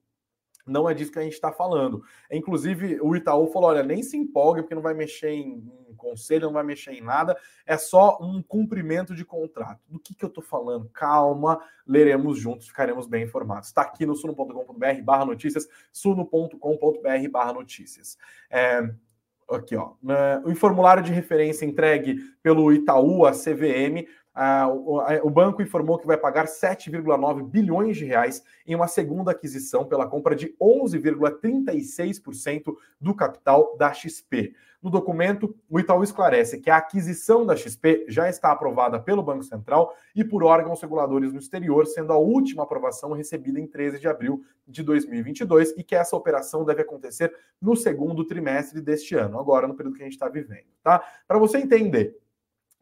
Não 0.65 0.89
é 0.89 0.93
disso 0.93 1.11
que 1.11 1.19
a 1.19 1.23
gente 1.23 1.33
está 1.33 1.51
falando. 1.51 2.03
Inclusive, 2.31 2.99
o 3.01 3.15
Itaú 3.15 3.47
falou: 3.47 3.69
olha, 3.69 3.83
nem 3.83 4.01
se 4.01 4.15
empolgue, 4.15 4.61
porque 4.61 4.75
não 4.75 4.81
vai 4.81 4.93
mexer 4.93 5.31
em, 5.31 5.69
em 5.89 5.95
conselho, 5.95 6.45
não 6.45 6.53
vai 6.53 6.63
mexer 6.63 6.91
em 6.91 7.01
nada, 7.01 7.37
é 7.65 7.77
só 7.77 8.17
um 8.21 8.41
cumprimento 8.41 9.13
de 9.13 9.25
contrato. 9.25 9.81
Do 9.87 9.99
que, 9.99 10.15
que 10.15 10.23
eu 10.23 10.29
estou 10.29 10.43
falando? 10.43 10.89
Calma, 10.93 11.61
leremos 11.85 12.39
juntos, 12.39 12.67
ficaremos 12.67 13.07
bem 13.07 13.23
informados. 13.25 13.69
Está 13.69 13.81
aqui 13.81 14.05
no 14.05 14.15
suno.com.br 14.15 15.01
barra 15.03 15.25
notícias, 15.25 15.67
suno.com.br 15.91 17.29
barra 17.29 17.53
notícias. 17.53 18.17
É, 18.49 18.89
aqui, 19.49 19.75
ó, 19.75 19.95
o 20.45 20.55
formulário 20.55 21.03
de 21.03 21.11
referência 21.11 21.65
entregue 21.65 22.19
pelo 22.41 22.71
Itaú, 22.71 23.25
a 23.25 23.31
CVM, 23.31 24.07
ah, 24.33 24.67
o, 24.67 24.97
o, 25.27 25.29
banco 25.29 25.61
informou 25.61 25.99
que 25.99 26.07
vai 26.07 26.17
pagar 26.17 26.47
7,9 26.47 27.43
bilhões 27.43 27.97
de 27.97 28.05
reais 28.05 28.41
em 28.65 28.73
uma 28.73 28.87
segunda 28.87 29.29
aquisição 29.31 29.85
pela 29.85 30.07
compra 30.07 30.35
de 30.35 30.55
11,36% 30.59 32.73
do 32.99 33.13
capital 33.13 33.77
da 33.77 33.93
XP. 33.93 34.55
No 34.81 34.89
documento, 34.89 35.55
o 35.69 35.79
Itaú 35.79 36.03
esclarece 36.03 36.59
que 36.59 36.69
a 36.69 36.75
aquisição 36.75 37.45
da 37.45 37.55
XP 37.55 38.05
já 38.09 38.27
está 38.27 38.51
aprovada 38.51 38.99
pelo 38.99 39.23
Banco 39.23 39.43
Central 39.43 39.95
e 40.13 40.25
por 40.25 40.43
órgãos 40.43 40.81
reguladores 40.81 41.31
no 41.31 41.39
exterior, 41.39 41.87
sendo 41.87 42.11
a 42.11 42.17
última 42.17 42.63
aprovação 42.63 43.13
recebida 43.13 43.61
em 43.61 43.67
13 43.67 43.97
de 43.97 44.09
abril 44.09 44.43
de 44.67 44.83
2022 44.83 45.73
e 45.77 45.83
que 45.83 45.95
essa 45.95 46.17
operação 46.17 46.65
deve 46.65 46.81
acontecer 46.81 47.33
no 47.61 47.77
segundo 47.77 48.25
trimestre 48.25 48.81
deste 48.81 49.15
ano, 49.15 49.39
agora 49.39 49.69
no 49.69 49.75
período 49.75 49.95
que 49.95 50.01
a 50.01 50.05
gente 50.05 50.13
está 50.13 50.27
vivendo, 50.27 50.65
tá? 50.83 51.01
Para 51.25 51.39
você 51.39 51.59
entender, 51.59 52.21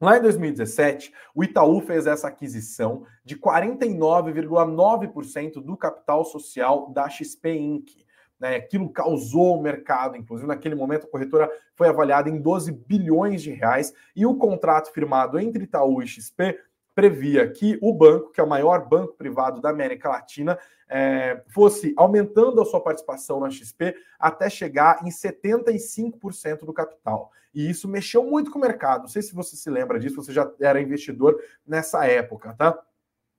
Lá 0.01 0.17
em 0.17 0.21
2017, 0.23 1.13
o 1.35 1.43
Itaú 1.43 1.79
fez 1.79 2.07
essa 2.07 2.27
aquisição 2.27 3.05
de 3.23 3.37
49,9% 3.37 5.63
do 5.63 5.77
capital 5.77 6.25
social 6.25 6.91
da 6.91 7.07
XP 7.07 7.53
Inc. 7.53 8.03
Né? 8.39 8.55
Aquilo 8.55 8.89
causou 8.89 9.59
o 9.59 9.61
mercado, 9.61 10.17
inclusive 10.17 10.47
naquele 10.47 10.73
momento 10.73 11.05
a 11.05 11.09
corretora 11.09 11.47
foi 11.75 11.87
avaliada 11.87 12.31
em 12.31 12.41
12 12.41 12.71
bilhões 12.71 13.43
de 13.43 13.51
reais 13.51 13.93
e 14.15 14.25
o 14.25 14.35
contrato 14.35 14.91
firmado 14.91 15.39
entre 15.39 15.65
Itaú 15.65 16.01
e 16.01 16.07
XP 16.07 16.57
previa 16.93 17.49
que 17.49 17.77
o 17.81 17.93
banco, 17.93 18.31
que 18.31 18.39
é 18.39 18.43
o 18.43 18.49
maior 18.49 18.87
banco 18.87 19.13
privado 19.13 19.61
da 19.61 19.69
América 19.69 20.09
Latina, 20.09 20.57
é, 20.89 21.41
fosse 21.47 21.93
aumentando 21.95 22.61
a 22.61 22.65
sua 22.65 22.81
participação 22.81 23.39
na 23.39 23.49
XP 23.49 23.95
até 24.19 24.49
chegar 24.49 24.99
em 25.05 25.09
75% 25.09 26.65
do 26.65 26.73
capital. 26.73 27.31
E 27.53 27.69
isso 27.69 27.87
mexeu 27.87 28.23
muito 28.23 28.51
com 28.51 28.59
o 28.59 28.61
mercado. 28.61 29.01
Não 29.01 29.07
sei 29.07 29.21
se 29.21 29.33
você 29.33 29.55
se 29.55 29.69
lembra 29.69 29.99
disso, 29.99 30.15
você 30.15 30.33
já 30.33 30.49
era 30.59 30.81
investidor 30.81 31.41
nessa 31.65 32.05
época, 32.05 32.53
tá? 32.57 32.77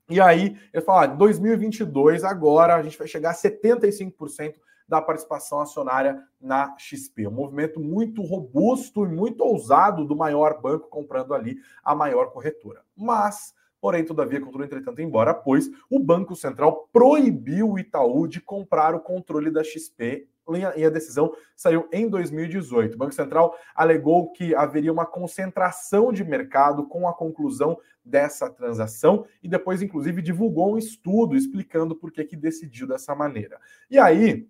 E 0.09 0.21
aí, 0.21 0.59
ele 0.73 0.85
fala, 0.85 1.05
ah, 1.05 1.07
2022, 1.07 2.25
agora 2.25 2.75
a 2.75 2.83
gente 2.83 2.99
vai 2.99 3.07
chegar 3.07 3.31
a 3.31 3.35
75% 3.35 4.55
da 4.93 5.01
participação 5.01 5.59
acionária 5.59 6.23
na 6.39 6.77
XP. 6.77 7.27
Um 7.27 7.31
movimento 7.31 7.81
muito 7.81 8.21
robusto 8.21 9.07
e 9.07 9.09
muito 9.09 9.43
ousado 9.43 10.05
do 10.05 10.15
maior 10.15 10.61
banco 10.61 10.87
comprando 10.91 11.33
ali 11.33 11.57
a 11.83 11.95
maior 11.95 12.31
corretora. 12.31 12.83
Mas 12.95 13.55
Porém, 13.81 14.05
todavia, 14.05 14.41
contudo, 14.41 14.63
entretanto, 14.63 15.03
embora, 15.03 15.35
pois 15.35 15.69
o 15.91 15.99
Banco 15.99 16.37
Central 16.37 16.89
proibiu 16.93 17.69
o 17.69 17.79
Itaú 17.81 18.29
de 18.29 18.41
comprar 18.41 18.95
o 18.95 19.01
controle 19.01 19.51
da 19.51 19.65
XP 19.65 20.29
e 20.77 20.85
a 20.85 20.91
decisão 20.91 21.33
saiu 21.57 21.89
em 21.93 22.09
2018. 22.09 22.95
O 22.95 22.99
Banco 22.99 23.13
Central 23.13 23.57
alegou 23.75 24.31
que 24.31 24.55
haveria 24.55 24.93
uma 24.93 25.05
concentração 25.05 26.13
de 26.13 26.23
mercado 26.23 26.87
com 26.87 27.09
a 27.09 27.13
conclusão 27.13 27.77
dessa 28.05 28.49
transação 28.49 29.27
e 29.43 29.49
depois, 29.49 29.83
inclusive, 29.83 30.23
divulgou 30.23 30.75
um 30.75 30.79
estudo 30.79 31.37
explicando 31.37 31.97
por 31.97 32.13
que, 32.13 32.25
que 32.25 32.37
decidiu 32.37 32.87
dessa 32.87 33.17
maneira. 33.17 33.59
E 33.91 33.99
aí, 33.99 34.49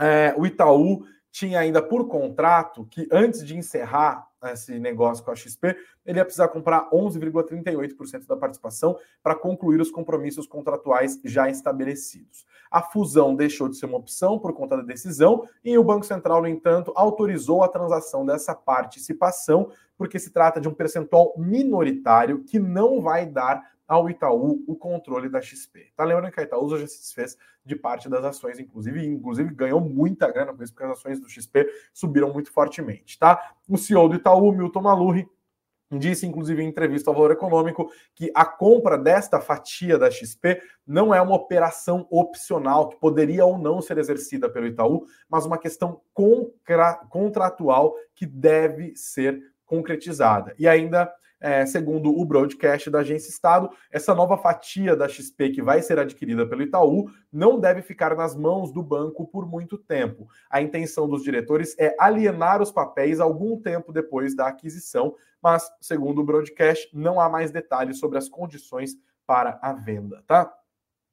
é, 0.00 0.34
o 0.36 0.46
Itaú 0.46 1.04
tinha 1.34 1.58
ainda 1.58 1.82
por 1.82 2.06
contrato 2.06 2.86
que 2.88 3.08
antes 3.10 3.44
de 3.44 3.56
encerrar 3.56 4.28
esse 4.44 4.78
negócio 4.78 5.24
com 5.24 5.30
a 5.30 5.34
XP, 5.34 5.76
ele 6.06 6.18
ia 6.18 6.24
precisar 6.24 6.48
comprar 6.48 6.88
11,38% 6.90 8.26
da 8.26 8.36
participação 8.36 8.96
para 9.22 9.34
concluir 9.34 9.80
os 9.80 9.90
compromissos 9.90 10.46
contratuais 10.46 11.18
já 11.24 11.48
estabelecidos. 11.48 12.44
A 12.70 12.82
fusão 12.82 13.34
deixou 13.34 13.68
de 13.68 13.76
ser 13.76 13.86
uma 13.86 13.98
opção 13.98 14.38
por 14.38 14.52
conta 14.52 14.76
da 14.76 14.82
decisão 14.82 15.48
e 15.64 15.76
o 15.78 15.84
Banco 15.84 16.04
Central, 16.04 16.42
no 16.42 16.48
entanto, 16.48 16.92
autorizou 16.94 17.64
a 17.64 17.68
transação 17.68 18.24
dessa 18.24 18.54
participação, 18.54 19.70
porque 19.96 20.18
se 20.18 20.30
trata 20.30 20.60
de 20.60 20.68
um 20.68 20.74
percentual 20.74 21.34
minoritário 21.36 22.44
que 22.44 22.58
não 22.58 23.00
vai 23.00 23.26
dar 23.26 23.73
ao 23.86 24.08
Itaú 24.08 24.62
o 24.66 24.74
controle 24.76 25.28
da 25.28 25.40
XP. 25.40 25.92
Tá 25.96 26.04
lembrando 26.04 26.32
que 26.32 26.40
a 26.40 26.42
Itaú 26.42 26.68
já 26.76 26.86
se 26.86 26.98
desfez 26.98 27.36
de 27.64 27.76
parte 27.76 28.08
das 28.08 28.24
ações, 28.24 28.58
inclusive, 28.58 29.06
inclusive 29.06 29.54
ganhou 29.54 29.80
muita 29.80 30.30
grana 30.30 30.52
com 30.54 30.62
isso, 30.62 30.72
porque 30.72 30.84
as 30.84 30.98
ações 30.98 31.20
do 31.20 31.28
XP 31.28 31.68
subiram 31.92 32.32
muito 32.32 32.50
fortemente, 32.50 33.18
tá? 33.18 33.54
O 33.68 33.76
CEO 33.76 34.08
do 34.08 34.16
Itaú, 34.16 34.52
Milton 34.52 34.82
Malurri, 34.82 35.28
disse, 35.98 36.26
inclusive, 36.26 36.62
em 36.62 36.68
entrevista 36.68 37.10
ao 37.10 37.14
Valor 37.14 37.32
Econômico, 37.32 37.90
que 38.14 38.30
a 38.34 38.44
compra 38.44 38.98
desta 38.98 39.40
fatia 39.40 39.98
da 39.98 40.10
XP 40.10 40.60
não 40.86 41.14
é 41.14 41.20
uma 41.20 41.34
operação 41.36 42.06
opcional 42.10 42.88
que 42.88 42.96
poderia 42.96 43.44
ou 43.44 43.58
não 43.58 43.80
ser 43.80 43.98
exercida 43.98 44.48
pelo 44.48 44.66
Itaú, 44.66 45.06
mas 45.28 45.46
uma 45.46 45.58
questão 45.58 46.00
contratual 47.10 47.94
que 48.14 48.26
deve 48.26 48.96
ser 48.96 49.40
concretizada. 49.66 50.54
E 50.58 50.66
ainda 50.66 51.12
é, 51.44 51.66
segundo 51.66 52.10
o 52.10 52.24
broadcast 52.24 52.88
da 52.88 53.00
Agência 53.00 53.28
Estado, 53.28 53.68
essa 53.92 54.14
nova 54.14 54.38
fatia 54.38 54.96
da 54.96 55.06
XP 55.06 55.50
que 55.50 55.60
vai 55.60 55.82
ser 55.82 55.98
adquirida 55.98 56.48
pelo 56.48 56.62
Itaú 56.62 57.10
não 57.30 57.60
deve 57.60 57.82
ficar 57.82 58.16
nas 58.16 58.34
mãos 58.34 58.72
do 58.72 58.82
banco 58.82 59.26
por 59.26 59.46
muito 59.46 59.76
tempo. 59.76 60.26
A 60.48 60.62
intenção 60.62 61.06
dos 61.06 61.22
diretores 61.22 61.76
é 61.78 61.94
alienar 62.00 62.62
os 62.62 62.72
papéis 62.72 63.20
algum 63.20 63.60
tempo 63.60 63.92
depois 63.92 64.34
da 64.34 64.46
aquisição, 64.46 65.14
mas, 65.42 65.70
segundo 65.82 66.22
o 66.22 66.24
broadcast, 66.24 66.88
não 66.96 67.20
há 67.20 67.28
mais 67.28 67.50
detalhes 67.50 67.98
sobre 67.98 68.16
as 68.16 68.26
condições 68.26 68.96
para 69.26 69.58
a 69.60 69.74
venda, 69.74 70.24
tá? 70.26 70.50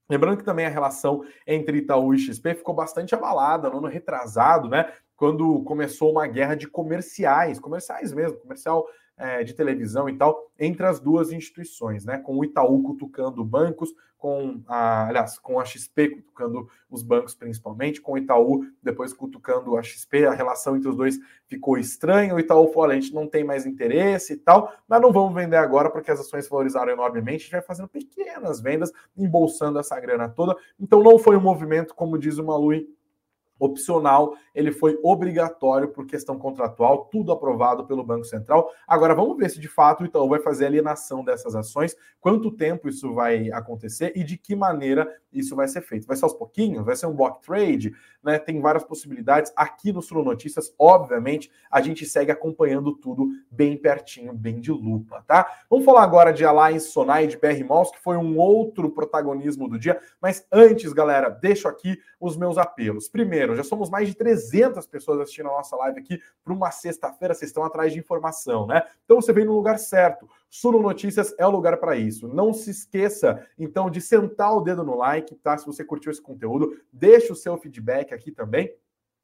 Lembrando 0.09 0.37
que 0.37 0.45
também 0.45 0.65
a 0.65 0.69
relação 0.69 1.25
entre 1.45 1.79
Itaú 1.79 2.13
e 2.13 2.19
XP 2.19 2.55
ficou 2.55 2.73
bastante 2.73 3.13
abalada 3.13 3.69
no 3.69 3.79
ano 3.79 3.87
retrasado, 3.87 4.69
né? 4.69 4.93
Quando 5.13 5.61
começou 5.63 6.09
uma 6.09 6.25
guerra 6.25 6.55
de 6.55 6.69
comerciais, 6.69 7.59
comerciais 7.59 8.13
mesmo, 8.13 8.39
comercial 8.39 8.87
é, 9.21 9.43
de 9.43 9.53
televisão 9.53 10.09
e 10.09 10.17
tal, 10.17 10.51
entre 10.59 10.83
as 10.83 10.99
duas 10.99 11.31
instituições, 11.31 12.03
né? 12.03 12.17
Com 12.17 12.39
o 12.39 12.43
Itaú 12.43 12.81
cutucando 12.81 13.45
bancos, 13.45 13.93
com 14.17 14.61
a, 14.67 15.07
aliás, 15.07 15.37
com 15.37 15.59
a 15.59 15.65
XP 15.65 16.09
cutucando 16.09 16.67
os 16.89 17.03
bancos 17.03 17.35
principalmente, 17.35 18.01
com 18.01 18.13
o 18.13 18.17
Itaú 18.17 18.65
depois 18.81 19.13
cutucando 19.13 19.77
a 19.77 19.83
XP, 19.83 20.25
a 20.25 20.33
relação 20.33 20.75
entre 20.75 20.89
os 20.89 20.95
dois 20.95 21.19
ficou 21.47 21.77
estranha, 21.77 22.33
o 22.33 22.39
Itaú 22.39 22.71
falou, 22.71 22.89
a 22.89 22.95
gente 22.95 23.13
não 23.13 23.27
tem 23.27 23.43
mais 23.43 23.65
interesse 23.65 24.33
e 24.33 24.37
tal, 24.37 24.73
mas 24.87 24.99
não 24.99 25.11
vamos 25.11 25.35
vender 25.35 25.57
agora 25.57 25.89
porque 25.89 26.09
as 26.09 26.19
ações 26.19 26.49
valorizaram 26.49 26.91
enormemente, 26.91 27.41
a 27.41 27.43
gente 27.43 27.51
vai 27.51 27.61
fazendo 27.61 27.89
pequenas 27.89 28.59
vendas, 28.59 28.91
embolsando 29.15 29.79
essa 29.79 29.99
grana 29.99 30.29
toda, 30.29 30.55
então 30.79 31.01
não 31.01 31.19
foi 31.19 31.37
um 31.37 31.41
movimento, 31.41 31.93
como 31.93 32.17
diz 32.17 32.37
o 32.37 32.43
Malui, 32.43 32.87
opcional, 33.61 34.35
ele 34.55 34.71
foi 34.71 34.99
obrigatório 35.03 35.89
por 35.89 36.07
questão 36.07 36.37
contratual, 36.37 37.05
tudo 37.11 37.31
aprovado 37.31 37.85
pelo 37.85 38.03
Banco 38.03 38.25
Central. 38.25 38.71
Agora 38.87 39.13
vamos 39.13 39.37
ver 39.37 39.49
se 39.51 39.59
de 39.59 39.67
fato 39.67 40.01
o 40.01 40.05
Itaú 40.05 40.27
vai 40.27 40.39
fazer 40.39 40.65
alienação 40.65 41.23
dessas 41.23 41.55
ações, 41.55 41.95
quanto 42.19 42.51
tempo 42.51 42.89
isso 42.89 43.13
vai 43.13 43.51
acontecer 43.51 44.13
e 44.15 44.23
de 44.23 44.35
que 44.35 44.55
maneira 44.55 45.07
isso 45.31 45.55
vai 45.55 45.67
ser 45.67 45.81
feito. 45.81 46.07
Vai 46.07 46.17
ser 46.17 46.25
aos 46.25 46.33
pouquinhos, 46.33 46.83
vai 46.83 46.95
ser 46.95 47.05
um 47.05 47.15
block 47.15 47.41
trade, 47.45 47.93
né? 48.23 48.39
Tem 48.39 48.59
várias 48.59 48.83
possibilidades. 48.83 49.53
Aqui 49.55 49.93
no 49.93 50.01
Sul 50.01 50.23
Notícias, 50.23 50.73
obviamente, 50.77 51.51
a 51.69 51.81
gente 51.81 52.05
segue 52.05 52.31
acompanhando 52.31 52.95
tudo 52.95 53.29
bem 53.49 53.77
pertinho, 53.77 54.33
bem 54.33 54.59
de 54.59 54.71
lupa, 54.71 55.23
tá? 55.27 55.47
Vamos 55.69 55.85
falar 55.85 56.03
agora 56.03 56.33
de 56.33 56.43
Alliance 56.43 56.87
Sonai 56.87 57.27
de 57.27 57.37
BR 57.37 57.63
Malls, 57.67 57.91
que 57.91 58.01
foi 58.01 58.17
um 58.17 58.37
outro 58.37 58.89
protagonismo 58.89 59.69
do 59.69 59.79
dia, 59.79 59.99
mas 60.19 60.45
antes, 60.51 60.91
galera, 60.93 61.29
deixo 61.29 61.67
aqui 61.67 61.97
os 62.19 62.35
meus 62.35 62.57
apelos. 62.57 63.07
Primeiro, 63.07 63.50
já 63.55 63.63
somos 63.63 63.89
mais 63.89 64.07
de 64.07 64.15
300 64.15 64.85
pessoas 64.87 65.19
assistindo 65.19 65.49
a 65.49 65.53
nossa 65.53 65.75
live 65.75 65.99
aqui 65.99 66.21
para 66.43 66.53
uma 66.53 66.71
sexta-feira. 66.71 67.33
Vocês 67.33 67.49
estão 67.49 67.63
atrás 67.63 67.93
de 67.93 67.99
informação, 67.99 68.65
né? 68.65 68.83
Então 69.05 69.21
você 69.21 69.31
vem 69.33 69.45
no 69.45 69.53
lugar 69.53 69.79
certo. 69.79 70.27
Suno 70.49 70.81
Notícias 70.81 71.33
é 71.37 71.45
o 71.45 71.49
lugar 71.49 71.77
para 71.77 71.95
isso. 71.95 72.27
Não 72.27 72.53
se 72.53 72.71
esqueça, 72.71 73.45
então, 73.57 73.89
de 73.89 74.01
sentar 74.01 74.55
o 74.55 74.61
dedo 74.61 74.83
no 74.83 74.97
like, 74.97 75.35
tá? 75.35 75.57
Se 75.57 75.65
você 75.65 75.83
curtiu 75.83 76.11
esse 76.11 76.21
conteúdo, 76.21 76.77
deixa 76.91 77.31
o 77.31 77.35
seu 77.35 77.57
feedback 77.57 78.13
aqui 78.13 78.31
também. 78.31 78.73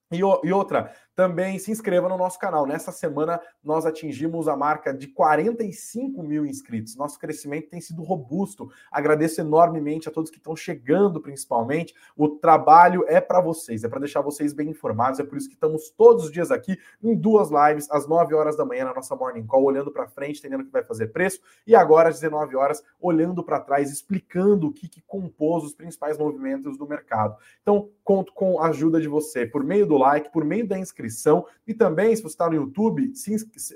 E, 0.09 0.19
e, 0.19 0.53
outra, 0.53 0.93
também 1.13 1.59
se 1.59 1.69
inscreva 1.69 2.07
no 2.07 2.17
nosso 2.17 2.39
canal. 2.39 2.65
Nessa 2.65 2.93
semana 2.93 3.41
nós 3.61 3.85
atingimos 3.85 4.47
a 4.47 4.55
marca 4.55 4.93
de 4.93 5.07
45 5.07 6.23
mil 6.23 6.45
inscritos. 6.45 6.95
Nosso 6.95 7.19
crescimento 7.19 7.69
tem 7.69 7.81
sido 7.81 8.03
robusto. 8.03 8.69
Agradeço 8.89 9.41
enormemente 9.41 10.07
a 10.07 10.11
todos 10.11 10.31
que 10.31 10.37
estão 10.37 10.55
chegando, 10.55 11.19
principalmente. 11.19 11.93
O 12.15 12.29
trabalho 12.29 13.03
é 13.07 13.19
para 13.19 13.41
vocês, 13.41 13.83
é 13.83 13.89
para 13.89 13.99
deixar 13.99 14.21
vocês 14.21 14.53
bem 14.53 14.69
informados. 14.69 15.19
É 15.19 15.23
por 15.25 15.37
isso 15.37 15.49
que 15.49 15.55
estamos 15.55 15.89
todos 15.89 16.25
os 16.25 16.31
dias 16.31 16.51
aqui 16.51 16.77
em 17.03 17.13
duas 17.13 17.49
lives, 17.49 17.89
às 17.91 18.07
9 18.07 18.33
horas 18.33 18.55
da 18.55 18.63
manhã, 18.63 18.85
na 18.85 18.93
nossa 18.93 19.13
Morning 19.13 19.45
Call, 19.45 19.63
olhando 19.63 19.91
para 19.91 20.07
frente, 20.07 20.39
entendendo 20.39 20.61
o 20.61 20.65
que 20.65 20.71
vai 20.71 20.83
fazer 20.83 21.07
preço, 21.07 21.41
e 21.65 21.75
agora 21.75 22.07
às 22.07 22.19
19 22.19 22.55
horas, 22.55 22.81
olhando 23.01 23.43
para 23.43 23.59
trás, 23.59 23.91
explicando 23.91 24.67
o 24.67 24.73
que, 24.73 24.87
que 24.87 25.01
compôs 25.01 25.65
os 25.65 25.73
principais 25.73 26.17
movimentos 26.17 26.77
do 26.77 26.87
mercado. 26.87 27.35
Então, 27.61 27.89
conto 28.03 28.31
com 28.33 28.61
a 28.61 28.67
ajuda 28.67 29.01
de 29.01 29.07
você 29.07 29.45
por 29.45 29.63
meio 29.63 29.85
do 29.85 29.96
like, 29.97 30.31
por 30.31 30.43
meio 30.43 30.67
da 30.67 30.77
inscrição 30.77 31.45
e 31.65 31.73
também, 31.73 32.15
se 32.15 32.21
você 32.21 32.33
está 32.33 32.47
no 32.47 32.55
YouTube, 32.55 33.11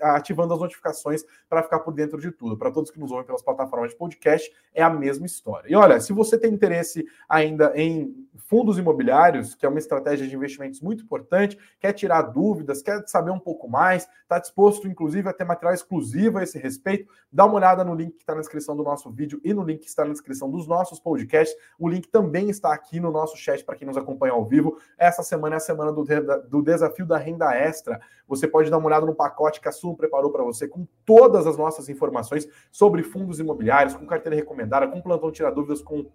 ativando 0.02 0.54
as 0.54 0.60
notificações 0.60 1.24
para 1.50 1.64
ficar 1.64 1.80
por 1.80 1.94
dentro 1.94 2.20
de 2.20 2.32
tudo. 2.32 2.58
Para 2.58 2.72
todos 2.72 2.92
que 2.92 3.00
nos 3.00 3.12
ouvem 3.12 3.26
pelas 3.26 3.42
plataformas 3.42 3.92
de 3.92 3.98
podcast, 3.98 4.52
é 4.74 4.82
a 4.82 4.90
mesma 4.90 5.26
história. 5.26 5.70
E 5.70 5.76
olha, 5.76 6.00
se 6.00 6.14
você 6.14 6.38
tem 6.38 6.54
interesse 6.54 7.06
ainda 7.28 7.74
em 7.76 8.28
fundos 8.48 8.78
imobiliários, 8.78 9.56
que 9.56 9.66
é 9.66 9.70
uma 9.70 9.80
estratégia 9.80 10.28
de 10.28 10.36
investimentos 10.36 10.82
muito 10.82 11.04
importante, 11.04 11.58
quer 11.80 11.94
tirar 11.94 12.22
dúvidas, 12.24 12.82
quer 12.82 13.06
saber 13.08 13.32
um 13.32 13.40
pouco 13.40 13.68
mais, 13.68 14.08
está 14.24 14.40
disposto, 14.40 14.88
inclusive, 14.88 15.28
a 15.28 15.34
ter 15.34 15.44
material 15.44 15.74
exclusivo 15.74 16.38
a 16.38 16.44
esse 16.44 16.58
respeito, 16.58 17.10
dá 17.32 17.46
uma 17.46 17.56
olhada 17.56 17.84
no 17.84 17.94
link 17.94 18.14
que 18.14 18.22
está 18.22 18.34
na 18.34 18.42
descrição 18.42 18.76
do 18.76 18.84
nosso 18.84 19.10
vídeo 19.10 19.40
e 19.44 19.54
no 19.54 19.64
link 19.64 19.80
que 19.80 19.88
está 19.88 20.06
na 20.06 20.12
descrição 20.12 20.50
dos 20.50 20.68
nossos 20.68 21.00
podcasts. 21.00 21.58
O 21.78 21.88
link 21.88 22.08
também 22.08 22.50
está 22.50 22.74
aqui 22.74 23.00
no 23.00 23.12
nosso 23.12 23.38
chat 23.38 23.64
para 23.64 23.76
quem 23.76 23.88
nos 23.88 23.98
acompanha 23.98 24.34
ao 24.34 24.46
vivo. 24.46 24.78
Essa 24.98 25.24
semana 25.24 25.56
é 25.56 25.58
a 25.58 25.62
semana 25.62 25.92
do, 25.92 26.04
do 26.20 26.62
desafio 26.62 27.06
da 27.06 27.18
renda 27.18 27.56
extra. 27.56 28.02
Você 28.28 28.48
pode 28.48 28.70
dar 28.70 28.78
uma 28.78 28.88
olhada 28.88 29.06
no 29.06 29.16
pacote 29.16 29.62
que 29.62 29.70
a 29.70 29.72
Sul 29.72 29.96
preparou 29.96 30.32
para 30.32 30.44
você 30.44 30.68
com 30.68 30.88
todas 31.06 31.48
as 31.48 31.58
nossas 31.58 31.88
informações 31.90 32.48
sobre 32.72 33.04
fundos 33.04 33.40
imobiliários, 33.40 33.96
com 33.96 34.06
carteira 34.06 34.36
recomendada, 34.36 34.88
com 34.88 35.02
plantão 35.02 35.32
tirar 35.32 35.52
dúvidas, 35.52 35.82
com 35.82 36.06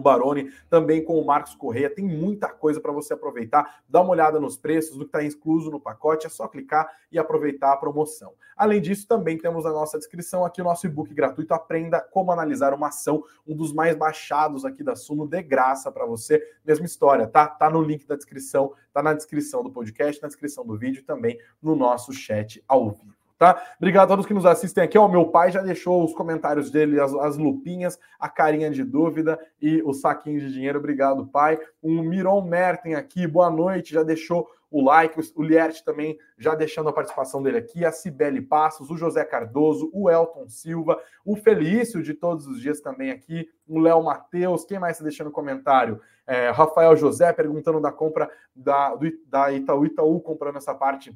o 0.00 0.02
Baroni, 0.02 0.50
também 0.68 1.04
com 1.04 1.18
o 1.18 1.24
Marcos 1.24 1.54
Correia. 1.54 1.90
Tem 1.90 2.04
muita 2.04 2.48
coisa 2.48 2.80
para 2.80 2.92
você 2.92 3.14
aproveitar. 3.14 3.82
Dá 3.88 4.00
uma 4.00 4.10
olhada 4.10 4.40
nos 4.40 4.56
preços, 4.56 4.96
do 4.96 5.04
que 5.04 5.16
está 5.16 5.24
incluso 5.24 5.70
no 5.70 5.80
pacote, 5.80 6.26
é 6.26 6.30
só 6.30 6.48
clicar 6.48 6.90
e 7.10 7.18
aproveitar 7.18 7.72
a 7.72 7.76
promoção. 7.76 8.32
Além 8.56 8.80
disso, 8.80 9.06
também 9.06 9.38
temos 9.38 9.64
na 9.64 9.70
nossa 9.70 9.98
descrição 9.98 10.44
aqui 10.44 10.60
o 10.60 10.64
nosso 10.64 10.86
e-book 10.86 11.12
gratuito 11.12 11.54
Aprenda 11.54 12.00
como 12.00 12.32
analisar 12.32 12.72
uma 12.74 12.88
ação, 12.88 13.24
um 13.46 13.56
dos 13.56 13.72
mais 13.72 13.96
baixados 13.96 14.64
aqui 14.64 14.82
da 14.82 14.94
Suno, 14.94 15.26
de 15.26 15.42
graça 15.42 15.90
para 15.90 16.06
você. 16.06 16.42
Mesma 16.64 16.86
história, 16.86 17.26
tá? 17.26 17.46
Tá 17.46 17.68
no 17.70 17.82
link 17.82 18.06
da 18.06 18.16
descrição, 18.16 18.72
tá 18.92 19.02
na 19.02 19.12
descrição 19.12 19.62
do 19.62 19.70
podcast, 19.70 20.20
na 20.22 20.28
descrição 20.28 20.64
do 20.64 20.76
vídeo 20.76 21.02
também 21.04 21.38
no 21.60 21.74
nosso 21.74 22.12
chat 22.12 22.62
ao 22.68 22.90
vivo 22.90 23.21
tá? 23.42 23.60
Obrigado 23.76 24.04
a 24.04 24.06
todos 24.06 24.24
que 24.24 24.32
nos 24.32 24.46
assistem 24.46 24.84
aqui. 24.84 24.96
O 24.96 25.08
meu 25.08 25.24
pai 25.24 25.50
já 25.50 25.60
deixou 25.60 26.04
os 26.04 26.14
comentários 26.14 26.70
dele, 26.70 27.00
as, 27.00 27.12
as, 27.12 27.36
lupinhas, 27.36 27.98
a 28.20 28.28
carinha 28.28 28.70
de 28.70 28.84
dúvida 28.84 29.36
e 29.60 29.82
o 29.82 29.92
saquinho 29.92 30.38
de 30.38 30.52
dinheiro. 30.52 30.78
Obrigado, 30.78 31.26
pai. 31.26 31.58
O 31.82 31.90
Miron 31.90 32.42
Merten 32.42 32.94
aqui, 32.94 33.26
boa 33.26 33.50
noite, 33.50 33.94
já 33.94 34.04
deixou 34.04 34.48
o 34.70 34.80
like, 34.80 35.20
o 35.34 35.42
Liert 35.42 35.82
também 35.82 36.16
já 36.38 36.54
deixando 36.54 36.88
a 36.88 36.92
participação 36.92 37.42
dele 37.42 37.58
aqui, 37.58 37.84
a 37.84 37.90
Cibele 37.90 38.40
Passos, 38.40 38.88
o 38.90 38.96
José 38.96 39.24
Cardoso, 39.24 39.90
o 39.92 40.08
Elton 40.08 40.48
Silva, 40.48 40.98
o 41.24 41.34
Felício 41.36 42.00
de 42.00 42.14
todos 42.14 42.46
os 42.46 42.60
dias 42.60 42.80
também 42.80 43.10
aqui, 43.10 43.46
o 43.68 43.78
Léo 43.78 44.02
Matheus, 44.04 44.64
quem 44.64 44.78
mais 44.78 44.92
está 44.92 45.02
deixando 45.02 45.32
comentário? 45.32 46.00
É, 46.26 46.48
Rafael 46.50 46.96
José 46.96 47.32
perguntando 47.32 47.80
da 47.80 47.90
compra 47.90 48.30
da, 48.54 48.94
do, 48.94 49.06
da 49.26 49.52
Itaú, 49.52 49.84
Itaú 49.84 50.20
comprando 50.20 50.56
essa 50.56 50.74
parte 50.74 51.14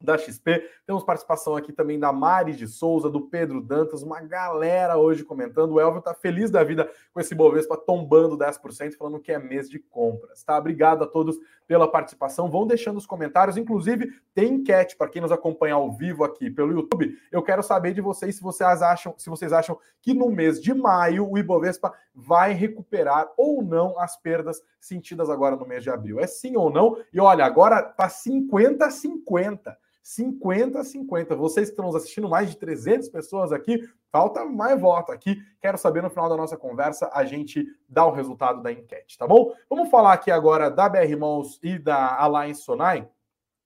da 0.00 0.16
XP. 0.16 0.64
Temos 0.86 1.04
participação 1.04 1.54
aqui 1.54 1.72
também 1.72 1.98
da 1.98 2.12
Mari 2.12 2.54
de 2.54 2.66
Souza, 2.66 3.10
do 3.10 3.22
Pedro 3.22 3.60
Dantas, 3.60 4.02
uma 4.02 4.20
galera 4.20 4.96
hoje 4.96 5.24
comentando. 5.24 5.72
O 5.72 5.80
Elvio 5.80 6.00
tá 6.00 6.14
feliz 6.14 6.50
da 6.50 6.64
vida 6.64 6.90
com 7.12 7.20
esse 7.20 7.34
Bovespa 7.34 7.76
tombando 7.76 8.38
10%, 8.38 8.96
falando 8.96 9.20
que 9.20 9.30
é 9.30 9.38
mês 9.38 9.68
de 9.68 9.78
compras, 9.78 10.42
tá? 10.42 10.56
Obrigado 10.58 11.04
a 11.04 11.06
todos 11.06 11.38
pela 11.66 11.86
participação. 11.86 12.50
Vão 12.50 12.66
deixando 12.66 12.96
os 12.96 13.06
comentários, 13.06 13.56
inclusive 13.56 14.10
tem 14.34 14.54
enquete 14.54 14.96
para 14.96 15.08
quem 15.08 15.22
nos 15.22 15.30
acompanha 15.30 15.74
ao 15.74 15.92
vivo 15.92 16.24
aqui 16.24 16.50
pelo 16.50 16.72
YouTube. 16.72 17.16
Eu 17.30 17.42
quero 17.42 17.62
saber 17.62 17.94
de 17.94 18.00
vocês 18.00 18.34
se 18.34 18.42
vocês 18.42 18.82
acham, 18.82 19.14
se 19.16 19.30
vocês 19.30 19.52
acham 19.52 19.78
que 20.00 20.14
no 20.14 20.30
mês 20.30 20.60
de 20.60 20.74
maio 20.74 21.30
o 21.30 21.38
Ibovespa 21.38 21.92
vai 22.14 22.54
recuperar 22.54 23.30
ou 23.36 23.62
não 23.62 23.98
as 24.00 24.16
perdas 24.16 24.62
sentidas 24.80 25.30
agora 25.30 25.56
no 25.56 25.66
mês 25.66 25.82
de 25.82 25.90
abril. 25.90 26.18
É 26.18 26.26
sim 26.26 26.56
ou 26.56 26.70
não? 26.70 26.96
E 27.12 27.20
olha, 27.20 27.44
agora 27.44 27.82
tá 27.82 28.08
50 28.08 28.86
a 28.86 28.90
50. 28.90 29.78
50 30.14 30.80
a 30.80 30.84
50. 30.84 31.36
Vocês 31.36 31.68
que 31.68 31.72
estão 31.72 31.86
nos 31.86 31.94
assistindo, 31.94 32.28
mais 32.28 32.50
de 32.50 32.56
300 32.56 33.08
pessoas 33.08 33.52
aqui, 33.52 33.88
falta 34.10 34.44
mais 34.44 34.80
voto 34.80 35.12
aqui. 35.12 35.40
Quero 35.60 35.78
saber 35.78 36.02
no 36.02 36.10
final 36.10 36.28
da 36.28 36.36
nossa 36.36 36.56
conversa, 36.56 37.08
a 37.12 37.24
gente 37.24 37.64
dá 37.88 38.04
o 38.04 38.10
resultado 38.10 38.60
da 38.60 38.72
enquete, 38.72 39.16
tá 39.16 39.26
bom? 39.26 39.52
Vamos 39.68 39.88
falar 39.88 40.12
aqui 40.12 40.30
agora 40.30 40.68
da 40.68 40.88
BR 40.88 41.16
Mãos 41.16 41.60
e 41.62 41.78
da 41.78 42.16
Alliance 42.16 42.62
Sonai. 42.62 43.08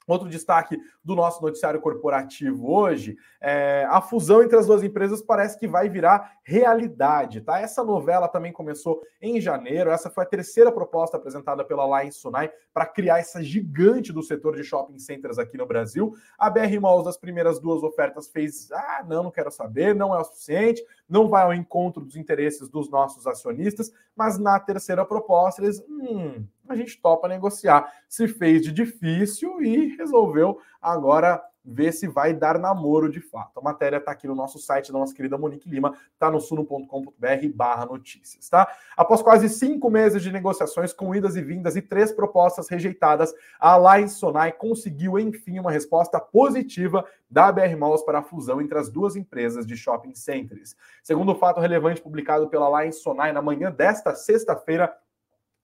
Outro 0.07 0.29
destaque 0.29 0.79
do 1.03 1.15
nosso 1.15 1.43
noticiário 1.43 1.81
corporativo 1.81 2.71
hoje 2.71 3.17
é 3.41 3.87
a 3.89 4.01
fusão 4.01 4.43
entre 4.43 4.57
as 4.57 4.67
duas 4.67 4.83
empresas 4.83 5.23
parece 5.23 5.59
que 5.59 5.67
vai 5.67 5.89
virar 5.89 6.39
realidade, 6.43 7.41
tá? 7.41 7.59
Essa 7.59 7.83
novela 7.83 8.29
também 8.29 8.53
começou 8.53 9.01
em 9.21 9.41
janeiro. 9.41 9.91
Essa 9.91 10.11
foi 10.11 10.25
a 10.25 10.27
terceira 10.27 10.71
proposta 10.71 11.17
apresentada 11.17 11.65
pela 11.65 11.85
Alliance 11.85 12.19
Sunai 12.19 12.53
para 12.73 12.87
criar 12.87 13.19
essa 13.19 13.43
gigante 13.43 14.13
do 14.13 14.23
setor 14.23 14.57
de 14.57 14.65
shopping 14.65 14.99
centers 14.99 15.39
aqui 15.39 15.57
no 15.57 15.67
Brasil. 15.67 16.13
A 16.39 16.51
BR 16.51 16.79
Malls 16.81 17.05
das 17.05 17.17
primeiras 17.17 17.59
duas 17.59 17.83
ofertas 17.83 18.29
fez: 18.29 18.71
"Ah, 18.73 19.05
não, 19.09 19.23
não 19.23 19.31
quero 19.31 19.51
saber, 19.51 19.95
não 19.95 20.15
é 20.15 20.19
o 20.19 20.25
suficiente, 20.25 20.85
não 21.09 21.29
vai 21.29 21.45
ao 21.45 21.55
encontro 21.55 22.05
dos 22.05 22.17
interesses 22.17 22.69
dos 22.69 22.91
nossos 22.91 23.27
acionistas", 23.27 23.91
mas 24.15 24.39
na 24.39 24.61
terceira 24.61 25.05
proposta 25.05 25.63
eles, 25.63 25.83
hum, 25.89 26.47
a 26.69 26.77
gente 26.77 27.01
topa 27.01 27.29
negociar. 27.29 27.93
Se 28.09 28.27
fez 28.29 28.63
de 28.63 28.73
difícil 28.73 29.63
e 29.63 29.97
resolveu 29.97 30.59
agora 30.81 31.43
ver 31.65 31.93
se 31.93 32.07
vai 32.07 32.35
dar 32.35 32.59
namoro 32.59 33.11
de 33.11 33.21
fato. 33.21 33.59
A 33.59 33.63
matéria 33.63 33.97
está 33.97 34.13
aqui 34.13 34.27
no 34.27 34.35
nosso 34.35 34.59
site 34.59 34.93
da 34.93 34.99
nossa 34.99 35.15
querida 35.15 35.39
Monique 35.39 35.69
Lima, 35.69 35.97
está 36.13 36.31
no 36.31 36.39
suno.com.br 36.39 37.49
barra 37.55 37.87
notícias, 37.87 38.49
tá? 38.49 38.69
Após 38.95 39.23
quase 39.23 39.49
cinco 39.49 39.89
meses 39.89 40.23
de 40.23 40.31
negociações 40.31 40.93
com 40.93 41.15
idas 41.15 41.37
e 41.37 41.43
vindas 41.43 41.75
e 41.75 41.81
três 41.81 42.13
propostas 42.13 42.69
rejeitadas, 42.69 43.33
a 43.59 43.71
Alliance 43.71 44.17
Sonai 44.17 44.53
conseguiu, 44.53 45.19
enfim, 45.19 45.59
uma 45.59 45.73
resposta 45.73 46.21
positiva 46.21 47.05
da 47.31 47.51
BR 47.51 47.75
Malls 47.79 48.05
para 48.05 48.19
a 48.19 48.23
fusão 48.23 48.61
entre 48.61 48.79
as 48.79 48.91
duas 48.91 49.17
empresas 49.17 49.67
de 49.67 49.77
shopping 49.77 50.15
centers. 50.15 50.77
Segundo 51.03 51.33
o 51.33 51.35
fato 51.35 51.61
relevante 51.61 52.03
publicado 52.03 52.49
pela 52.49 52.67
Alliance 52.67 53.01
Sonai 53.01 53.33
na 53.33 53.41
manhã 53.41 53.73
desta 53.73 54.15
sexta-feira, 54.15 54.95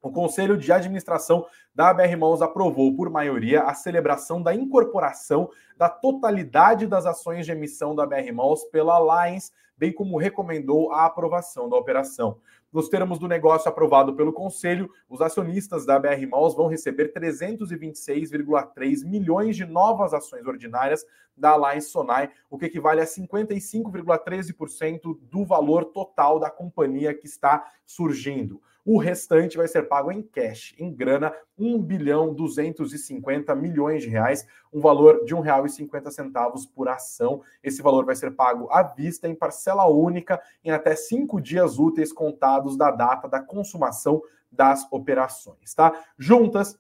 o 0.03 0.11
Conselho 0.11 0.57
de 0.57 0.73
Administração 0.73 1.47
da 1.75 1.93
BR 1.93 2.17
Malls 2.19 2.41
aprovou, 2.43 2.97
por 2.97 3.11
maioria, 3.11 3.63
a 3.63 3.75
celebração 3.75 4.43
da 4.43 4.55
incorporação 4.55 5.51
da 5.77 5.89
totalidade 5.89 6.87
das 6.87 7.05
ações 7.07 7.47
de 7.47 7.53
emissão 7.53 7.95
da 7.95 8.05
BR 8.07 8.33
Malls 8.33 8.65
pela 8.71 8.95
Alliance, 8.95 9.53
bem 9.77 9.93
como 9.93 10.19
recomendou 10.19 10.93
a 10.93 11.07
aprovação 11.07 11.69
da 11.69 11.77
operação. 11.77 12.39
Nos 12.73 12.89
termos 12.89 13.19
do 13.19 13.27
negócio 13.27 13.69
aprovado 13.69 14.15
pelo 14.15 14.33
Conselho, 14.33 14.89
os 15.09 15.21
acionistas 15.21 15.85
da 15.85 15.99
BR 15.99 16.25
Malls 16.31 16.55
vão 16.55 16.69
receber 16.69 17.13
326,3 17.13 19.05
milhões 19.05 19.57
de 19.57 19.67
novas 19.67 20.15
ações 20.15 20.47
ordinárias 20.47 21.05
da 21.37 21.51
Alliance 21.51 21.91
Sonai, 21.91 22.31
o 22.49 22.57
que 22.57 22.67
equivale 22.67 23.01
a 23.01 23.05
55,13% 23.05 25.19
do 25.23 25.45
valor 25.45 25.87
total 25.87 26.39
da 26.39 26.49
companhia 26.49 27.13
que 27.13 27.27
está 27.27 27.73
surgindo. 27.85 28.63
O 28.85 28.99
restante 28.99 29.57
vai 29.57 29.69
ser 29.69 29.89
pago 29.89 30.11
em 30.11 30.23
cash, 30.23 30.75
em 30.79 30.93
grana, 30.93 31.33
1 31.59 31.81
bilhão 31.83 32.35
250 32.35 33.55
milhões 33.55 34.03
de 34.03 34.09
reais, 34.09 34.47
um 34.73 34.81
valor 34.81 35.25
de 35.25 35.35
R$ 35.35 35.41
1,50 35.41 36.71
por 36.75 36.89
ação. 36.89 37.43
Esse 37.63 37.83
valor 37.83 38.05
vai 38.05 38.17
ser 38.17 38.31
pago 38.33 38.69
à 38.71 38.83
vista 38.83 39.29
em 39.29 39.35
parcela 39.35 39.87
única 39.87 40.41
em 40.65 40.71
até 40.71 40.97
cinco 40.97 41.41
dias 41.41 41.79
úteis 41.79 42.13
contados 42.13 42.77
da 42.77 42.91
data 42.91 43.29
da 43.29 43.41
consumação 43.41 44.23
das 44.51 44.87
operações, 44.91 45.75
tá? 45.75 45.95
Juntas, 46.19 46.79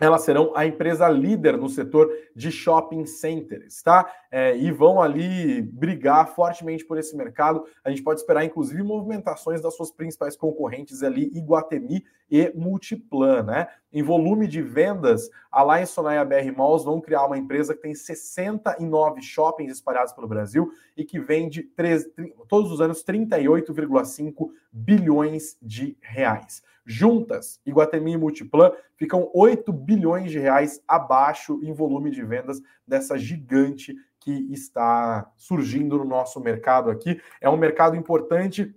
elas 0.00 0.22
serão 0.22 0.52
a 0.56 0.66
empresa 0.66 1.08
líder 1.08 1.56
no 1.56 1.68
setor 1.68 2.10
de 2.34 2.50
shopping 2.50 3.04
centers, 3.04 3.82
tá? 3.82 4.10
É, 4.30 4.56
e 4.56 4.72
vão 4.72 5.00
ali 5.00 5.60
brigar 5.60 6.34
fortemente 6.34 6.84
por 6.84 6.98
esse 6.98 7.14
mercado. 7.16 7.64
A 7.84 7.90
gente 7.90 8.02
pode 8.02 8.20
esperar, 8.20 8.44
inclusive, 8.44 8.82
movimentações 8.82 9.60
das 9.60 9.76
suas 9.76 9.92
principais 9.92 10.36
concorrentes 10.36 11.02
ali, 11.02 11.30
Iguatemi 11.34 12.04
e 12.30 12.50
Multiplan, 12.54 13.42
né? 13.42 13.68
Em 13.92 14.02
volume 14.02 14.46
de 14.46 14.62
vendas, 14.62 15.28
a 15.50 15.84
Sonai 15.84 16.16
e 16.16 16.18
a 16.18 16.24
BR 16.24 16.56
Malls 16.56 16.84
vão 16.84 17.00
criar 17.00 17.26
uma 17.26 17.36
empresa 17.36 17.74
que 17.74 17.82
tem 17.82 17.94
69 17.94 19.20
shoppings 19.20 19.72
espalhados 19.72 20.12
pelo 20.12 20.28
Brasil 20.28 20.70
e 20.96 21.04
que 21.04 21.18
vende 21.18 21.64
3, 21.64 22.08
todos 22.48 22.70
os 22.70 22.80
anos 22.80 23.04
38,5 23.04 24.50
bilhões 24.72 25.56
de 25.60 25.96
reais. 26.00 26.62
Juntas, 26.86 27.60
Iguatemi 27.66 28.12
e 28.12 28.16
Multiplan 28.16 28.72
ficam 28.96 29.30
8 29.34 29.72
bilhões 29.72 30.30
de 30.30 30.38
reais 30.38 30.80
abaixo 30.86 31.60
em 31.62 31.72
volume 31.72 32.10
de 32.10 32.22
vendas 32.24 32.60
dessa 32.86 33.18
gigante 33.18 33.94
que 34.20 34.52
está 34.52 35.30
surgindo 35.36 35.98
no 35.98 36.04
nosso 36.04 36.40
mercado 36.40 36.90
aqui. 36.90 37.20
É 37.40 37.48
um 37.48 37.56
mercado 37.56 37.96
importante 37.96 38.74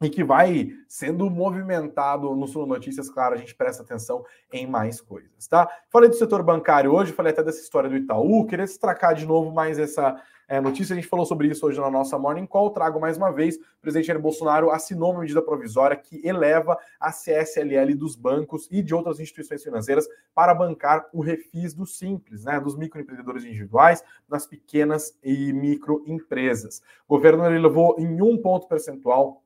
e 0.00 0.08
que 0.08 0.22
vai 0.22 0.70
sendo 0.86 1.28
movimentado 1.28 2.34
no 2.34 2.46
Sul 2.46 2.66
Notícias, 2.66 3.10
claro, 3.10 3.34
a 3.34 3.38
gente 3.38 3.54
presta 3.54 3.82
atenção 3.82 4.24
em 4.52 4.66
mais 4.66 5.00
coisas, 5.00 5.46
tá? 5.48 5.68
Falei 5.90 6.08
do 6.08 6.14
setor 6.14 6.42
bancário 6.42 6.94
hoje, 6.94 7.12
falei 7.12 7.32
até 7.32 7.42
dessa 7.42 7.60
história 7.60 7.90
do 7.90 7.96
Itaú, 7.96 8.46
queria 8.46 8.64
destacar 8.64 9.14
de 9.14 9.26
novo 9.26 9.52
mais 9.52 9.78
essa 9.78 10.20
é, 10.46 10.60
notícia, 10.62 10.94
a 10.94 10.96
gente 10.96 11.08
falou 11.08 11.26
sobre 11.26 11.48
isso 11.48 11.66
hoje 11.66 11.78
na 11.78 11.90
nossa 11.90 12.18
Morning 12.18 12.46
Call, 12.46 12.70
trago 12.70 12.98
mais 12.98 13.18
uma 13.18 13.30
vez, 13.30 13.56
o 13.56 13.80
presidente 13.82 14.06
Jair 14.06 14.20
Bolsonaro 14.20 14.70
assinou 14.70 15.10
uma 15.10 15.20
medida 15.20 15.42
provisória 15.42 15.96
que 15.96 16.26
eleva 16.26 16.78
a 16.98 17.12
CSLL 17.12 17.94
dos 17.94 18.16
bancos 18.16 18.66
e 18.70 18.82
de 18.82 18.94
outras 18.94 19.20
instituições 19.20 19.62
financeiras 19.62 20.06
para 20.34 20.54
bancar 20.54 21.06
o 21.12 21.20
refis 21.20 21.74
do 21.74 21.84
simples, 21.84 22.44
né, 22.44 22.58
dos 22.60 22.76
microempreendedores 22.76 23.44
individuais, 23.44 24.02
das 24.26 24.46
pequenas 24.46 25.18
e 25.22 25.52
microempresas. 25.52 26.80
O 27.06 27.16
governo 27.16 27.44
ele 27.44 27.58
levou 27.58 27.96
em 27.98 28.22
um 28.22 28.40
ponto 28.40 28.66
percentual 28.68 29.42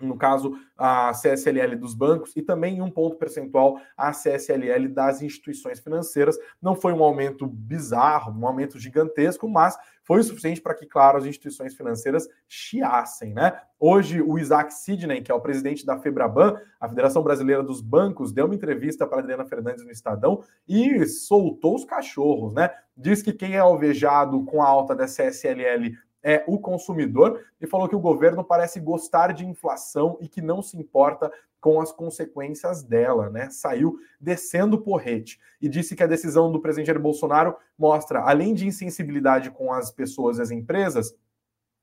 no 0.00 0.16
caso, 0.16 0.52
a 0.76 1.12
CSLL 1.12 1.76
dos 1.76 1.94
bancos 1.94 2.32
e 2.36 2.42
também 2.42 2.76
em 2.76 2.82
um 2.82 2.90
ponto 2.90 3.16
percentual 3.16 3.78
a 3.96 4.10
CSLL 4.12 4.88
das 4.88 5.22
instituições 5.22 5.80
financeiras. 5.80 6.36
Não 6.60 6.74
foi 6.74 6.92
um 6.92 7.02
aumento 7.02 7.46
bizarro, 7.46 8.32
um 8.32 8.46
aumento 8.46 8.78
gigantesco, 8.78 9.48
mas 9.48 9.76
foi 10.02 10.20
o 10.20 10.24
suficiente 10.24 10.60
para 10.60 10.74
que, 10.74 10.86
claro, 10.86 11.16
as 11.16 11.24
instituições 11.24 11.74
financeiras 11.74 12.28
chiassem, 12.46 13.32
né? 13.32 13.58
Hoje, 13.80 14.20
o 14.20 14.38
Isaac 14.38 14.72
Sidney, 14.72 15.22
que 15.22 15.32
é 15.32 15.34
o 15.34 15.40
presidente 15.40 15.84
da 15.84 15.98
Febraban, 15.98 16.60
a 16.78 16.88
Federação 16.88 17.22
Brasileira 17.22 17.62
dos 17.62 17.80
Bancos, 17.80 18.32
deu 18.32 18.46
uma 18.46 18.54
entrevista 18.54 19.06
para 19.06 19.20
Adriana 19.20 19.46
Fernandes 19.46 19.84
no 19.84 19.90
Estadão 19.90 20.42
e 20.68 21.06
soltou 21.06 21.74
os 21.74 21.84
cachorros, 21.84 22.52
né? 22.52 22.70
Diz 22.96 23.22
que 23.22 23.32
quem 23.32 23.54
é 23.54 23.58
alvejado 23.58 24.44
com 24.44 24.62
a 24.62 24.66
alta 24.66 24.94
da 24.94 25.06
CSLL 25.06 25.96
é 26.24 26.42
o 26.46 26.58
consumidor 26.58 27.44
e 27.60 27.66
falou 27.66 27.86
que 27.86 27.94
o 27.94 28.00
governo 28.00 28.42
parece 28.42 28.80
gostar 28.80 29.32
de 29.34 29.44
inflação 29.44 30.16
e 30.22 30.26
que 30.26 30.40
não 30.40 30.62
se 30.62 30.76
importa 30.78 31.30
com 31.60 31.80
as 31.80 31.92
consequências 31.92 32.82
dela, 32.82 33.28
né? 33.28 33.50
Saiu 33.50 33.98
descendo 34.18 34.76
o 34.76 34.80
porrete 34.80 35.38
e 35.60 35.68
disse 35.68 35.94
que 35.94 36.02
a 36.02 36.06
decisão 36.06 36.50
do 36.50 36.60
presidente 36.60 36.86
Jair 36.86 37.00
Bolsonaro 37.00 37.54
mostra, 37.78 38.20
além 38.20 38.54
de 38.54 38.66
insensibilidade 38.66 39.50
com 39.50 39.72
as 39.72 39.90
pessoas 39.90 40.38
e 40.38 40.42
as 40.42 40.50
empresas, 40.50 41.14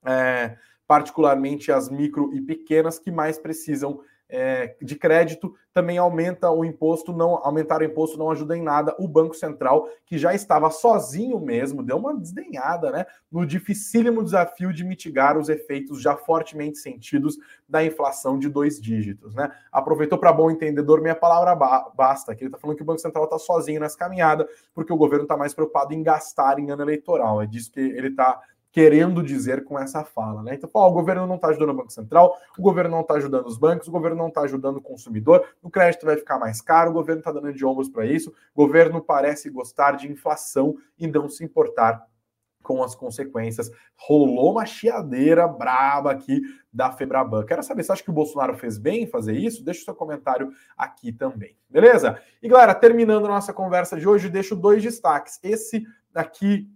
é, 0.04 0.58
particularmente 0.88 1.72
as 1.72 1.89
micro 1.89 2.34
e 2.34 2.42
pequenas 2.42 2.98
que 2.98 3.12
mais 3.12 3.38
precisam 3.38 4.02
é, 4.32 4.78
de 4.82 4.96
crédito, 4.96 5.54
também 5.74 5.98
aumenta 5.98 6.50
o 6.50 6.64
imposto, 6.64 7.12
não 7.12 7.36
aumentar 7.46 7.82
o 7.82 7.84
imposto 7.84 8.18
não 8.18 8.32
ajuda 8.32 8.58
em 8.58 8.62
nada 8.62 8.96
o 8.98 9.08
Banco 9.08 9.36
Central, 9.36 9.88
que 10.06 10.18
já 10.18 10.34
estava 10.34 10.70
sozinho 10.70 11.40
mesmo, 11.40 11.84
deu 11.84 11.98
uma 11.98 12.16
desdenhada, 12.16 12.92
né, 12.92 13.06
no 13.30 13.46
dificílimo 13.46 14.24
desafio 14.24 14.74
de 14.74 14.86
mitigar 14.86 15.38
os 15.38 15.50
efeitos 15.50 16.02
já 16.02 16.16
fortemente 16.16 16.78
sentidos 16.78 17.38
da 17.68 17.84
inflação 17.84 18.40
de 18.40 18.48
dois 18.48 18.80
dígitos, 18.80 19.36
né? 19.36 19.52
Aproveitou 19.72 20.18
para 20.18 20.32
bom 20.32 20.50
entendedor, 20.50 21.02
minha 21.02 21.16
palavra 21.16 21.56
basta, 21.94 22.34
que 22.34 22.44
ele 22.44 22.50
está 22.50 22.58
falando 22.58 22.78
que 22.78 22.84
o 22.84 22.86
Banco 22.86 23.00
Central 23.00 23.26
está 23.26 23.38
sozinho 23.38 23.82
nessa 23.82 23.98
caminhada, 23.98 24.48
porque 24.74 24.94
o 24.94 24.98
governo 24.98 25.24
está 25.24 25.36
mais 25.36 25.54
preocupado 25.54 25.94
em 25.94 26.02
gastar 26.02 26.58
em 26.60 26.72
ano 26.72 26.82
eleitoral, 26.82 27.42
é 27.42 27.46
disso 27.46 27.72
que 27.72 27.80
ele 27.80 28.08
está 28.08 28.42
querendo 28.72 29.22
dizer 29.22 29.63
com 29.63 29.78
essa 29.78 30.03
fala. 30.03 30.41
Né? 30.41 30.55
Então, 30.55 30.69
ó, 30.74 30.89
o 30.89 30.93
governo 30.93 31.28
não 31.28 31.36
está 31.36 31.49
ajudando 31.49 31.69
o 31.69 31.74
Banco 31.74 31.91
Central, 31.91 32.38
o 32.57 32.61
governo 32.61 32.91
não 32.91 33.01
está 33.01 33.15
ajudando 33.15 33.45
os 33.45 33.57
bancos, 33.57 33.88
o 33.88 33.91
governo 33.91 34.17
não 34.17 34.30
está 34.30 34.41
ajudando 34.41 34.78
o 34.78 34.82
consumidor, 34.82 35.45
o 35.61 35.69
crédito 35.69 36.05
vai 36.05 36.15
ficar 36.15 36.39
mais 36.39 36.61
caro, 36.61 36.91
o 36.91 36.93
governo 36.93 37.19
está 37.19 37.32
dando 37.32 37.53
de 37.53 37.65
ombros 37.65 37.89
para 37.89 38.05
isso, 38.05 38.34
o 38.55 38.65
governo 38.65 39.01
parece 39.01 39.49
gostar 39.49 39.97
de 39.97 40.09
inflação 40.09 40.76
e 40.97 41.05
não 41.07 41.28
se 41.28 41.43
importar 41.43 42.05
com 42.61 42.84
as 42.84 42.95
consequências. 42.95 43.72
Rolou 43.95 44.51
uma 44.51 44.65
chiadeira 44.65 45.47
braba 45.47 46.11
aqui 46.11 46.41
da 46.72 46.91
Febraban. 46.91 47.43
Quero 47.45 47.63
saber, 47.63 47.84
você 47.84 47.91
acha 47.91 48.03
que 48.03 48.09
o 48.09 48.13
Bolsonaro 48.13 48.55
fez 48.55 48.78
bem 48.78 49.03
em 49.03 49.07
fazer 49.07 49.34
isso? 49.34 49.63
Deixa 49.63 49.82
o 49.82 49.86
seu 49.86 49.95
comentário 49.95 50.49
aqui 50.78 51.11
também, 51.11 51.57
beleza? 51.69 52.22
E 52.41 52.47
galera, 52.47 52.74
terminando 52.74 53.28
nossa 53.28 53.51
conversa 53.51 53.99
de 53.99 54.07
hoje, 54.07 54.30
deixo 54.30 54.55
dois 54.55 54.82
destaques. 54.82 55.39
Esse 55.43 55.86
aqui 56.13 56.69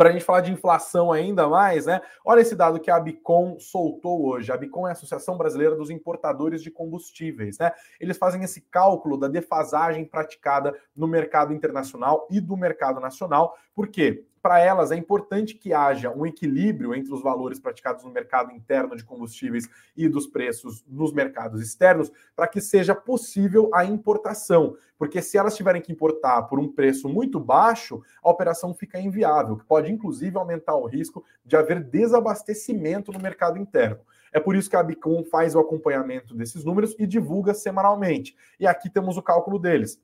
para 0.00 0.08
a 0.08 0.12
gente 0.12 0.24
falar 0.24 0.40
de 0.40 0.50
inflação 0.50 1.12
ainda 1.12 1.46
mais, 1.46 1.84
né? 1.84 2.00
Olha 2.24 2.40
esse 2.40 2.56
dado 2.56 2.80
que 2.80 2.90
a 2.90 2.98
Bicom 2.98 3.58
soltou 3.60 4.24
hoje. 4.24 4.50
A 4.50 4.56
Bicom 4.56 4.86
é 4.86 4.88
a 4.88 4.92
Associação 4.92 5.36
Brasileira 5.36 5.76
dos 5.76 5.90
Importadores 5.90 6.62
de 6.62 6.70
Combustíveis, 6.70 7.58
né? 7.58 7.70
Eles 8.00 8.16
fazem 8.16 8.42
esse 8.42 8.62
cálculo 8.62 9.18
da 9.18 9.28
defasagem 9.28 10.06
praticada 10.06 10.74
no 10.96 11.06
mercado 11.06 11.52
internacional 11.52 12.26
e 12.30 12.40
do 12.40 12.56
mercado 12.56 12.98
nacional. 12.98 13.54
Por 13.74 13.88
quê? 13.88 14.24
Para 14.42 14.60
elas 14.60 14.90
é 14.90 14.96
importante 14.96 15.54
que 15.54 15.72
haja 15.72 16.10
um 16.10 16.24
equilíbrio 16.24 16.94
entre 16.94 17.12
os 17.12 17.22
valores 17.22 17.58
praticados 17.58 18.04
no 18.04 18.10
mercado 18.10 18.52
interno 18.52 18.96
de 18.96 19.04
combustíveis 19.04 19.68
e 19.96 20.08
dos 20.08 20.26
preços 20.26 20.84
nos 20.88 21.12
mercados 21.12 21.60
externos, 21.60 22.10
para 22.34 22.48
que 22.48 22.60
seja 22.60 22.94
possível 22.94 23.70
a 23.74 23.84
importação. 23.84 24.76
Porque 24.98 25.22
se 25.22 25.38
elas 25.38 25.56
tiverem 25.56 25.80
que 25.80 25.92
importar 25.92 26.42
por 26.42 26.58
um 26.58 26.70
preço 26.70 27.08
muito 27.08 27.38
baixo, 27.38 28.02
a 28.22 28.30
operação 28.30 28.74
fica 28.74 29.00
inviável, 29.00 29.56
que 29.56 29.64
pode 29.64 29.90
inclusive 29.90 30.36
aumentar 30.36 30.76
o 30.76 30.86
risco 30.86 31.24
de 31.44 31.56
haver 31.56 31.82
desabastecimento 31.82 33.12
no 33.12 33.20
mercado 33.20 33.58
interno. 33.58 34.00
É 34.32 34.38
por 34.38 34.54
isso 34.54 34.70
que 34.70 34.76
a 34.76 34.82
Bicom 34.82 35.24
faz 35.24 35.54
o 35.54 35.58
acompanhamento 35.58 36.34
desses 36.34 36.64
números 36.64 36.94
e 36.98 37.06
divulga 37.06 37.52
semanalmente. 37.52 38.36
E 38.58 38.66
aqui 38.66 38.88
temos 38.88 39.16
o 39.16 39.22
cálculo 39.22 39.58
deles 39.58 40.00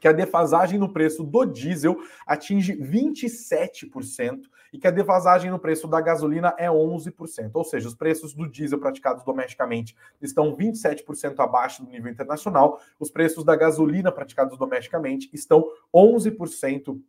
que 0.00 0.08
a 0.08 0.12
defasagem 0.12 0.78
no 0.78 0.92
preço 0.92 1.22
do 1.22 1.44
diesel 1.44 1.96
atinge 2.26 2.76
27% 2.76 4.42
e 4.72 4.78
que 4.78 4.86
a 4.86 4.90
defasagem 4.90 5.50
no 5.50 5.58
preço 5.58 5.88
da 5.88 6.00
gasolina 6.00 6.54
é 6.58 6.68
11%. 6.68 7.50
Ou 7.54 7.64
seja, 7.64 7.88
os 7.88 7.94
preços 7.94 8.34
do 8.34 8.48
diesel 8.48 8.78
praticados 8.78 9.24
domesticamente 9.24 9.96
estão 10.20 10.56
27% 10.56 11.38
abaixo 11.38 11.84
do 11.84 11.90
nível 11.90 12.10
internacional, 12.10 12.80
os 12.98 13.10
preços 13.10 13.44
da 13.44 13.56
gasolina 13.56 14.12
praticados 14.12 14.58
domesticamente 14.58 15.30
estão 15.32 15.64
11% 15.94 17.00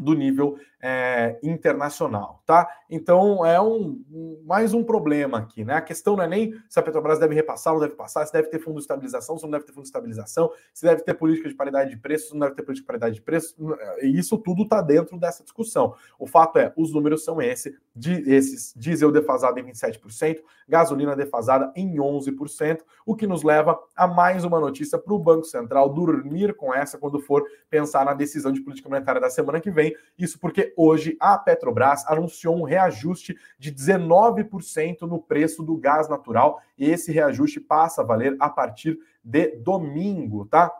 do 0.00 0.14
nível 0.14 0.58
é, 0.82 1.38
internacional, 1.42 2.42
tá? 2.46 2.68
Então 2.88 3.44
é 3.44 3.60
um, 3.60 4.02
mais 4.44 4.72
um 4.72 4.82
problema 4.82 5.38
aqui, 5.38 5.64
né? 5.64 5.74
A 5.74 5.80
questão 5.80 6.16
não 6.16 6.24
é 6.24 6.28
nem 6.28 6.54
se 6.68 6.78
a 6.78 6.82
Petrobras 6.82 7.18
deve 7.18 7.34
repassar, 7.34 7.74
não 7.74 7.80
deve 7.80 7.94
passar, 7.94 8.24
se 8.26 8.32
deve 8.32 8.48
ter 8.48 8.58
fundo 8.58 8.76
de 8.76 8.80
estabilização, 8.80 9.36
se 9.36 9.44
não 9.44 9.50
deve 9.50 9.64
ter 9.64 9.72
fundo 9.72 9.82
de 9.82 9.88
estabilização, 9.88 10.50
se 10.72 10.86
deve 10.86 11.02
ter 11.02 11.14
política 11.14 11.48
de 11.48 11.54
paridade 11.54 11.90
de 11.90 11.96
preços, 11.98 12.28
se 12.28 12.34
não 12.34 12.40
deve 12.40 12.54
ter 12.54 12.62
política 12.62 12.82
de 12.82 12.86
paridade 12.86 13.14
de 13.14 13.20
preços, 13.20 13.54
e 14.02 14.18
isso 14.18 14.38
tudo 14.38 14.62
está 14.62 14.80
dentro 14.80 15.18
dessa 15.18 15.42
discussão. 15.42 15.94
O 16.18 16.26
fato 16.26 16.58
é, 16.58 16.72
os 16.76 16.92
números 16.92 17.24
são 17.24 17.42
esse, 17.42 17.76
de, 17.94 18.12
esses 18.32 18.72
diesel 18.74 19.12
defasado 19.12 19.60
em 19.60 19.64
27%, 19.64 20.38
gasolina 20.66 21.14
defasada 21.14 21.70
em 21.76 21.96
11%, 21.96 22.78
o 23.04 23.14
que 23.14 23.26
nos 23.26 23.42
leva 23.42 23.78
a 23.94 24.06
mais 24.06 24.44
uma 24.44 24.58
notícia 24.58 24.98
para 24.98 25.12
o 25.12 25.18
Banco 25.18 25.44
Central 25.44 25.90
dormir 25.90 26.54
com 26.54 26.72
essa 26.72 26.96
quando 26.96 27.20
for 27.20 27.44
pensar 27.68 28.04
na 28.04 28.14
decisão 28.14 28.50
de 28.50 28.60
política 28.60 28.88
monetária 28.88 29.20
da 29.20 29.28
semana 29.28 29.60
que 29.60 29.70
vem. 29.70 29.89
Isso 30.18 30.38
porque 30.38 30.72
hoje 30.76 31.16
a 31.20 31.38
Petrobras 31.38 32.06
anunciou 32.06 32.56
um 32.56 32.64
reajuste 32.64 33.36
de 33.58 33.72
19% 33.72 35.02
no 35.02 35.18
preço 35.18 35.62
do 35.62 35.76
gás 35.76 36.08
natural 36.08 36.60
e 36.76 36.88
esse 36.90 37.12
reajuste 37.12 37.60
passa 37.60 38.02
a 38.02 38.04
valer 38.04 38.36
a 38.38 38.48
partir 38.48 38.98
de 39.22 39.56
domingo, 39.56 40.46
tá? 40.46 40.72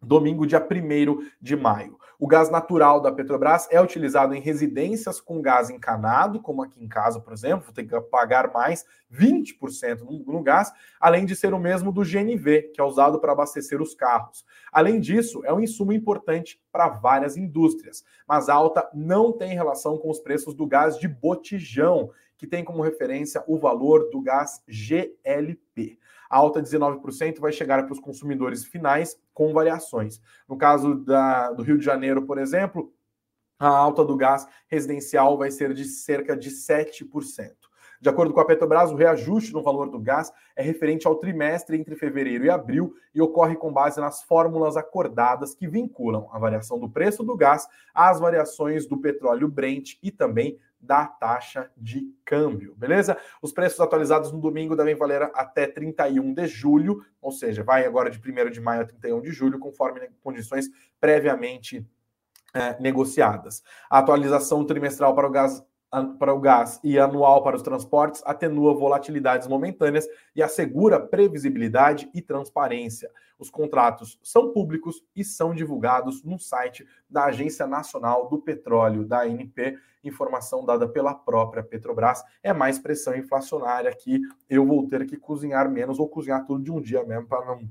Domingo, 0.00 0.46
dia 0.46 0.64
1 0.64 1.28
de 1.40 1.56
maio. 1.56 1.98
O 2.20 2.26
gás 2.26 2.50
natural 2.50 3.00
da 3.00 3.12
Petrobras 3.12 3.68
é 3.70 3.80
utilizado 3.80 4.34
em 4.34 4.40
residências 4.40 5.20
com 5.20 5.40
gás 5.40 5.70
encanado, 5.70 6.40
como 6.40 6.62
aqui 6.62 6.82
em 6.82 6.88
casa, 6.88 7.20
por 7.20 7.32
exemplo, 7.32 7.66
vou 7.66 7.74
ter 7.74 7.84
que 7.84 8.00
pagar 8.02 8.52
mais 8.52 8.84
20% 9.12 10.00
no, 10.00 10.32
no 10.32 10.42
gás, 10.42 10.72
além 11.00 11.24
de 11.24 11.36
ser 11.36 11.52
o 11.52 11.58
mesmo 11.58 11.92
do 11.92 12.02
GNV, 12.02 12.72
que 12.74 12.80
é 12.80 12.84
usado 12.84 13.20
para 13.20 13.32
abastecer 13.32 13.80
os 13.80 13.94
carros. 13.94 14.44
Além 14.72 14.98
disso, 14.98 15.42
é 15.44 15.52
um 15.52 15.60
insumo 15.60 15.92
importante 15.92 16.60
para 16.72 16.88
várias 16.88 17.36
indústrias, 17.36 18.04
mas 18.26 18.48
a 18.48 18.54
alta 18.54 18.88
não 18.94 19.32
tem 19.32 19.54
relação 19.54 19.96
com 19.98 20.10
os 20.10 20.18
preços 20.20 20.54
do 20.54 20.66
gás 20.66 20.98
de 20.98 21.06
botijão, 21.06 22.10
que 22.36 22.46
tem 22.46 22.64
como 22.64 22.82
referência 22.82 23.42
o 23.48 23.58
valor 23.58 24.10
do 24.10 24.20
gás 24.20 24.62
GLP. 24.68 25.98
A 26.28 26.36
alta 26.36 26.62
de 26.62 26.68
19% 26.68 27.40
vai 27.40 27.52
chegar 27.52 27.84
para 27.84 27.92
os 27.92 28.00
consumidores 28.00 28.64
finais 28.64 29.16
com 29.32 29.52
variações. 29.52 30.20
No 30.48 30.56
caso 30.56 30.94
da, 30.96 31.52
do 31.52 31.62
Rio 31.62 31.78
de 31.78 31.84
Janeiro, 31.84 32.22
por 32.22 32.38
exemplo, 32.38 32.92
a 33.58 33.68
alta 33.68 34.04
do 34.04 34.16
gás 34.16 34.46
residencial 34.68 35.36
vai 35.36 35.50
ser 35.50 35.74
de 35.74 35.84
cerca 35.84 36.36
de 36.36 36.50
7%. 36.50 37.68
De 38.00 38.08
acordo 38.08 38.32
com 38.32 38.38
a 38.38 38.44
Petrobras, 38.44 38.92
o 38.92 38.94
reajuste 38.94 39.52
no 39.52 39.60
valor 39.60 39.90
do 39.90 39.98
gás 39.98 40.32
é 40.54 40.62
referente 40.62 41.08
ao 41.08 41.16
trimestre 41.16 41.76
entre 41.76 41.96
fevereiro 41.96 42.44
e 42.44 42.50
abril 42.50 42.94
e 43.12 43.20
ocorre 43.20 43.56
com 43.56 43.72
base 43.72 44.00
nas 44.00 44.22
fórmulas 44.22 44.76
acordadas 44.76 45.52
que 45.52 45.66
vinculam 45.66 46.28
a 46.30 46.38
variação 46.38 46.78
do 46.78 46.88
preço 46.88 47.24
do 47.24 47.36
gás 47.36 47.66
às 47.92 48.20
variações 48.20 48.86
do 48.86 49.00
petróleo 49.00 49.48
Brent 49.48 49.94
e 50.00 50.12
também 50.12 50.60
da 50.80 51.06
taxa 51.06 51.70
de 51.76 52.14
câmbio, 52.24 52.74
beleza? 52.76 53.16
Os 53.42 53.52
preços 53.52 53.80
atualizados 53.80 54.32
no 54.32 54.40
domingo 54.40 54.76
devem 54.76 54.94
valer 54.94 55.22
até 55.34 55.66
31 55.66 56.32
de 56.32 56.46
julho, 56.46 57.04
ou 57.20 57.32
seja, 57.32 57.62
vai 57.62 57.84
agora 57.84 58.10
de 58.10 58.18
1 58.18 58.50
de 58.50 58.60
maio 58.60 58.82
a 58.82 58.86
31 58.86 59.20
de 59.20 59.30
julho, 59.30 59.58
conforme 59.58 60.08
condições 60.22 60.68
previamente 61.00 61.86
é, 62.54 62.80
negociadas. 62.80 63.62
A 63.90 63.98
atualização 63.98 64.64
trimestral 64.64 65.14
para 65.14 65.26
o 65.26 65.30
gás 65.30 65.62
para 66.18 66.34
o 66.34 66.40
gás 66.40 66.78
e 66.84 66.98
anual 66.98 67.42
para 67.42 67.56
os 67.56 67.62
transportes 67.62 68.22
atenua 68.26 68.74
volatilidades 68.74 69.48
momentâneas 69.48 70.06
e 70.36 70.42
assegura 70.42 71.00
previsibilidade 71.00 72.10
e 72.14 72.20
transparência. 72.20 73.10
Os 73.38 73.50
contratos 73.50 74.18
são 74.22 74.52
públicos 74.52 75.02
e 75.14 75.24
são 75.24 75.54
divulgados 75.54 76.22
no 76.22 76.38
site 76.38 76.86
da 77.08 77.24
Agência 77.26 77.66
Nacional 77.66 78.28
do 78.28 78.38
Petróleo, 78.38 79.04
da 79.04 79.22
ANP, 79.22 79.78
informação 80.04 80.64
dada 80.64 80.88
pela 80.88 81.14
própria 81.14 81.62
Petrobras. 81.62 82.22
É 82.42 82.52
mais 82.52 82.78
pressão 82.78 83.16
inflacionária 83.16 83.94
que 83.94 84.20
eu 84.48 84.66
vou 84.66 84.86
ter 84.88 85.06
que 85.06 85.16
cozinhar 85.16 85.70
menos 85.70 85.98
ou 85.98 86.08
cozinhar 86.08 86.44
tudo 86.44 86.62
de 86.62 86.72
um 86.72 86.80
dia 86.80 87.04
mesmo 87.04 87.26
para 87.26 87.46
não 87.46 87.68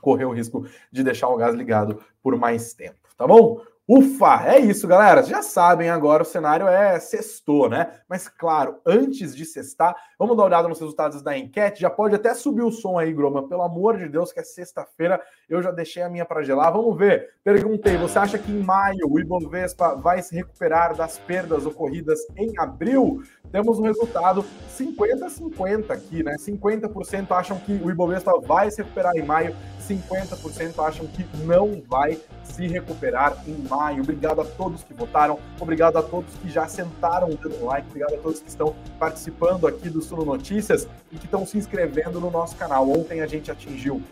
correr 0.00 0.24
o 0.24 0.32
risco 0.32 0.66
de 0.90 1.02
deixar 1.02 1.28
o 1.28 1.36
gás 1.36 1.54
ligado 1.54 2.02
por 2.22 2.36
mais 2.36 2.74
tempo, 2.74 3.08
tá 3.16 3.26
bom? 3.26 3.62
Ufa, 3.86 4.42
é 4.46 4.58
isso, 4.58 4.88
galera. 4.88 5.22
Já 5.22 5.42
sabem 5.42 5.90
agora, 5.90 6.22
o 6.22 6.26
cenário 6.26 6.66
é 6.66 6.98
sextou, 6.98 7.68
né? 7.68 8.00
Mas 8.08 8.26
claro, 8.28 8.80
antes 8.86 9.36
de 9.36 9.44
sextar, 9.44 9.94
vamos 10.18 10.34
dar 10.38 10.42
uma 10.42 10.48
olhada 10.48 10.68
nos 10.68 10.80
resultados 10.80 11.20
da 11.20 11.36
enquete. 11.36 11.82
Já 11.82 11.90
pode 11.90 12.14
até 12.14 12.32
subir 12.32 12.62
o 12.62 12.72
som 12.72 12.98
aí, 12.98 13.12
Groma. 13.12 13.46
Pelo 13.46 13.60
amor 13.60 13.98
de 13.98 14.08
Deus, 14.08 14.32
que 14.32 14.40
é 14.40 14.42
sexta-feira. 14.42 15.20
Eu 15.50 15.62
já 15.62 15.70
deixei 15.70 16.02
a 16.02 16.08
minha 16.08 16.24
para 16.24 16.42
gelar. 16.42 16.72
Vamos 16.72 16.96
ver. 16.96 17.34
Perguntei, 17.44 17.98
você 17.98 18.18
acha 18.18 18.38
que 18.38 18.50
em 18.50 18.62
maio 18.62 19.06
o 19.06 19.20
Ibovespa 19.20 19.94
vai 19.96 20.22
se 20.22 20.34
recuperar 20.34 20.96
das 20.96 21.18
perdas 21.18 21.66
ocorridas 21.66 22.20
em 22.38 22.58
abril? 22.58 23.22
Temos 23.52 23.78
um 23.78 23.82
resultado 23.82 24.46
50-50 24.74 25.90
aqui, 25.90 26.22
né? 26.22 26.36
50% 26.38 27.30
acham 27.32 27.58
que 27.58 27.74
o 27.74 27.90
Ibovespa 27.90 28.40
vai 28.40 28.70
se 28.70 28.78
recuperar 28.78 29.14
em 29.14 29.22
maio, 29.22 29.54
50% 29.86 30.82
acham 30.82 31.06
que 31.06 31.26
não 31.44 31.82
vai 31.86 32.18
se 32.44 32.66
recuperar 32.66 33.44
em 33.46 33.52
maio. 33.58 33.73
Obrigado 34.00 34.40
a 34.40 34.44
todos 34.44 34.82
que 34.82 34.94
votaram, 34.94 35.38
obrigado 35.60 35.96
a 35.96 36.02
todos 36.02 36.34
que 36.36 36.50
já 36.50 36.66
sentaram 36.66 37.30
dando 37.30 37.64
like, 37.64 37.86
obrigado 37.88 38.14
a 38.14 38.18
todos 38.18 38.40
que 38.40 38.48
estão 38.48 38.74
participando 38.98 39.66
aqui 39.66 39.88
do 39.88 40.02
Suno 40.02 40.24
Notícias 40.24 40.88
e 41.12 41.16
que 41.16 41.24
estão 41.24 41.46
se 41.46 41.58
inscrevendo 41.58 42.20
no 42.20 42.30
nosso 42.30 42.56
canal. 42.56 42.88
Ontem 42.90 43.20
a 43.20 43.26
gente 43.26 43.50
atingiu 43.50 44.02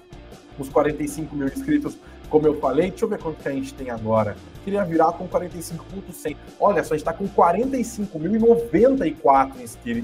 os 0.58 0.68
45 0.68 1.34
mil 1.34 1.46
inscritos, 1.46 1.96
como 2.28 2.46
eu 2.46 2.60
falei. 2.60 2.90
Deixa 2.90 3.04
eu 3.04 3.08
ver 3.08 3.18
quanto 3.18 3.42
que 3.42 3.48
a 3.48 3.52
gente 3.52 3.74
tem 3.74 3.90
agora. 3.90 4.36
Queria 4.64 4.84
virar 4.84 5.12
com 5.12 5.28
45.100. 5.28 6.36
Olha 6.60 6.84
só, 6.84 6.94
a 6.94 6.96
gente 6.96 7.06
está 7.06 7.12
com 7.12 7.28
45.094 7.28 9.52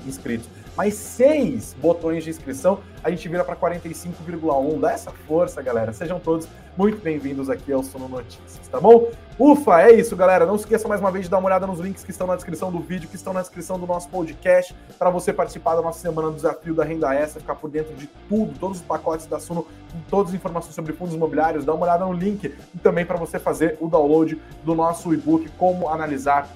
inscritos 0.06 0.48
mais 0.78 0.94
seis 0.94 1.74
botões 1.82 2.22
de 2.22 2.30
inscrição, 2.30 2.78
a 3.02 3.10
gente 3.10 3.28
vira 3.28 3.42
para 3.42 3.56
45,1. 3.56 4.78
Dá 4.78 4.92
essa 4.92 5.10
força, 5.10 5.60
galera. 5.60 5.92
Sejam 5.92 6.20
todos 6.20 6.46
muito 6.76 7.02
bem-vindos 7.02 7.50
aqui 7.50 7.72
ao 7.72 7.82
Sono 7.82 8.08
Notícias, 8.08 8.68
tá 8.70 8.78
bom? 8.80 9.10
Ufa, 9.36 9.82
é 9.82 9.92
isso, 9.92 10.14
galera. 10.14 10.46
Não 10.46 10.56
se 10.56 10.62
esqueça 10.62 10.86
mais 10.86 11.00
uma 11.00 11.10
vez 11.10 11.24
de 11.24 11.30
dar 11.32 11.38
uma 11.38 11.46
olhada 11.46 11.66
nos 11.66 11.80
links 11.80 12.04
que 12.04 12.12
estão 12.12 12.28
na 12.28 12.36
descrição 12.36 12.70
do 12.70 12.78
vídeo, 12.78 13.08
que 13.08 13.16
estão 13.16 13.32
na 13.32 13.40
descrição 13.40 13.76
do 13.76 13.88
nosso 13.88 14.08
podcast, 14.08 14.72
para 14.96 15.10
você 15.10 15.32
participar 15.32 15.74
da 15.74 15.82
nossa 15.82 15.98
semana 15.98 16.28
do 16.28 16.36
desafio 16.36 16.72
da 16.72 16.84
renda 16.84 17.12
extra, 17.12 17.40
ficar 17.40 17.56
por 17.56 17.68
dentro 17.68 17.92
de 17.96 18.06
tudo, 18.28 18.56
todos 18.60 18.78
os 18.78 18.84
pacotes 18.84 19.26
da 19.26 19.40
Suno, 19.40 19.64
com 19.64 19.98
todas 20.08 20.28
as 20.28 20.36
informações 20.36 20.76
sobre 20.76 20.92
fundos 20.92 21.12
imobiliários. 21.12 21.64
Dá 21.64 21.74
uma 21.74 21.86
olhada 21.86 22.04
no 22.04 22.12
link 22.12 22.54
e 22.72 22.78
também 22.78 23.04
para 23.04 23.16
você 23.16 23.40
fazer 23.40 23.76
o 23.80 23.88
download 23.88 24.40
do 24.62 24.76
nosso 24.76 25.12
e-book 25.12 25.48
Como 25.58 25.88
Analisar 25.88 26.48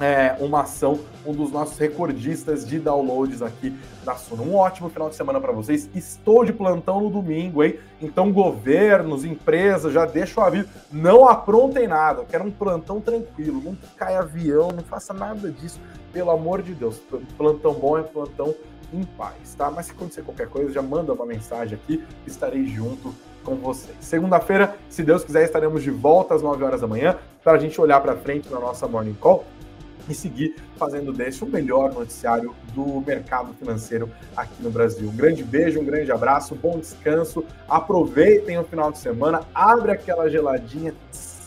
é, 0.00 0.36
uma 0.40 0.62
ação, 0.62 1.00
um 1.24 1.32
dos 1.32 1.50
nossos 1.50 1.78
recordistas 1.78 2.66
de 2.66 2.78
downloads 2.78 3.42
aqui 3.42 3.74
da 4.04 4.14
Suno. 4.14 4.42
Um 4.42 4.54
ótimo 4.54 4.88
final 4.88 5.08
de 5.08 5.16
semana 5.16 5.40
para 5.40 5.52
vocês. 5.52 5.88
Estou 5.94 6.44
de 6.44 6.52
plantão 6.52 7.00
no 7.00 7.10
domingo, 7.10 7.64
hein? 7.64 7.78
Então, 8.00 8.32
governos, 8.32 9.24
empresas, 9.24 9.92
já 9.92 10.04
deixo 10.04 10.40
o 10.40 10.44
aviso. 10.44 10.68
Não 10.92 11.28
aprontem 11.28 11.88
nada. 11.88 12.20
Eu 12.20 12.26
quero 12.26 12.44
um 12.44 12.50
plantão 12.50 13.00
tranquilo. 13.00 13.60
Não 13.64 13.76
cai 13.96 14.16
avião, 14.16 14.68
não 14.68 14.84
faça 14.84 15.12
nada 15.14 15.50
disso. 15.50 15.80
Pelo 16.12 16.30
amor 16.30 16.62
de 16.62 16.74
Deus. 16.74 17.00
Plantão 17.36 17.72
bom 17.74 17.98
é 17.98 18.02
plantão 18.02 18.54
em 18.92 19.02
paz, 19.02 19.54
tá? 19.56 19.70
Mas 19.70 19.86
se 19.86 19.92
acontecer 19.92 20.22
qualquer 20.22 20.48
coisa, 20.48 20.72
já 20.72 20.82
manda 20.82 21.12
uma 21.12 21.26
mensagem 21.26 21.76
aqui. 21.76 22.04
Estarei 22.26 22.66
junto 22.66 23.14
com 23.42 23.56
vocês. 23.56 23.96
Segunda-feira, 24.00 24.76
se 24.88 25.02
Deus 25.02 25.24
quiser, 25.24 25.44
estaremos 25.44 25.82
de 25.82 25.90
volta 25.90 26.34
às 26.34 26.42
9 26.42 26.64
horas 26.64 26.80
da 26.80 26.86
manhã 26.86 27.16
para 27.42 27.52
a 27.52 27.58
gente 27.58 27.80
olhar 27.80 28.00
para 28.00 28.16
frente 28.16 28.50
na 28.50 28.58
nossa 28.58 28.88
Morning 28.88 29.14
Call 29.14 29.44
e 30.08 30.14
seguir 30.14 30.56
fazendo 30.76 31.12
desse 31.12 31.42
o 31.42 31.46
melhor 31.46 31.92
noticiário 31.92 32.54
do 32.74 33.00
mercado 33.00 33.52
financeiro 33.54 34.10
aqui 34.36 34.62
no 34.62 34.70
Brasil. 34.70 35.08
Um 35.08 35.16
grande 35.16 35.42
beijo, 35.42 35.80
um 35.80 35.84
grande 35.84 36.10
abraço, 36.12 36.54
bom 36.54 36.78
descanso, 36.78 37.44
aproveitem 37.68 38.58
o 38.58 38.64
final 38.64 38.92
de 38.92 38.98
semana, 38.98 39.42
abre 39.54 39.92
aquela 39.92 40.28
geladinha. 40.28 40.94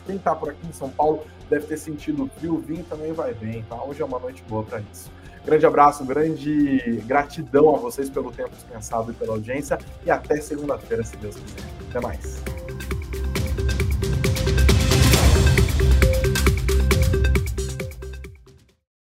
Quem 0.05 0.15
está 0.15 0.35
por 0.35 0.49
aqui 0.49 0.67
em 0.67 0.73
São 0.73 0.89
Paulo 0.89 1.23
deve 1.49 1.65
ter 1.67 1.77
sentido 1.77 2.29
frio, 2.37 2.57
vinho 2.57 2.83
também 2.83 3.13
vai 3.13 3.33
bem, 3.33 3.63
tá? 3.69 3.81
Hoje 3.83 4.01
é 4.01 4.05
uma 4.05 4.19
noite 4.19 4.43
boa 4.47 4.63
para 4.63 4.81
isso. 4.91 5.11
Grande 5.45 5.65
abraço, 5.65 6.03
grande 6.03 7.01
gratidão 7.05 7.75
a 7.75 7.79
vocês 7.79 8.09
pelo 8.09 8.31
tempo 8.31 8.49
dispensado 8.49 9.11
e 9.11 9.15
pela 9.15 9.33
audiência 9.33 9.79
e 10.05 10.11
até 10.11 10.39
segunda-feira, 10.41 11.03
se 11.03 11.15
Deus 11.17 11.35
quiser. 11.35 11.63
Até 11.89 12.01
mais. 12.01 12.58